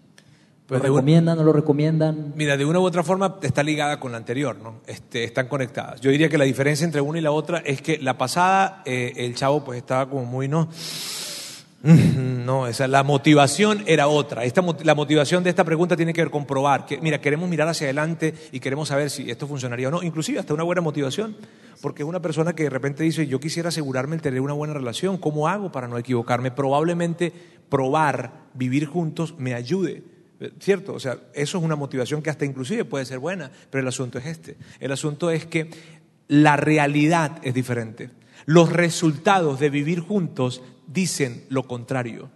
Pues 0.66 0.80
¿Lo 0.80 0.88
recomiendan, 0.88 1.36
no 1.36 1.44
lo 1.44 1.52
recomiendan? 1.52 2.32
Mira, 2.34 2.56
de 2.56 2.64
una 2.64 2.80
u 2.80 2.82
otra 2.82 3.02
forma 3.02 3.36
está 3.42 3.62
ligada 3.62 4.00
con 4.00 4.12
la 4.12 4.16
anterior, 4.16 4.56
¿no? 4.56 4.80
Este, 4.86 5.22
están 5.24 5.48
conectadas. 5.48 6.00
Yo 6.00 6.10
diría 6.10 6.30
que 6.30 6.38
la 6.38 6.44
diferencia 6.44 6.86
entre 6.86 7.02
una 7.02 7.18
y 7.18 7.20
la 7.20 7.30
otra 7.30 7.58
es 7.58 7.82
que 7.82 7.98
la 7.98 8.16
pasada, 8.16 8.82
eh, 8.86 9.12
el 9.16 9.34
chavo 9.34 9.62
pues 9.64 9.76
estaba 9.76 10.08
como 10.08 10.24
muy, 10.24 10.48
¿no? 10.48 10.70
No, 11.82 12.68
esa, 12.68 12.86
la 12.86 13.02
motivación 13.02 13.82
era 13.86 14.06
otra. 14.06 14.44
Esta, 14.44 14.62
la 14.84 14.94
motivación 14.94 15.42
de 15.42 15.50
esta 15.50 15.64
pregunta 15.64 15.96
tiene 15.96 16.12
que 16.12 16.22
ver 16.22 16.30
con 16.30 16.46
probar. 16.46 16.86
Que, 16.86 17.00
mira, 17.00 17.20
queremos 17.20 17.48
mirar 17.48 17.68
hacia 17.68 17.86
adelante 17.86 18.34
y 18.52 18.60
queremos 18.60 18.88
saber 18.88 19.10
si 19.10 19.30
esto 19.30 19.48
funcionaría 19.48 19.88
o 19.88 19.90
no. 19.90 20.02
Inclusive 20.02 20.38
hasta 20.38 20.54
una 20.54 20.62
buena 20.62 20.80
motivación. 20.80 21.36
Porque 21.80 22.04
una 22.04 22.22
persona 22.22 22.54
que 22.54 22.64
de 22.64 22.70
repente 22.70 23.02
dice, 23.02 23.26
yo 23.26 23.40
quisiera 23.40 23.70
asegurarme 23.70 24.14
el 24.14 24.22
tener 24.22 24.40
una 24.40 24.52
buena 24.52 24.74
relación. 24.74 25.18
¿Cómo 25.18 25.48
hago 25.48 25.72
para 25.72 25.88
no 25.88 25.98
equivocarme? 25.98 26.52
Probablemente 26.52 27.32
probar, 27.68 28.32
vivir 28.54 28.86
juntos, 28.86 29.34
me 29.38 29.54
ayude. 29.54 30.04
¿Cierto? 30.60 30.94
O 30.94 31.00
sea, 31.00 31.18
eso 31.34 31.58
es 31.58 31.64
una 31.64 31.76
motivación 31.76 32.22
que 32.22 32.30
hasta 32.30 32.44
inclusive 32.44 32.84
puede 32.84 33.04
ser 33.04 33.18
buena, 33.18 33.50
pero 33.70 33.82
el 33.82 33.88
asunto 33.88 34.18
es 34.18 34.26
este. 34.26 34.56
El 34.80 34.92
asunto 34.92 35.30
es 35.30 35.46
que 35.46 35.70
la 36.28 36.56
realidad 36.56 37.38
es 37.42 37.54
diferente. 37.54 38.10
Los 38.46 38.70
resultados 38.72 39.60
de 39.60 39.70
vivir 39.70 40.00
juntos 40.00 40.62
dicen 40.86 41.44
lo 41.48 41.64
contrario. 41.64 42.30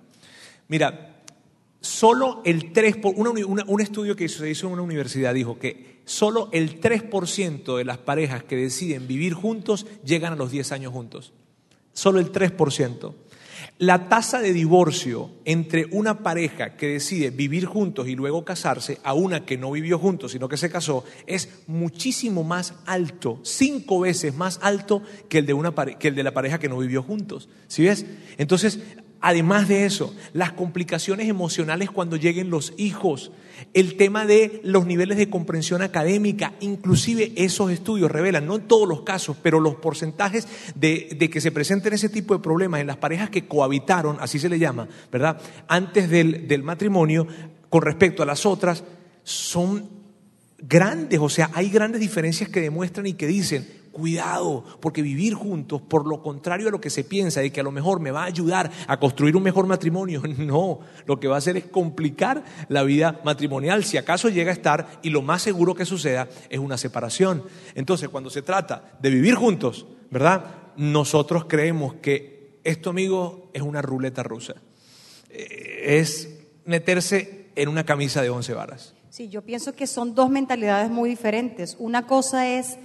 Mira, 0.69 1.23
solo 1.81 2.43
el 2.45 2.73
3%, 2.73 3.01
por, 3.01 3.15
una 3.17 3.31
uni- 3.31 3.43
una- 3.43 3.65
un 3.67 3.81
estudio 3.81 4.17
que 4.17 4.29
se 4.29 4.49
hizo 4.51 4.67
en 4.67 4.73
una 4.75 4.83
universidad 4.83 5.35
dijo 5.35 5.59
que 5.59 6.01
solo 6.05 6.49
el 6.53 6.81
3% 6.81 7.77
de 7.77 7.85
las 7.85 7.99
parejas 7.99 8.43
que 8.45 8.57
deciden 8.57 9.07
vivir 9.07 9.35
juntos 9.35 9.87
llegan 10.05 10.33
a 10.33 10.37
los 10.37 10.51
10 10.51 10.73
años 10.73 10.93
juntos. 10.93 11.33
Solo 11.93 12.19
el 12.21 12.31
3%. 12.33 13.15
La 13.79 14.09
tasa 14.09 14.41
de 14.41 14.55
divorcio 14.55 15.31
entre 15.45 15.87
una 15.91 16.23
pareja 16.23 16.77
que 16.77 16.89
decide 16.89 17.29
vivir 17.31 17.67
juntos 17.67 18.09
y 18.09 18.17
luego 18.17 18.45
casarse 18.45 18.99
a 19.05 19.13
una 19.13 19.45
que 19.45 19.59
no 19.59 19.71
vivió 19.71 19.99
juntos, 19.99 20.33
sino 20.33 20.49
que 20.49 20.57
se 20.57 20.71
casó, 20.71 21.05
es 21.27 21.51
muchísimo 21.67 22.43
más 22.43 22.75
alto, 22.87 23.39
cinco 23.43 24.01
veces 24.01 24.35
más 24.35 24.59
alto 24.63 25.03
que 25.29 25.39
el 25.39 25.47
de, 25.47 25.53
una 25.53 25.75
que 25.75 26.09
el 26.09 26.15
de 26.15 26.23
la 26.23 26.33
pareja 26.33 26.59
que 26.59 26.71
no 26.71 26.79
vivió 26.79 27.03
juntos. 27.03 27.51
¿Sí 27.69 27.85
ves? 27.85 28.07
Entonces, 28.39 28.81
además 29.27 29.67
de 29.67 29.87
eso, 29.87 30.15
las 30.33 30.53
complicaciones 30.53 31.29
emocionales 31.29 31.91
cuando 31.91 32.15
lleguen 32.17 32.49
los 32.49 32.73
hijos, 32.77 33.33
el 33.75 33.97
tema 33.97 34.25
de 34.25 34.61
los 34.63 34.87
niveles 34.87 35.19
de 35.19 35.29
comprensión 35.29 35.83
académica, 35.83 36.53
inclusive 36.61 37.33
esos 37.35 37.73
estudios 37.73 38.09
revelan, 38.09 38.47
no 38.47 38.55
en 38.55 38.69
todos 38.69 38.89
los 38.89 39.03
casos, 39.03 39.37
pero 39.43 39.59
los 39.59 39.75
porcentajes 39.75 40.47
de, 40.77 41.19
que 41.19 41.41
se 41.41 41.51
presenten 41.51 41.93
ese 41.93 42.09
tipo 42.09 42.35
de 42.37 42.43
problemas 42.43 42.81
en 42.81 42.87
las 42.87 42.99
parejas 42.99 43.29
que 43.29 43.49
cohabitaron, 43.49 44.17
así 44.21 44.39
se 44.39 44.49
le 44.49 44.61
llama, 44.61 44.87
¿verdad? 45.11 45.41
Antes 45.67 46.09
del 46.09 46.63
matrimonio, 46.63 47.27
con 47.69 47.83
respecto 47.83 48.23
a 48.23 48.27
las 48.27 48.47
otras, 48.47 48.85
son 49.25 49.91
grandes, 50.59 51.19
o 51.19 51.29
sea, 51.29 51.51
hay 51.53 51.69
grandes 51.69 52.01
diferencias 52.01 52.49
que 52.49 52.61
demuestran 52.61 53.07
y 53.07 53.15
que 53.15 53.27
dicen, 53.27 53.67
cuidado, 53.97 54.63
porque 54.79 55.01
vivir 55.01 55.33
juntos, 55.33 55.81
por 55.81 56.07
lo 56.07 56.23
contrario 56.23 56.69
a 56.69 56.71
lo 56.71 56.83
que 56.83 56.91
se 56.91 57.03
piensa, 57.03 57.41
de 57.41 57.51
que 57.51 57.61
a 57.61 57.63
lo 57.63 57.73
mejor 57.73 57.99
me 57.99 58.11
va 58.11 58.25
a 58.25 58.27
ayudar 58.27 58.71
a 58.87 59.01
construir 59.01 59.35
un 59.37 59.43
mejor 59.43 59.67
matrimonio, 59.67 60.23
no, 60.39 60.81
lo 61.07 61.19
que 61.19 61.29
va 61.29 61.37
a 61.37 61.39
hacer 61.39 61.57
es 61.57 61.65
complicar 61.65 62.45
la 62.69 62.83
vida 62.83 63.23
matrimonial, 63.25 63.85
si 63.85 63.97
acaso 63.97 64.29
llega 64.29 64.51
a 64.51 64.55
estar, 64.55 65.01
y 65.03 65.09
lo 65.09 65.23
más 65.23 65.41
seguro 65.41 65.75
que 65.75 65.87
suceda 65.87 66.29
es 66.51 66.59
una 66.59 66.77
separación. 66.77 67.45
Entonces, 67.75 68.11
cuando 68.11 68.29
se 68.29 68.43
trata 68.43 68.99
de 69.01 69.09
vivir 69.09 69.35
juntos, 69.35 69.87
¿verdad? 70.11 70.45
Nosotros 70.77 71.47
creemos 71.47 71.95
que 71.95 72.61
esto, 72.65 72.91
amigo, 72.91 73.49
es 73.55 73.63
una 73.63 73.81
ruleta 73.81 74.23
rusa. 74.23 74.57
Eh, 75.31 75.99
Es 75.99 76.29
meterse 76.67 77.47
en 77.55 77.71
una 77.71 77.85
camisa 77.85 78.21
de 78.21 78.29
once 78.29 78.53
varas. 78.53 78.93
Sí, 79.09 79.31
yo 79.31 79.41
pienso 79.41 79.73
que 79.73 79.87
son 79.87 80.15
dos 80.15 80.29
mentalidades 80.29 80.91
muy 80.91 81.09
diferentes. 81.09 81.77
Una 81.79 82.07
cosa 82.07 82.47
es 82.47 82.77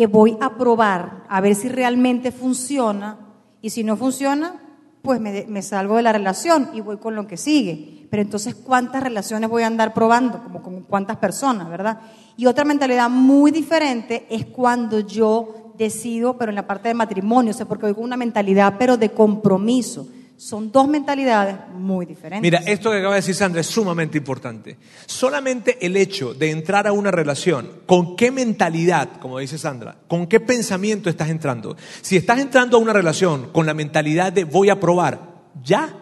que 0.00 0.06
voy 0.06 0.34
a 0.40 0.56
probar 0.56 1.24
a 1.28 1.42
ver 1.42 1.54
si 1.54 1.68
realmente 1.68 2.32
funciona 2.32 3.18
y 3.60 3.68
si 3.68 3.84
no 3.84 3.98
funciona, 3.98 4.54
pues 5.02 5.20
me, 5.20 5.44
me 5.46 5.60
salgo 5.60 5.96
de 5.96 6.02
la 6.02 6.10
relación 6.10 6.70
y 6.72 6.80
voy 6.80 6.96
con 6.96 7.14
lo 7.14 7.26
que 7.26 7.36
sigue. 7.36 8.06
Pero 8.10 8.22
entonces, 8.22 8.54
¿cuántas 8.54 9.02
relaciones 9.02 9.50
voy 9.50 9.62
a 9.62 9.66
andar 9.66 9.92
probando? 9.92 10.42
Como 10.42 10.62
con 10.62 10.80
cuántas 10.84 11.18
personas, 11.18 11.68
¿verdad? 11.68 12.00
Y 12.38 12.46
otra 12.46 12.64
mentalidad 12.64 13.10
muy 13.10 13.50
diferente 13.50 14.26
es 14.30 14.46
cuando 14.46 15.00
yo 15.00 15.74
decido, 15.76 16.38
pero 16.38 16.50
en 16.50 16.56
la 16.56 16.66
parte 16.66 16.88
de 16.88 16.94
matrimonio, 16.94 17.50
o 17.50 17.54
sea, 17.54 17.66
porque 17.66 17.84
voy 17.84 17.94
con 17.94 18.04
una 18.04 18.16
mentalidad, 18.16 18.76
pero 18.78 18.96
de 18.96 19.10
compromiso. 19.10 20.08
Son 20.40 20.72
dos 20.72 20.88
mentalidades 20.88 21.54
muy 21.74 22.06
diferentes. 22.06 22.40
Mira, 22.40 22.60
esto 22.60 22.90
que 22.90 22.96
acaba 22.96 23.12
de 23.12 23.20
decir 23.20 23.34
Sandra 23.34 23.60
es 23.60 23.66
sumamente 23.66 24.16
importante. 24.16 24.78
Solamente 25.04 25.76
el 25.84 25.94
hecho 25.98 26.32
de 26.32 26.50
entrar 26.50 26.86
a 26.86 26.92
una 26.92 27.10
relación, 27.10 27.82
con 27.84 28.16
qué 28.16 28.30
mentalidad, 28.30 29.18
como 29.20 29.38
dice 29.38 29.58
Sandra, 29.58 29.98
con 30.08 30.26
qué 30.26 30.40
pensamiento 30.40 31.10
estás 31.10 31.28
entrando. 31.28 31.76
Si 32.00 32.16
estás 32.16 32.38
entrando 32.38 32.78
a 32.78 32.80
una 32.80 32.94
relación 32.94 33.50
con 33.52 33.66
la 33.66 33.74
mentalidad 33.74 34.32
de 34.32 34.44
voy 34.44 34.70
a 34.70 34.80
probar, 34.80 35.42
ya 35.62 35.94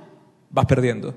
vas 0.50 0.66
perdiendo. 0.66 1.16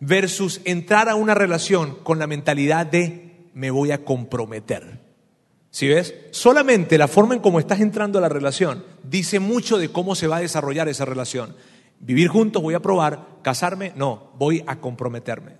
Versus 0.00 0.60
entrar 0.64 1.08
a 1.08 1.14
una 1.14 1.34
relación 1.34 1.98
con 2.02 2.18
la 2.18 2.26
mentalidad 2.26 2.84
de 2.84 3.48
me 3.54 3.70
voy 3.70 3.92
a 3.92 4.04
comprometer. 4.04 5.04
¿Sí 5.70 5.86
ves? 5.86 6.16
Solamente 6.32 6.98
la 6.98 7.06
forma 7.06 7.34
en 7.34 7.40
cómo 7.40 7.60
estás 7.60 7.80
entrando 7.80 8.18
a 8.18 8.22
la 8.22 8.28
relación 8.28 8.84
dice 9.04 9.38
mucho 9.38 9.78
de 9.78 9.90
cómo 9.90 10.16
se 10.16 10.26
va 10.26 10.38
a 10.38 10.40
desarrollar 10.40 10.88
esa 10.88 11.04
relación. 11.04 11.54
Vivir 12.00 12.28
juntos, 12.28 12.62
voy 12.62 12.74
a 12.74 12.80
probar, 12.80 13.26
casarme, 13.42 13.92
no, 13.96 14.30
voy 14.38 14.62
a 14.66 14.80
comprometerme. 14.80 15.52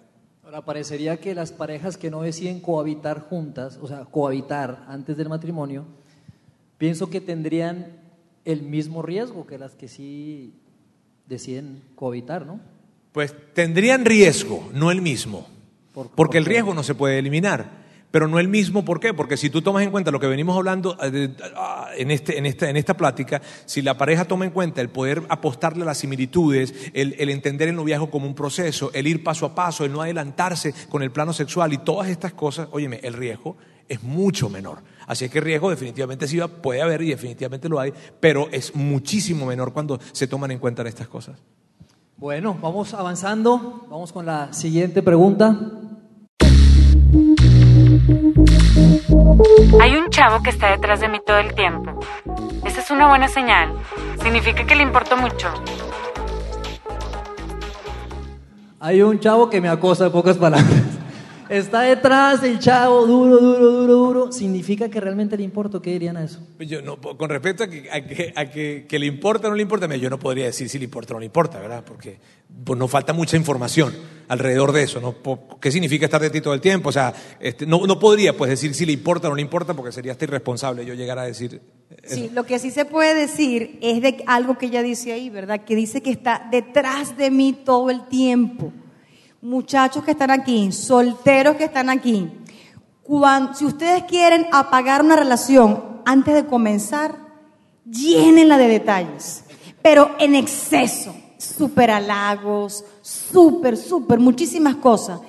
Ahora, 0.45 0.62
parecería 0.64 1.16
que 1.18 1.35
las 1.35 1.53
parejas 1.53 1.97
que 1.97 2.11
no 2.11 2.22
deciden 2.22 2.61
cohabitar 2.61 3.20
juntas, 3.20 3.78
o 3.80 3.87
sea, 3.89 4.05
cohabitar 4.05 4.85
antes 4.89 5.16
del 5.16 5.28
matrimonio, 5.28 5.85
pienso 6.78 7.09
que 7.11 7.20
tendrían 7.20 7.87
el 8.45 8.62
mismo 8.62 9.01
riesgo 9.03 9.47
que 9.47 9.59
las 9.59 9.74
que 9.74 9.89
sí 9.89 10.53
deciden 11.26 11.82
cohabitar, 11.95 12.45
¿no? 12.47 12.61
Pues 13.12 13.35
tendrían 13.55 14.05
riesgo, 14.05 14.68
no 14.74 14.91
el 14.91 15.01
mismo. 15.01 15.47
¿Por- 15.95 16.11
Porque 16.11 16.39
el 16.39 16.45
riesgo 16.45 16.74
no 16.74 16.82
se 16.82 16.95
puede 16.95 17.18
eliminar. 17.18 17.84
Pero 18.15 18.29
no 18.29 18.39
el 18.39 18.47
mismo, 18.47 18.85
¿por 18.85 19.01
qué? 19.01 19.12
Porque 19.12 19.37
si 19.37 19.51
tú 19.51 19.61
tomas 19.61 19.83
en 19.83 19.91
cuenta 19.91 20.12
lo 20.12 20.21
que 20.21 20.29
venimos 20.29 20.57
hablando 20.57 20.97
eh, 21.03 21.35
ah, 21.57 21.89
en, 21.97 22.12
este, 22.12 22.39
en, 22.39 22.47
esta, 22.47 22.71
en 22.71 22.77
esta 22.77 22.97
plática, 22.97 23.43
si 23.67 23.83
la 23.83 23.99
pareja 23.99 24.25
toma 24.25 24.45
en 24.45 24.53
cuenta 24.53 24.81
el 24.81 24.89
poder 24.89 25.25
apostarle 25.29 25.83
a 25.83 25.87
las 25.87 25.99
similitudes, 25.99 26.93
el, 26.93 27.17
el 27.19 27.29
entender 27.29 27.71
el 27.71 27.75
noviazgo 27.75 28.12
como 28.12 28.29
un 28.29 28.37
proceso, 28.37 28.93
el 28.95 29.09
ir 29.09 29.25
paso 29.25 29.47
a 29.47 29.55
paso, 29.57 29.85
el 29.85 29.91
no 29.91 30.01
adelantarse 30.01 30.73
con 30.89 31.03
el 31.03 31.11
plano 31.11 31.33
sexual 31.33 31.73
y 31.73 31.79
todas 31.79 32.09
estas 32.09 32.35
cosas, 32.35 32.69
óyeme, 32.71 33.01
el 33.03 33.15
riesgo 33.15 33.57
es 33.89 34.01
mucho 34.05 34.49
menor. 34.49 34.85
Así 35.09 35.25
es 35.25 35.31
que 35.33 35.41
riesgo 35.41 35.69
definitivamente 35.69 36.29
sí 36.29 36.39
puede 36.62 36.83
haber 36.83 37.03
y 37.03 37.09
definitivamente 37.09 37.69
lo 37.69 37.81
hay, 37.81 37.93
pero 38.21 38.49
es 38.53 38.77
muchísimo 38.77 39.45
menor 39.45 39.73
cuando 39.73 39.99
se 40.12 40.29
toman 40.29 40.53
en 40.53 40.61
cuenta 40.61 40.87
estas 40.87 41.09
cosas. 41.09 41.43
Bueno, 42.17 42.57
vamos 42.62 42.95
avanzando, 42.95 43.89
vamos 43.91 44.12
con 44.12 44.25
la 44.25 44.53
siguiente 44.53 45.03
pregunta. 45.03 45.81
Hay 49.81 49.97
un 49.97 50.11
chavo 50.11 50.43
que 50.43 50.51
está 50.51 50.71
detrás 50.71 51.01
de 51.01 51.09
mí 51.09 51.21
todo 51.25 51.39
el 51.39 51.55
tiempo. 51.55 52.01
Esa 52.67 52.81
es 52.81 52.91
una 52.91 53.09
buena 53.09 53.29
señal. 53.29 53.73
Significa 54.23 54.67
que 54.67 54.75
le 54.75 54.83
importo 54.83 55.17
mucho. 55.17 55.49
Hay 58.79 59.01
un 59.01 59.19
chavo 59.21 59.49
que 59.49 59.61
me 59.63 59.71
acosa, 59.71 60.07
en 60.07 60.13
pocas 60.13 60.37
palabras. 60.37 60.93
Está 61.49 61.82
detrás 61.82 62.42
del 62.42 62.59
chavo, 62.59 63.07
duro, 63.07 63.38
duro, 63.38 63.70
duro, 63.70 63.95
duro. 63.95 64.32
¿Significa 64.32 64.88
que 64.88 65.01
realmente 65.01 65.36
le 65.36 65.42
importa? 65.42 65.80
¿Qué 65.80 65.90
dirían 65.90 66.16
a 66.16 66.24
eso? 66.24 66.40
Yo 66.59 66.82
no, 66.82 67.01
con 67.01 67.28
respecto 67.28 67.64
a, 67.64 67.68
que, 67.68 67.90
a, 67.90 68.01
que, 68.01 68.32
a 68.34 68.51
que, 68.51 68.86
que 68.88 68.99
le 68.99 69.07
importa 69.07 69.49
o 69.49 69.51
no 69.51 69.57
le 69.57 69.62
importa, 69.62 69.86
mira, 69.86 69.99
yo 69.99 70.11
no 70.11 70.18
podría 70.18 70.47
decir 70.47 70.68
si 70.68 70.78
le 70.78 70.84
importa 70.84 71.12
o 71.12 71.14
no 71.14 71.20
le 71.20 71.26
importa, 71.26 71.61
¿verdad? 71.61 71.84
Porque 71.84 72.18
pues, 72.64 72.78
nos 72.78 72.90
falta 72.90 73.12
mucha 73.12 73.36
información 73.36 73.95
alrededor 74.28 74.72
de 74.72 74.82
eso. 74.82 75.01
¿no? 75.01 75.14
¿Qué 75.61 75.70
significa 75.70 76.07
estar 76.07 76.20
de 76.20 76.30
ti 76.30 76.40
todo 76.40 76.55
el 76.55 76.61
tiempo? 76.61 76.88
O 76.88 76.92
sea, 76.92 77.12
este, 77.40 77.66
no, 77.66 77.86
no 77.86 77.99
podría 77.99 78.36
pues, 78.36 78.51
decir 78.51 78.74
si 78.74 78.86
le 78.86 78.92
importa 78.92 79.28
o 79.28 79.30
no 79.30 79.36
le 79.36 79.42
importa, 79.42 79.74
porque 79.74 79.92
sería 79.92 80.12
hasta 80.12 80.24
irresponsable 80.24 80.84
yo 80.84 80.95
llegar 80.95 81.18
a 81.18 81.24
decir 81.24 81.61
eso. 82.03 82.14
Sí, 82.14 82.30
lo 82.32 82.45
que 82.45 82.59
sí 82.59 82.70
se 82.70 82.84
puede 82.84 83.14
decir 83.14 83.78
es 83.82 84.03
de 84.03 84.22
algo 84.26 84.59
que 84.59 84.66
ella 84.66 84.82
dice 84.82 85.12
ahí, 85.12 85.30
¿verdad? 85.30 85.64
Que 85.64 85.76
dice 85.76 86.03
que 86.03 86.11
está 86.11 86.49
detrás 86.51 87.16
de 87.16 87.30
mí 87.30 87.53
todo 87.64 87.90
el 87.90 88.07
tiempo. 88.09 88.72
Muchachos 89.45 90.03
que 90.03 90.12
están 90.12 90.30
aquí, 90.30 90.72
solteros 90.72 91.57
que 91.57 91.64
están 91.64 91.90
aquí, 91.90 92.32
si 93.55 93.66
ustedes 93.66 94.05
quieren 94.05 94.47
apagar 94.53 95.03
una 95.03 95.16
relación 95.16 96.01
antes 96.07 96.32
de 96.32 96.47
comenzar, 96.47 97.14
llénenla 97.84 98.57
de 98.57 98.68
detalles, 98.68 99.45
pero 99.82 100.16
en 100.18 100.34
exceso, 100.34 101.14
súper 101.36 101.90
halagos, 101.90 102.86
súper, 103.03 103.76
súper, 103.76 104.18
muchísimas 104.18 104.76
cosas. 104.76 105.20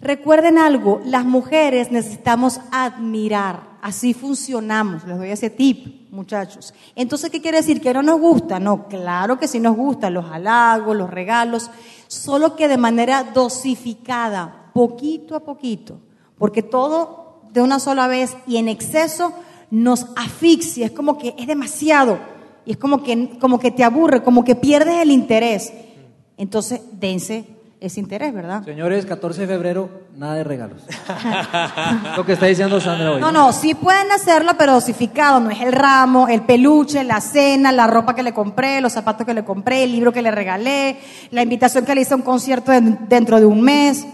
Recuerden 0.00 0.56
algo, 0.56 1.00
las 1.04 1.24
mujeres 1.24 1.90
necesitamos 1.90 2.60
admirar, 2.70 3.78
así 3.82 4.14
funcionamos, 4.14 5.04
les 5.04 5.18
doy 5.18 5.30
ese 5.30 5.50
tip, 5.50 6.08
muchachos. 6.12 6.72
Entonces, 6.94 7.28
¿qué 7.30 7.42
quiere 7.42 7.56
decir? 7.56 7.80
¿Que 7.80 7.92
no 7.92 8.04
nos 8.04 8.20
gusta? 8.20 8.60
No, 8.60 8.86
claro 8.86 9.40
que 9.40 9.48
sí 9.48 9.58
nos 9.58 9.76
gustan 9.76 10.14
los 10.14 10.30
halagos, 10.30 10.96
los 10.96 11.10
regalos, 11.10 11.68
solo 12.08 12.56
que 12.56 12.66
de 12.66 12.76
manera 12.76 13.22
dosificada, 13.22 14.70
poquito 14.74 15.36
a 15.36 15.40
poquito, 15.40 16.00
porque 16.36 16.62
todo 16.62 17.42
de 17.52 17.62
una 17.62 17.78
sola 17.78 18.08
vez 18.08 18.36
y 18.46 18.56
en 18.56 18.68
exceso 18.68 19.32
nos 19.70 20.06
asfixia, 20.16 20.86
es 20.86 20.92
como 20.92 21.18
que 21.18 21.34
es 21.38 21.46
demasiado, 21.46 22.18
y 22.64 22.72
es 22.72 22.76
como 22.76 23.02
que, 23.02 23.38
como 23.38 23.58
que 23.58 23.70
te 23.70 23.84
aburre, 23.84 24.22
como 24.22 24.44
que 24.44 24.54
pierdes 24.54 24.96
el 25.00 25.10
interés. 25.10 25.72
Entonces, 26.36 26.80
dense 26.92 27.57
ese 27.80 28.00
interés, 28.00 28.34
¿verdad? 28.34 28.64
Señores, 28.64 29.06
14 29.06 29.42
de 29.42 29.46
febrero, 29.46 29.88
nada 30.16 30.34
de 30.34 30.44
regalos. 30.44 30.82
Lo 32.16 32.24
que 32.26 32.32
está 32.32 32.46
diciendo 32.46 32.80
Sandra 32.80 33.12
hoy. 33.12 33.20
No, 33.20 33.30
no, 33.32 33.52
sí 33.52 33.74
pueden 33.74 34.10
hacerlo, 34.12 34.52
pero 34.58 34.72
dosificado. 34.74 35.38
No 35.40 35.50
es 35.50 35.60
el 35.60 35.72
ramo, 35.72 36.28
el 36.28 36.42
peluche, 36.42 37.04
la 37.04 37.20
cena, 37.20 37.70
la 37.72 37.86
ropa 37.86 38.14
que 38.14 38.22
le 38.22 38.32
compré, 38.34 38.80
los 38.80 38.92
zapatos 38.92 39.26
que 39.26 39.34
le 39.34 39.44
compré, 39.44 39.84
el 39.84 39.92
libro 39.92 40.12
que 40.12 40.22
le 40.22 40.30
regalé, 40.30 40.98
la 41.30 41.42
invitación 41.42 41.84
que 41.84 41.94
le 41.94 42.00
hice 42.00 42.14
a 42.14 42.16
un 42.16 42.22
concierto 42.22 42.72
en- 42.72 43.08
dentro 43.08 43.38
de 43.38 43.46
un 43.46 43.60
mes. 43.62 44.04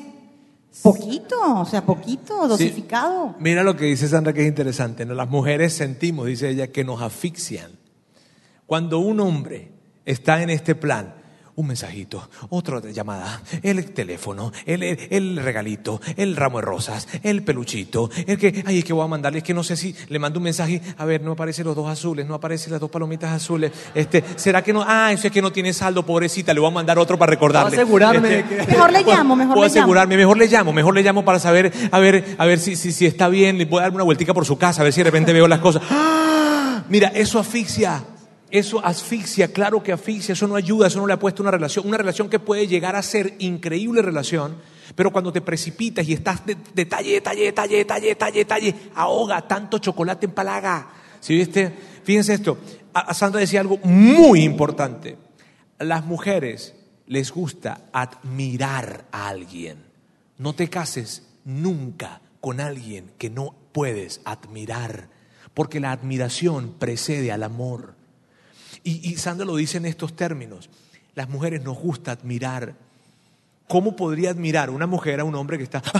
Poquito, 0.82 1.36
o 1.60 1.64
sea, 1.64 1.82
poquito, 1.86 2.46
dosificado. 2.46 3.36
Mira 3.38 3.62
lo 3.62 3.76
que 3.76 3.86
dice 3.86 4.08
Sandra 4.08 4.32
que 4.32 4.42
es 4.42 4.48
interesante. 4.48 5.06
¿no? 5.06 5.14
Las 5.14 5.28
mujeres 5.30 5.72
sentimos, 5.72 6.26
dice 6.26 6.50
ella, 6.50 6.66
que 6.66 6.84
nos 6.84 7.00
asfixian. 7.00 7.70
Cuando 8.66 8.98
un 8.98 9.20
hombre 9.20 9.70
está 10.04 10.42
en 10.42 10.50
este 10.50 10.74
plan, 10.74 11.14
un 11.56 11.68
mensajito, 11.68 12.28
otra 12.48 12.80
llamada, 12.90 13.40
el 13.62 13.84
teléfono, 13.92 14.50
el, 14.66 14.82
el- 14.82 14.98
el 15.10 15.36
regalito, 15.36 16.00
el 16.16 16.34
ramo 16.34 16.58
de 16.58 16.64
rosas, 16.66 17.06
el 17.22 17.42
peluchito, 17.44 18.10
el 18.26 18.38
que, 18.38 18.64
ay, 18.66 18.78
es 18.78 18.84
que 18.84 18.92
voy 18.92 19.04
a 19.04 19.08
mandarle, 19.08 19.38
es 19.38 19.44
que 19.44 19.54
no 19.54 19.62
sé 19.62 19.76
si 19.76 19.94
le 20.08 20.18
mando 20.18 20.40
un 20.40 20.44
mensaje, 20.44 20.80
a 20.98 21.04
ver, 21.04 21.22
no 21.22 21.32
aparecen 21.32 21.64
los 21.66 21.76
dos 21.76 21.88
azules, 21.88 22.26
no 22.26 22.34
aparecen 22.34 22.72
las 22.72 22.80
dos 22.80 22.90
palomitas 22.90 23.30
azules, 23.30 23.70
este, 23.94 24.24
¿será 24.36 24.62
que 24.62 24.72
no? 24.72 24.84
Ah, 24.86 25.12
eso 25.12 25.28
es 25.28 25.32
que 25.32 25.40
no 25.40 25.52
tiene 25.52 25.72
saldo, 25.72 26.04
pobrecita, 26.04 26.52
le 26.52 26.58
voy 26.60 26.70
a 26.70 26.74
mandar 26.74 26.98
otro 26.98 27.16
para 27.18 27.30
recordarle. 27.30 27.76
A 27.76 27.80
asegurarme 27.82 28.38
Este, 28.40 28.56
que- 28.56 28.66
Mejor 28.72 28.92
le 28.92 29.02
llamo, 29.04 29.36
mejor 29.36 29.54
Puedo 29.54 29.68
le 29.68 29.74
llamo. 29.74 29.82
asegurarme, 29.84 30.16
mejor 30.16 30.36
le 30.38 30.46
llamo, 30.48 30.72
mejor 30.72 30.94
le 30.94 31.02
llamo 31.02 31.24
para 31.24 31.38
saber, 31.38 31.72
a 31.92 31.98
ver, 32.00 32.34
a 32.36 32.46
ver 32.46 32.58
si, 32.58 32.74
si, 32.74 32.90
si 32.92 33.06
está 33.06 33.28
bien, 33.28 33.58
le 33.58 33.66
puedo 33.66 33.82
dar 33.82 33.92
una 33.94 34.02
vueltica 34.04 34.34
por 34.34 34.44
su 34.44 34.58
casa, 34.58 34.80
a 34.80 34.84
ver 34.84 34.92
si 34.92 35.00
de 35.00 35.04
repente 35.04 35.32
veo 35.32 35.46
las 35.46 35.60
cosas. 35.60 35.82
¡Ah! 35.90 36.82
Mira, 36.88 37.08
eso 37.14 37.38
asfixia, 37.38 38.02
eso 38.54 38.78
asfixia, 38.84 39.52
claro 39.52 39.82
que 39.82 39.92
asfixia, 39.92 40.34
eso 40.34 40.46
no 40.46 40.54
ayuda, 40.54 40.86
eso 40.86 41.00
no 41.00 41.08
le 41.08 41.14
apuesta 41.14 41.42
una 41.42 41.50
relación, 41.50 41.88
una 41.88 41.96
relación 41.96 42.30
que 42.30 42.38
puede 42.38 42.68
llegar 42.68 42.94
a 42.94 43.02
ser 43.02 43.34
increíble 43.40 44.00
relación, 44.00 44.54
pero 44.94 45.10
cuando 45.10 45.32
te 45.32 45.40
precipitas 45.40 46.06
y 46.06 46.12
estás 46.12 46.46
de 46.46 46.56
detalle, 46.72 47.14
detalle, 47.14 47.46
detalle, 47.46 47.78
detalle, 47.78 48.38
detalle, 48.38 48.74
ahoga, 48.94 49.42
tanto 49.48 49.78
chocolate 49.78 50.26
empalaga. 50.26 50.86
¿Sí 51.18 51.36
viste? 51.36 51.74
Fíjense 52.04 52.34
esto, 52.34 52.56
a, 52.92 53.00
a 53.00 53.14
Sandra 53.14 53.40
decía 53.40 53.58
algo 53.58 53.78
muy 53.78 54.44
importante. 54.44 55.16
Las 55.80 56.04
mujeres 56.04 56.76
les 57.08 57.32
gusta 57.32 57.86
admirar 57.92 59.06
a 59.10 59.30
alguien. 59.30 59.82
No 60.38 60.54
te 60.54 60.70
cases 60.70 61.26
nunca 61.44 62.20
con 62.40 62.60
alguien 62.60 63.10
que 63.18 63.30
no 63.30 63.56
puedes 63.72 64.20
admirar, 64.24 65.08
porque 65.54 65.80
la 65.80 65.90
admiración 65.90 66.76
precede 66.78 67.32
al 67.32 67.42
amor. 67.42 67.93
Y, 68.84 69.10
y 69.10 69.16
Sandra 69.16 69.44
lo 69.46 69.56
dice 69.56 69.78
en 69.78 69.86
estos 69.86 70.14
términos. 70.14 70.70
Las 71.14 71.28
mujeres 71.28 71.62
nos 71.64 71.76
gusta 71.78 72.12
admirar. 72.12 72.74
¿Cómo 73.66 73.96
podría 73.96 74.30
admirar 74.30 74.70
una 74.70 74.86
mujer 74.86 75.18
a 75.20 75.24
un 75.24 75.34
hombre 75.34 75.56
que 75.58 75.64
está... 75.64 75.82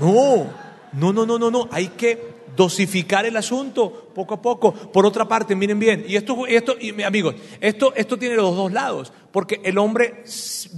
No, 0.00 0.46
no, 0.94 1.12
no, 1.12 1.26
no, 1.26 1.38
no, 1.38 1.50
no. 1.50 1.68
Hay 1.70 1.88
que 1.88 2.40
dosificar 2.56 3.26
el 3.26 3.36
asunto 3.36 4.10
poco 4.14 4.34
a 4.34 4.40
poco. 4.42 4.72
Por 4.72 5.04
otra 5.04 5.26
parte, 5.28 5.54
miren 5.54 5.78
bien, 5.78 6.04
y 6.08 6.16
esto, 6.16 6.46
esto 6.46 6.74
y, 6.80 6.92
mi- 6.92 7.02
amigos, 7.02 7.34
esto, 7.60 7.92
esto 7.94 8.16
tiene 8.18 8.34
los 8.36 8.56
dos 8.56 8.72
lados, 8.72 9.12
porque 9.30 9.60
el 9.62 9.76
hombre, 9.78 10.24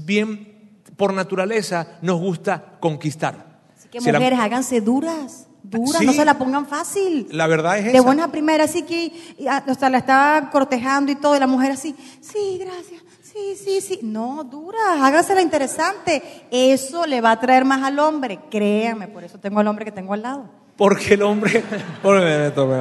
bien 0.04 0.80
por 0.96 1.12
naturaleza, 1.14 1.98
nos 2.02 2.20
gusta 2.20 2.78
conquistar. 2.80 3.60
Así 3.78 3.88
que 3.88 4.00
Si 4.00 4.10
la- 4.10 4.18
mujeres, 4.18 4.38
háganse 4.40 4.80
duras, 4.80 5.46
duras, 5.72 5.98
Sí. 6.00 6.06
no 6.06 6.12
se 6.12 6.24
la 6.24 6.38
pongan 6.38 6.66
fácil. 6.66 7.26
La 7.30 7.46
verdad 7.48 7.78
es 7.78 7.86
De 7.86 7.90
esa. 7.92 8.02
buena 8.02 8.30
primera, 8.30 8.64
así 8.64 8.82
que, 8.82 9.12
ah, 9.48 9.64
o 9.66 9.74
sea, 9.74 9.90
la 9.90 9.98
estaba 9.98 10.50
cortejando 10.50 11.10
y 11.10 11.16
todo, 11.16 11.34
y 11.36 11.40
la 11.40 11.46
mujer 11.48 11.72
así, 11.72 11.96
sí, 12.20 12.58
gracias, 12.60 13.02
sí, 13.22 13.56
sí, 13.56 13.80
sí. 13.80 13.98
No, 14.02 14.44
dura, 14.44 15.04
hágasela 15.04 15.42
interesante. 15.42 16.22
Eso 16.50 17.06
le 17.06 17.20
va 17.20 17.32
a 17.32 17.40
traer 17.40 17.64
más 17.64 17.82
al 17.82 17.98
hombre, 17.98 18.38
créanme, 18.50 19.08
por 19.08 19.24
eso 19.24 19.38
tengo 19.38 19.58
al 19.60 19.66
hombre 19.66 19.84
que 19.84 19.92
tengo 19.92 20.12
al 20.14 20.22
lado. 20.22 20.44
Porque 20.76 21.14
el 21.14 21.22
hombre. 21.22 21.62
Porque 22.02 22.24
me, 22.24 22.50
tocó, 22.50 22.72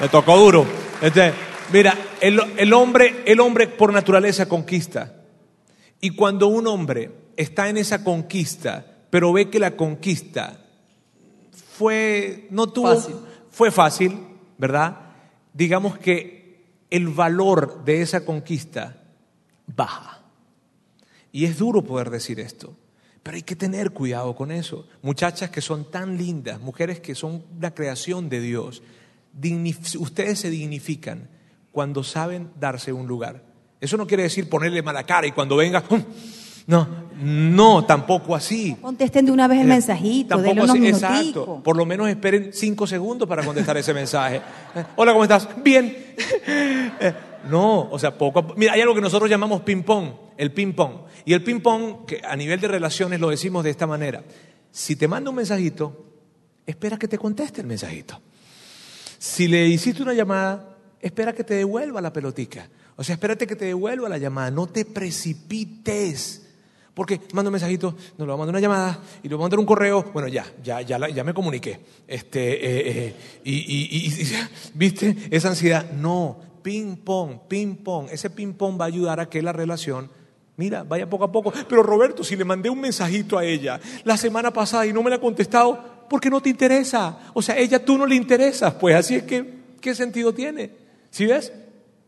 me 0.00 0.08
tocó 0.08 0.36
duro. 0.36 0.66
Este, 1.00 1.32
mira, 1.72 1.94
el, 2.20 2.40
el 2.56 2.72
hombre, 2.72 3.22
el 3.26 3.40
hombre 3.40 3.66
por 3.68 3.92
naturaleza 3.92 4.46
conquista. 4.48 5.14
Y 6.00 6.10
cuando 6.10 6.46
un 6.46 6.66
hombre 6.68 7.10
está 7.36 7.68
en 7.68 7.76
esa 7.76 8.04
conquista, 8.04 8.84
pero 9.10 9.32
ve 9.32 9.50
que 9.50 9.58
la 9.58 9.76
conquista 9.76 10.64
fue. 11.52 12.46
no 12.50 12.68
tuvo. 12.68 12.94
Fácil. 12.94 13.16
Fue 13.50 13.70
fácil, 13.70 14.18
¿verdad? 14.56 14.98
Digamos 15.52 15.98
que 15.98 16.38
el 16.90 17.08
valor 17.08 17.84
de 17.84 18.02
esa 18.02 18.24
conquista 18.24 19.02
baja. 19.66 20.22
Y 21.32 21.44
es 21.44 21.58
duro 21.58 21.82
poder 21.82 22.10
decir 22.10 22.40
esto, 22.40 22.76
pero 23.22 23.36
hay 23.36 23.42
que 23.42 23.56
tener 23.56 23.90
cuidado 23.90 24.34
con 24.34 24.50
eso. 24.50 24.86
Muchachas 25.02 25.50
que 25.50 25.60
son 25.60 25.90
tan 25.90 26.16
lindas, 26.16 26.60
mujeres 26.60 27.00
que 27.00 27.14
son 27.14 27.44
una 27.56 27.74
creación 27.74 28.28
de 28.28 28.40
Dios, 28.40 28.82
ustedes 29.98 30.38
se 30.38 30.50
dignifican 30.50 31.28
cuando 31.72 32.02
saben 32.02 32.50
darse 32.58 32.92
un 32.92 33.06
lugar. 33.06 33.44
Eso 33.80 33.96
no 33.96 34.06
quiere 34.06 34.24
decir 34.24 34.48
ponerle 34.48 34.82
mala 34.82 35.04
cara 35.04 35.26
y 35.26 35.32
cuando 35.32 35.56
venga, 35.56 35.84
no, 36.66 37.07
no, 37.20 37.84
tampoco 37.84 38.34
así. 38.36 38.76
Contesten 38.80 39.26
de 39.26 39.32
una 39.32 39.48
vez 39.48 39.60
el 39.60 39.66
Eh, 39.66 39.70
mensajito, 39.70 40.36
denle 40.36 40.54
Tampoco 40.54 40.78
unos 40.78 41.02
así, 41.02 41.26
exacto. 41.26 41.60
Por 41.64 41.76
lo 41.76 41.84
menos 41.84 42.08
esperen 42.08 42.50
cinco 42.52 42.86
segundos 42.86 43.28
para 43.28 43.42
contestar 43.44 43.76
ese 43.76 43.92
mensaje. 43.92 44.36
Eh, 44.36 44.84
Hola, 44.96 45.12
¿cómo 45.12 45.24
estás? 45.24 45.48
Bien. 45.62 45.96
Eh, 47.00 47.14
No, 47.48 47.88
o 47.90 47.98
sea, 47.98 48.16
poco 48.18 48.40
a 48.40 48.42
poco. 48.42 48.58
Mira, 48.58 48.72
hay 48.72 48.80
algo 48.80 48.94
que 48.94 49.00
nosotros 49.00 49.30
llamamos 49.30 49.62
ping-pong, 49.62 50.10
el 50.36 50.52
ping-pong. 50.52 50.92
Y 51.24 51.32
el 51.32 51.42
ping-pong, 51.42 52.04
que 52.06 52.20
a 52.24 52.34
nivel 52.36 52.60
de 52.60 52.68
relaciones 52.68 53.20
lo 53.20 53.30
decimos 53.30 53.62
de 53.64 53.70
esta 53.70 53.86
manera. 53.86 54.22
Si 54.70 54.96
te 54.96 55.06
manda 55.08 55.30
un 55.30 55.36
mensajito, 55.36 56.06
espera 56.66 56.98
que 56.98 57.08
te 57.08 57.16
conteste 57.18 57.60
el 57.60 57.66
mensajito. 57.66 58.20
Si 59.18 59.46
le 59.48 59.66
hiciste 59.66 60.02
una 60.02 60.14
llamada, 60.14 60.76
espera 61.00 61.32
que 61.32 61.44
te 61.44 61.54
devuelva 61.54 62.00
la 62.00 62.12
pelotica. 62.12 62.68
O 62.96 63.04
sea, 63.04 63.14
espérate 63.14 63.46
que 63.46 63.56
te 63.56 63.66
devuelva 63.66 64.08
la 64.08 64.18
llamada. 64.18 64.50
No 64.50 64.66
te 64.66 64.84
precipites. 64.84 66.47
Porque 66.98 67.20
mando 67.32 67.48
un 67.48 67.52
mensajito, 67.52 67.94
no 68.18 68.24
le 68.26 68.32
voy 68.32 68.34
a 68.34 68.36
mandar 68.38 68.54
una 68.54 68.60
llamada 68.60 68.98
y 69.22 69.32
a 69.32 69.36
mandar 69.36 69.60
un 69.60 69.66
correo. 69.66 70.10
Bueno, 70.12 70.26
ya, 70.26 70.44
ya, 70.64 70.80
ya, 70.80 70.98
ya 71.08 71.22
me 71.22 71.32
comuniqué. 71.32 71.78
Este, 72.08 72.54
eh, 72.54 73.06
eh, 73.06 73.14
y, 73.44 74.12
¿viste? 74.74 75.16
Esa 75.30 75.50
ansiedad. 75.50 75.92
No, 75.92 76.40
ping 76.60 76.96
pong, 76.96 77.38
ping 77.46 77.76
pong. 77.76 78.08
Ese 78.10 78.30
ping 78.30 78.52
pong 78.54 78.80
va 78.80 78.86
a 78.86 78.88
ayudar 78.88 79.20
a 79.20 79.28
que 79.28 79.40
la 79.42 79.52
relación, 79.52 80.10
mira, 80.56 80.82
vaya 80.82 81.08
poco 81.08 81.22
a 81.22 81.30
poco. 81.30 81.52
Pero 81.68 81.84
Roberto, 81.84 82.24
si 82.24 82.34
le 82.34 82.44
mandé 82.44 82.68
un 82.68 82.80
mensajito 82.80 83.38
a 83.38 83.44
ella 83.44 83.78
la 84.02 84.16
semana 84.16 84.52
pasada 84.52 84.84
y 84.84 84.92
no 84.92 85.00
me 85.00 85.10
la 85.10 85.16
ha 85.16 85.20
contestado, 85.20 85.80
porque 86.10 86.28
no 86.28 86.40
te 86.40 86.48
interesa. 86.48 87.30
O 87.32 87.40
sea, 87.40 87.56
ella 87.56 87.84
tú 87.84 87.96
no 87.96 88.06
le 88.06 88.16
interesas. 88.16 88.74
Pues 88.74 88.96
así 88.96 89.14
es 89.14 89.22
que, 89.22 89.48
¿qué 89.80 89.94
sentido 89.94 90.34
tiene? 90.34 90.72
¿Sí 91.10 91.26
ves? 91.26 91.52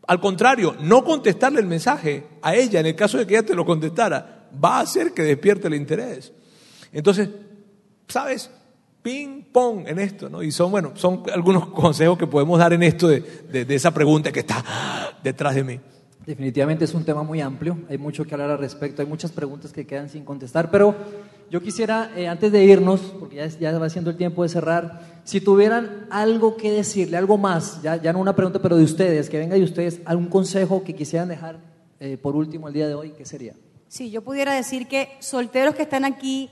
Al 0.05 0.19
contrario, 0.19 0.75
no 0.81 1.05
contestarle 1.05 1.61
el 1.61 1.67
mensaje 1.67 2.25
a 2.41 2.55
ella, 2.55 2.81
en 2.81 2.87
el 2.87 2.95
caso 2.97 3.17
de 3.17 3.25
que 3.25 3.35
ella 3.35 3.45
te 3.45 3.55
lo 3.55 3.65
contestara, 3.65 4.40
va 4.63 4.77
a 4.77 4.81
hacer 4.81 5.13
que 5.13 5.23
despierte 5.23 5.67
el 5.67 5.75
interés. 5.75 6.31
Entonces, 6.91 7.29
¿sabes? 8.07 8.49
Ping 9.01 9.43
pong 9.51 9.87
en 9.87 9.97
esto, 9.99 10.29
¿no? 10.29 10.43
Y 10.43 10.51
son, 10.51 10.69
bueno, 10.71 10.91
son 10.95 11.23
algunos 11.33 11.67
consejos 11.73 12.17
que 12.17 12.27
podemos 12.27 12.59
dar 12.59 12.73
en 12.73 12.83
esto 12.83 13.07
de, 13.07 13.21
de- 13.51 13.75
esa 13.75 13.91
pregunta 13.91 14.31
que 14.31 14.41
está 14.41 14.63
detrás 15.23 15.55
de 15.55 15.63
mí. 15.63 15.79
Definitivamente 16.25 16.85
es 16.85 16.93
un 16.93 17.03
tema 17.03 17.23
muy 17.23 17.41
amplio, 17.41 17.79
hay 17.89 17.97
mucho 17.97 18.23
que 18.25 18.35
hablar 18.35 18.51
al 18.51 18.59
respecto, 18.59 19.01
hay 19.01 19.07
muchas 19.07 19.31
preguntas 19.31 19.73
que 19.73 19.87
quedan 19.87 20.07
sin 20.07 20.23
contestar, 20.23 20.69
pero 20.69 20.93
yo 21.49 21.61
quisiera, 21.63 22.11
eh, 22.15 22.27
antes 22.27 22.51
de 22.51 22.63
irnos, 22.63 23.01
porque 23.19 23.37
ya, 23.37 23.47
ya 23.47 23.79
va 23.79 23.89
siendo 23.89 24.11
el 24.11 24.17
tiempo 24.17 24.43
de 24.43 24.49
cerrar, 24.49 25.01
si 25.23 25.41
tuvieran 25.41 26.05
algo 26.11 26.57
que 26.57 26.71
decirle, 26.71 27.17
algo 27.17 27.39
más, 27.39 27.81
ya, 27.81 27.95
ya 27.95 28.13
no 28.13 28.19
una 28.19 28.35
pregunta, 28.35 28.61
pero 28.61 28.77
de 28.77 28.83
ustedes, 28.83 29.31
que 29.31 29.39
venga 29.39 29.55
de 29.55 29.63
ustedes, 29.63 29.99
algún 30.05 30.27
consejo 30.27 30.83
que 30.83 30.93
quisieran 30.93 31.27
dejar 31.27 31.57
eh, 31.99 32.17
por 32.21 32.35
último 32.35 32.67
el 32.67 32.75
día 32.75 32.87
de 32.87 32.93
hoy, 32.93 33.13
¿qué 33.17 33.25
sería? 33.25 33.55
Sí, 33.91 34.09
yo 34.09 34.23
pudiera 34.23 34.53
decir 34.53 34.87
que 34.87 35.17
solteros 35.19 35.75
que 35.75 35.81
están 35.81 36.05
aquí 36.05 36.49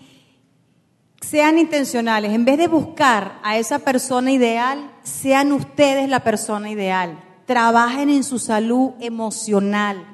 sean 1.21 1.57
intencionales. 1.57 2.33
En 2.33 2.43
vez 2.43 2.57
de 2.57 2.67
buscar 2.67 3.39
a 3.43 3.57
esa 3.57 3.79
persona 3.79 4.29
ideal, 4.33 4.91
sean 5.03 5.53
ustedes 5.53 6.09
la 6.09 6.21
persona 6.21 6.69
ideal. 6.69 7.17
Trabajen 7.45 8.09
en 8.09 8.25
su 8.25 8.39
salud 8.39 8.91
emocional 8.99 10.05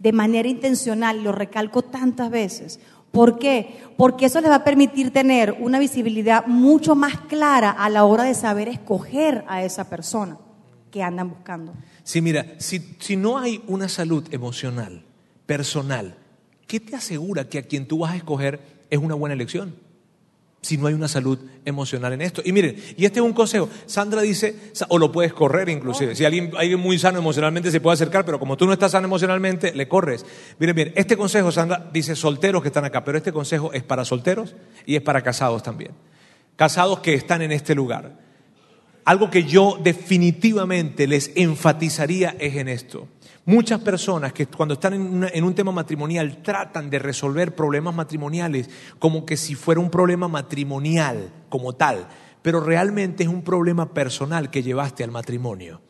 de 0.00 0.12
manera 0.12 0.50
intencional. 0.50 1.24
Lo 1.24 1.32
recalco 1.32 1.80
tantas 1.80 2.28
veces. 2.28 2.78
¿Por 3.10 3.38
qué? 3.38 3.80
Porque 3.96 4.26
eso 4.26 4.42
les 4.42 4.50
va 4.50 4.56
a 4.56 4.64
permitir 4.64 5.14
tener 5.14 5.56
una 5.58 5.78
visibilidad 5.78 6.44
mucho 6.44 6.94
más 6.94 7.18
clara 7.22 7.70
a 7.70 7.88
la 7.88 8.04
hora 8.04 8.24
de 8.24 8.34
saber 8.34 8.68
escoger 8.68 9.46
a 9.48 9.64
esa 9.64 9.88
persona 9.88 10.36
que 10.90 11.02
andan 11.02 11.30
buscando. 11.30 11.72
Sí, 12.04 12.20
mira, 12.20 12.44
si, 12.58 12.96
si 12.98 13.16
no 13.16 13.38
hay 13.38 13.62
una 13.66 13.88
salud 13.88 14.28
emocional, 14.30 15.06
personal, 15.46 16.18
¿qué 16.66 16.80
te 16.80 16.96
asegura 16.96 17.48
que 17.48 17.58
a 17.58 17.62
quien 17.62 17.86
tú 17.86 17.98
vas 17.98 18.12
a 18.12 18.16
escoger 18.16 18.60
es 18.90 18.98
una 18.98 19.14
buena 19.14 19.34
elección? 19.34 19.74
Si 20.62 20.76
no 20.76 20.88
hay 20.88 20.94
una 20.94 21.06
salud 21.06 21.38
emocional 21.64 22.12
en 22.12 22.22
esto. 22.22 22.42
Y 22.44 22.50
miren, 22.52 22.76
y 22.96 23.04
este 23.04 23.20
es 23.20 23.24
un 23.24 23.34
consejo. 23.34 23.68
Sandra 23.86 24.22
dice, 24.22 24.72
o 24.88 24.98
lo 24.98 25.12
puedes 25.12 25.32
correr 25.32 25.68
inclusive. 25.68 26.16
Si 26.16 26.24
alguien, 26.24 26.50
alguien 26.56 26.80
muy 26.80 26.98
sano 26.98 27.18
emocionalmente 27.18 27.70
se 27.70 27.80
puede 27.80 27.94
acercar, 27.94 28.24
pero 28.24 28.40
como 28.40 28.56
tú 28.56 28.66
no 28.66 28.72
estás 28.72 28.92
sano 28.92 29.06
emocionalmente, 29.06 29.72
le 29.74 29.86
corres. 29.86 30.26
Miren 30.58 30.74
bien, 30.74 30.92
este 30.96 31.16
consejo, 31.16 31.52
Sandra, 31.52 31.88
dice 31.92 32.16
solteros 32.16 32.62
que 32.62 32.68
están 32.68 32.84
acá, 32.84 33.04
pero 33.04 33.16
este 33.16 33.32
consejo 33.32 33.72
es 33.72 33.84
para 33.84 34.04
solteros 34.04 34.56
y 34.86 34.96
es 34.96 35.02
para 35.02 35.22
casados 35.22 35.62
también. 35.62 35.92
Casados 36.56 36.98
que 36.98 37.14
están 37.14 37.42
en 37.42 37.52
este 37.52 37.74
lugar. 37.74 38.18
Algo 39.04 39.30
que 39.30 39.44
yo 39.44 39.78
definitivamente 39.80 41.06
les 41.06 41.30
enfatizaría 41.36 42.34
es 42.40 42.56
en 42.56 42.68
esto. 42.68 43.06
Muchas 43.46 43.80
personas 43.80 44.32
que 44.32 44.46
cuando 44.46 44.74
están 44.74 45.24
en, 45.32 45.44
un 45.44 45.54
tema 45.54 45.70
matrimonial 45.70 46.42
tratan 46.42 46.90
de 46.90 46.98
resolver 46.98 47.54
problemas 47.54 47.94
matrimoniales 47.94 48.68
como 48.98 49.24
que 49.24 49.36
si 49.36 49.54
fuera 49.54 49.80
un 49.80 49.88
problema 49.88 50.26
matrimonial 50.26 51.30
como 51.48 51.72
tal. 51.72 52.08
pero 52.42 52.60
realmente 52.60 53.24
es 53.24 53.28
un 53.28 53.42
problema 53.42 53.92
personal 53.92 54.50
que 54.50 54.62
llevaste 54.62 55.02
al 55.02 55.10
matrimonio. 55.10 55.80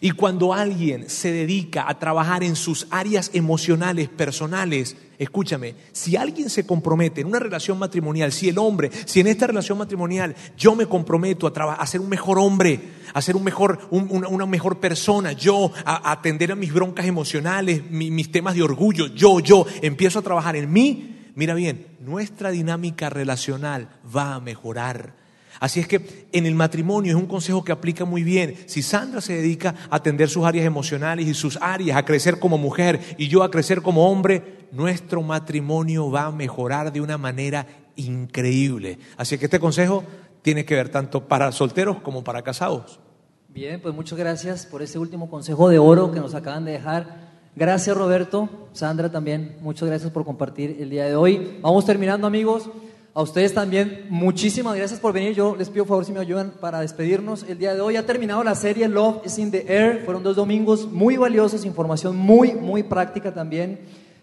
Y 0.00 0.10
cuando 0.10 0.52
alguien 0.52 1.08
se 1.08 1.32
dedica 1.32 1.88
a 1.88 1.98
trabajar 1.98 2.42
en 2.42 2.56
sus 2.56 2.86
áreas 2.90 3.30
emocionales, 3.32 4.08
personales, 4.08 4.96
escúchame, 5.18 5.74
si 5.92 6.16
alguien 6.16 6.50
se 6.50 6.66
compromete 6.66 7.20
en 7.20 7.26
una 7.26 7.38
relación 7.38 7.78
matrimonial, 7.78 8.32
si 8.32 8.48
el 8.48 8.58
hombre, 8.58 8.90
si 9.04 9.20
en 9.20 9.26
esta 9.26 9.46
relación 9.46 9.78
matrimonial 9.78 10.34
yo 10.56 10.74
me 10.74 10.86
comprometo 10.86 11.46
a, 11.46 11.74
a 11.74 11.86
ser 11.86 12.00
un 12.00 12.08
mejor 12.08 12.38
hombre, 12.38 12.80
a 13.12 13.22
ser 13.22 13.36
una, 13.36 14.46
mejor 14.46 14.80
persona, 14.80 15.32
yo 15.32 15.70
a, 15.84 16.10
atender 16.10 16.52
a 16.52 16.56
mis 16.56 16.72
broncas 16.72 17.06
emocionales, 17.06 17.88
mis 17.90 18.30
temas 18.30 18.54
de 18.54 18.62
orgullo, 18.62 19.06
yo, 19.08 19.40
yo, 19.40 19.66
empiezo 19.82 20.18
a 20.18 20.22
trabajar 20.22 20.56
en 20.56 20.72
mí, 20.72 21.30
mira 21.34 21.54
bien, 21.54 21.86
nuestra 22.00 22.50
dinámica 22.50 23.10
relacional 23.10 23.88
va 24.14 24.34
a 24.34 24.40
mejorar 24.40 25.23
Así 25.64 25.80
es 25.80 25.88
que 25.88 26.26
en 26.32 26.44
el 26.44 26.54
matrimonio 26.54 27.16
es 27.16 27.16
un 27.16 27.24
consejo 27.24 27.64
que 27.64 27.72
aplica 27.72 28.04
muy 28.04 28.22
bien. 28.22 28.54
Si 28.66 28.82
Sandra 28.82 29.22
se 29.22 29.32
dedica 29.32 29.74
a 29.88 29.96
atender 29.96 30.28
sus 30.28 30.44
áreas 30.44 30.66
emocionales 30.66 31.26
y 31.26 31.32
sus 31.32 31.56
áreas, 31.58 31.96
a 31.96 32.04
crecer 32.04 32.38
como 32.38 32.58
mujer 32.58 33.00
y 33.16 33.28
yo 33.28 33.42
a 33.42 33.50
crecer 33.50 33.80
como 33.80 34.10
hombre, 34.10 34.66
nuestro 34.72 35.22
matrimonio 35.22 36.10
va 36.10 36.26
a 36.26 36.32
mejorar 36.32 36.92
de 36.92 37.00
una 37.00 37.16
manera 37.16 37.66
increíble. 37.96 38.98
Así 39.16 39.38
que 39.38 39.46
este 39.46 39.58
consejo 39.58 40.04
tiene 40.42 40.66
que 40.66 40.74
ver 40.74 40.90
tanto 40.90 41.26
para 41.28 41.50
solteros 41.50 41.96
como 42.02 42.22
para 42.22 42.42
casados. 42.42 43.00
Bien, 43.48 43.80
pues 43.80 43.94
muchas 43.94 44.18
gracias 44.18 44.66
por 44.66 44.82
ese 44.82 44.98
último 44.98 45.30
consejo 45.30 45.70
de 45.70 45.78
oro 45.78 46.12
que 46.12 46.20
nos 46.20 46.34
acaban 46.34 46.66
de 46.66 46.72
dejar. 46.72 47.32
Gracias 47.56 47.96
Roberto, 47.96 48.50
Sandra 48.74 49.10
también, 49.10 49.56
muchas 49.62 49.88
gracias 49.88 50.10
por 50.10 50.26
compartir 50.26 50.76
el 50.78 50.90
día 50.90 51.06
de 51.06 51.16
hoy. 51.16 51.56
Vamos 51.62 51.86
terminando 51.86 52.26
amigos. 52.26 52.68
A 53.16 53.22
ustedes 53.22 53.54
también, 53.54 54.06
muchísimas 54.10 54.74
gracias 54.74 54.98
por 54.98 55.12
venir. 55.12 55.34
Yo 55.34 55.54
les 55.54 55.70
pido 55.70 55.84
favor 55.84 56.04
si 56.04 56.10
me 56.10 56.18
ayudan 56.18 56.50
para 56.60 56.80
despedirnos. 56.80 57.44
El 57.44 57.58
día 57.58 57.72
de 57.72 57.80
hoy 57.80 57.94
ha 57.94 58.04
terminado 58.04 58.42
la 58.42 58.56
serie 58.56 58.88
Love 58.88 59.24
is 59.24 59.38
in 59.38 59.52
the 59.52 59.64
Air. 59.68 60.02
Fueron 60.04 60.24
dos 60.24 60.34
domingos 60.34 60.90
muy 60.90 61.16
valiosos, 61.16 61.64
información 61.64 62.16
muy, 62.16 62.54
muy 62.54 62.82
práctica 62.82 63.32
también. 63.32 63.78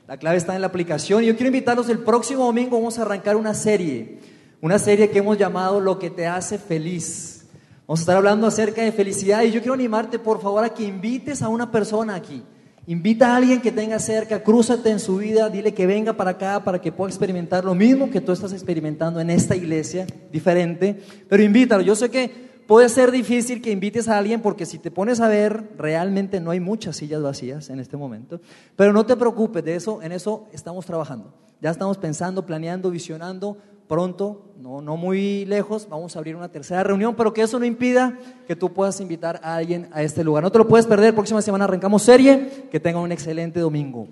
La 0.09 0.17
clave 0.17 0.35
está 0.35 0.55
en 0.55 0.61
la 0.61 0.67
aplicación. 0.67 1.23
Y 1.23 1.27
yo 1.27 1.37
quiero 1.37 1.47
invitarlos 1.47 1.87
el 1.87 1.99
próximo 1.99 2.43
domingo. 2.43 2.77
Vamos 2.77 2.99
a 2.99 3.03
arrancar 3.03 3.37
una 3.37 3.53
serie. 3.53 4.19
Una 4.59 4.77
serie 4.77 5.09
que 5.09 5.19
hemos 5.19 5.37
llamado 5.37 5.79
Lo 5.79 5.97
que 5.97 6.09
te 6.09 6.27
hace 6.27 6.57
feliz. 6.57 7.45
Vamos 7.87 8.01
a 8.01 8.03
estar 8.03 8.17
hablando 8.17 8.45
acerca 8.45 8.81
de 8.81 8.91
felicidad. 8.91 9.43
Y 9.43 9.51
yo 9.51 9.61
quiero 9.61 9.73
animarte, 9.73 10.19
por 10.19 10.41
favor, 10.41 10.65
a 10.65 10.73
que 10.73 10.83
invites 10.83 11.41
a 11.41 11.47
una 11.47 11.71
persona 11.71 12.15
aquí 12.15 12.43
Invita 12.88 13.32
a 13.32 13.36
alguien 13.38 13.61
que 13.61 13.71
tenga 13.71 13.99
cerca, 13.99 14.41
crúzate 14.41 14.89
en 14.89 14.99
su 14.99 15.17
vida, 15.17 15.49
dile 15.49 15.73
que 15.73 15.86
venga 15.86 16.13
para 16.13 16.32
acá 16.32 16.63
para 16.63 16.82
que 16.82 16.91
pueda 16.91 17.09
experimentar 17.09 17.63
lo 17.63 17.75
mismo 17.75 18.09
que 18.09 18.21
tú 18.21 18.32
estás 18.32 18.53
experimentando 18.53 19.19
en 19.19 19.29
esta 19.29 19.55
iglesia, 19.55 20.07
diferente, 20.32 20.99
pero 21.29 21.43
invítalo. 21.43 21.84
Yo 21.84 21.95
sé 21.95 22.09
que 22.09 22.49
puede 22.65 22.89
ser 22.89 23.11
difícil 23.11 23.61
que 23.61 23.71
invites 23.71 24.07
a 24.07 24.17
alguien 24.17 24.41
porque 24.41 24.65
si 24.65 24.79
te 24.79 24.89
pones 24.89 25.19
a 25.19 25.27
ver, 25.27 25.69
realmente 25.77 26.39
no 26.39 26.49
hay 26.49 26.59
muchas 26.59 26.95
sillas 26.97 27.21
vacías 27.21 27.69
en 27.69 27.79
este 27.79 27.97
momento, 27.97 28.41
pero 28.75 28.93
no 28.93 29.05
te 29.05 29.15
preocupes, 29.15 29.63
de 29.63 29.75
eso, 29.75 30.01
en 30.01 30.11
eso 30.11 30.47
estamos 30.51 30.86
trabajando. 30.88 31.36
Ya 31.61 31.69
estamos 31.69 31.99
pensando, 31.99 32.47
planeando, 32.47 32.89
visionando 32.89 33.59
pronto, 33.91 34.53
no, 34.57 34.81
no 34.81 34.95
muy 34.95 35.43
lejos, 35.43 35.89
vamos 35.89 36.15
a 36.15 36.19
abrir 36.19 36.37
una 36.37 36.49
tercera 36.49 36.81
reunión, 36.81 37.13
pero 37.13 37.33
que 37.33 37.41
eso 37.41 37.59
no 37.59 37.65
impida 37.65 38.17
que 38.47 38.55
tú 38.55 38.71
puedas 38.71 39.01
invitar 39.01 39.41
a 39.43 39.57
alguien 39.57 39.89
a 39.91 40.01
este 40.01 40.23
lugar. 40.23 40.43
No 40.43 40.49
te 40.49 40.59
lo 40.59 40.65
puedes 40.65 40.87
perder, 40.87 41.13
próxima 41.13 41.41
semana 41.41 41.65
arrancamos 41.65 42.01
serie, 42.01 42.69
que 42.71 42.79
tengan 42.79 43.03
un 43.03 43.11
excelente 43.11 43.59
domingo. 43.59 44.07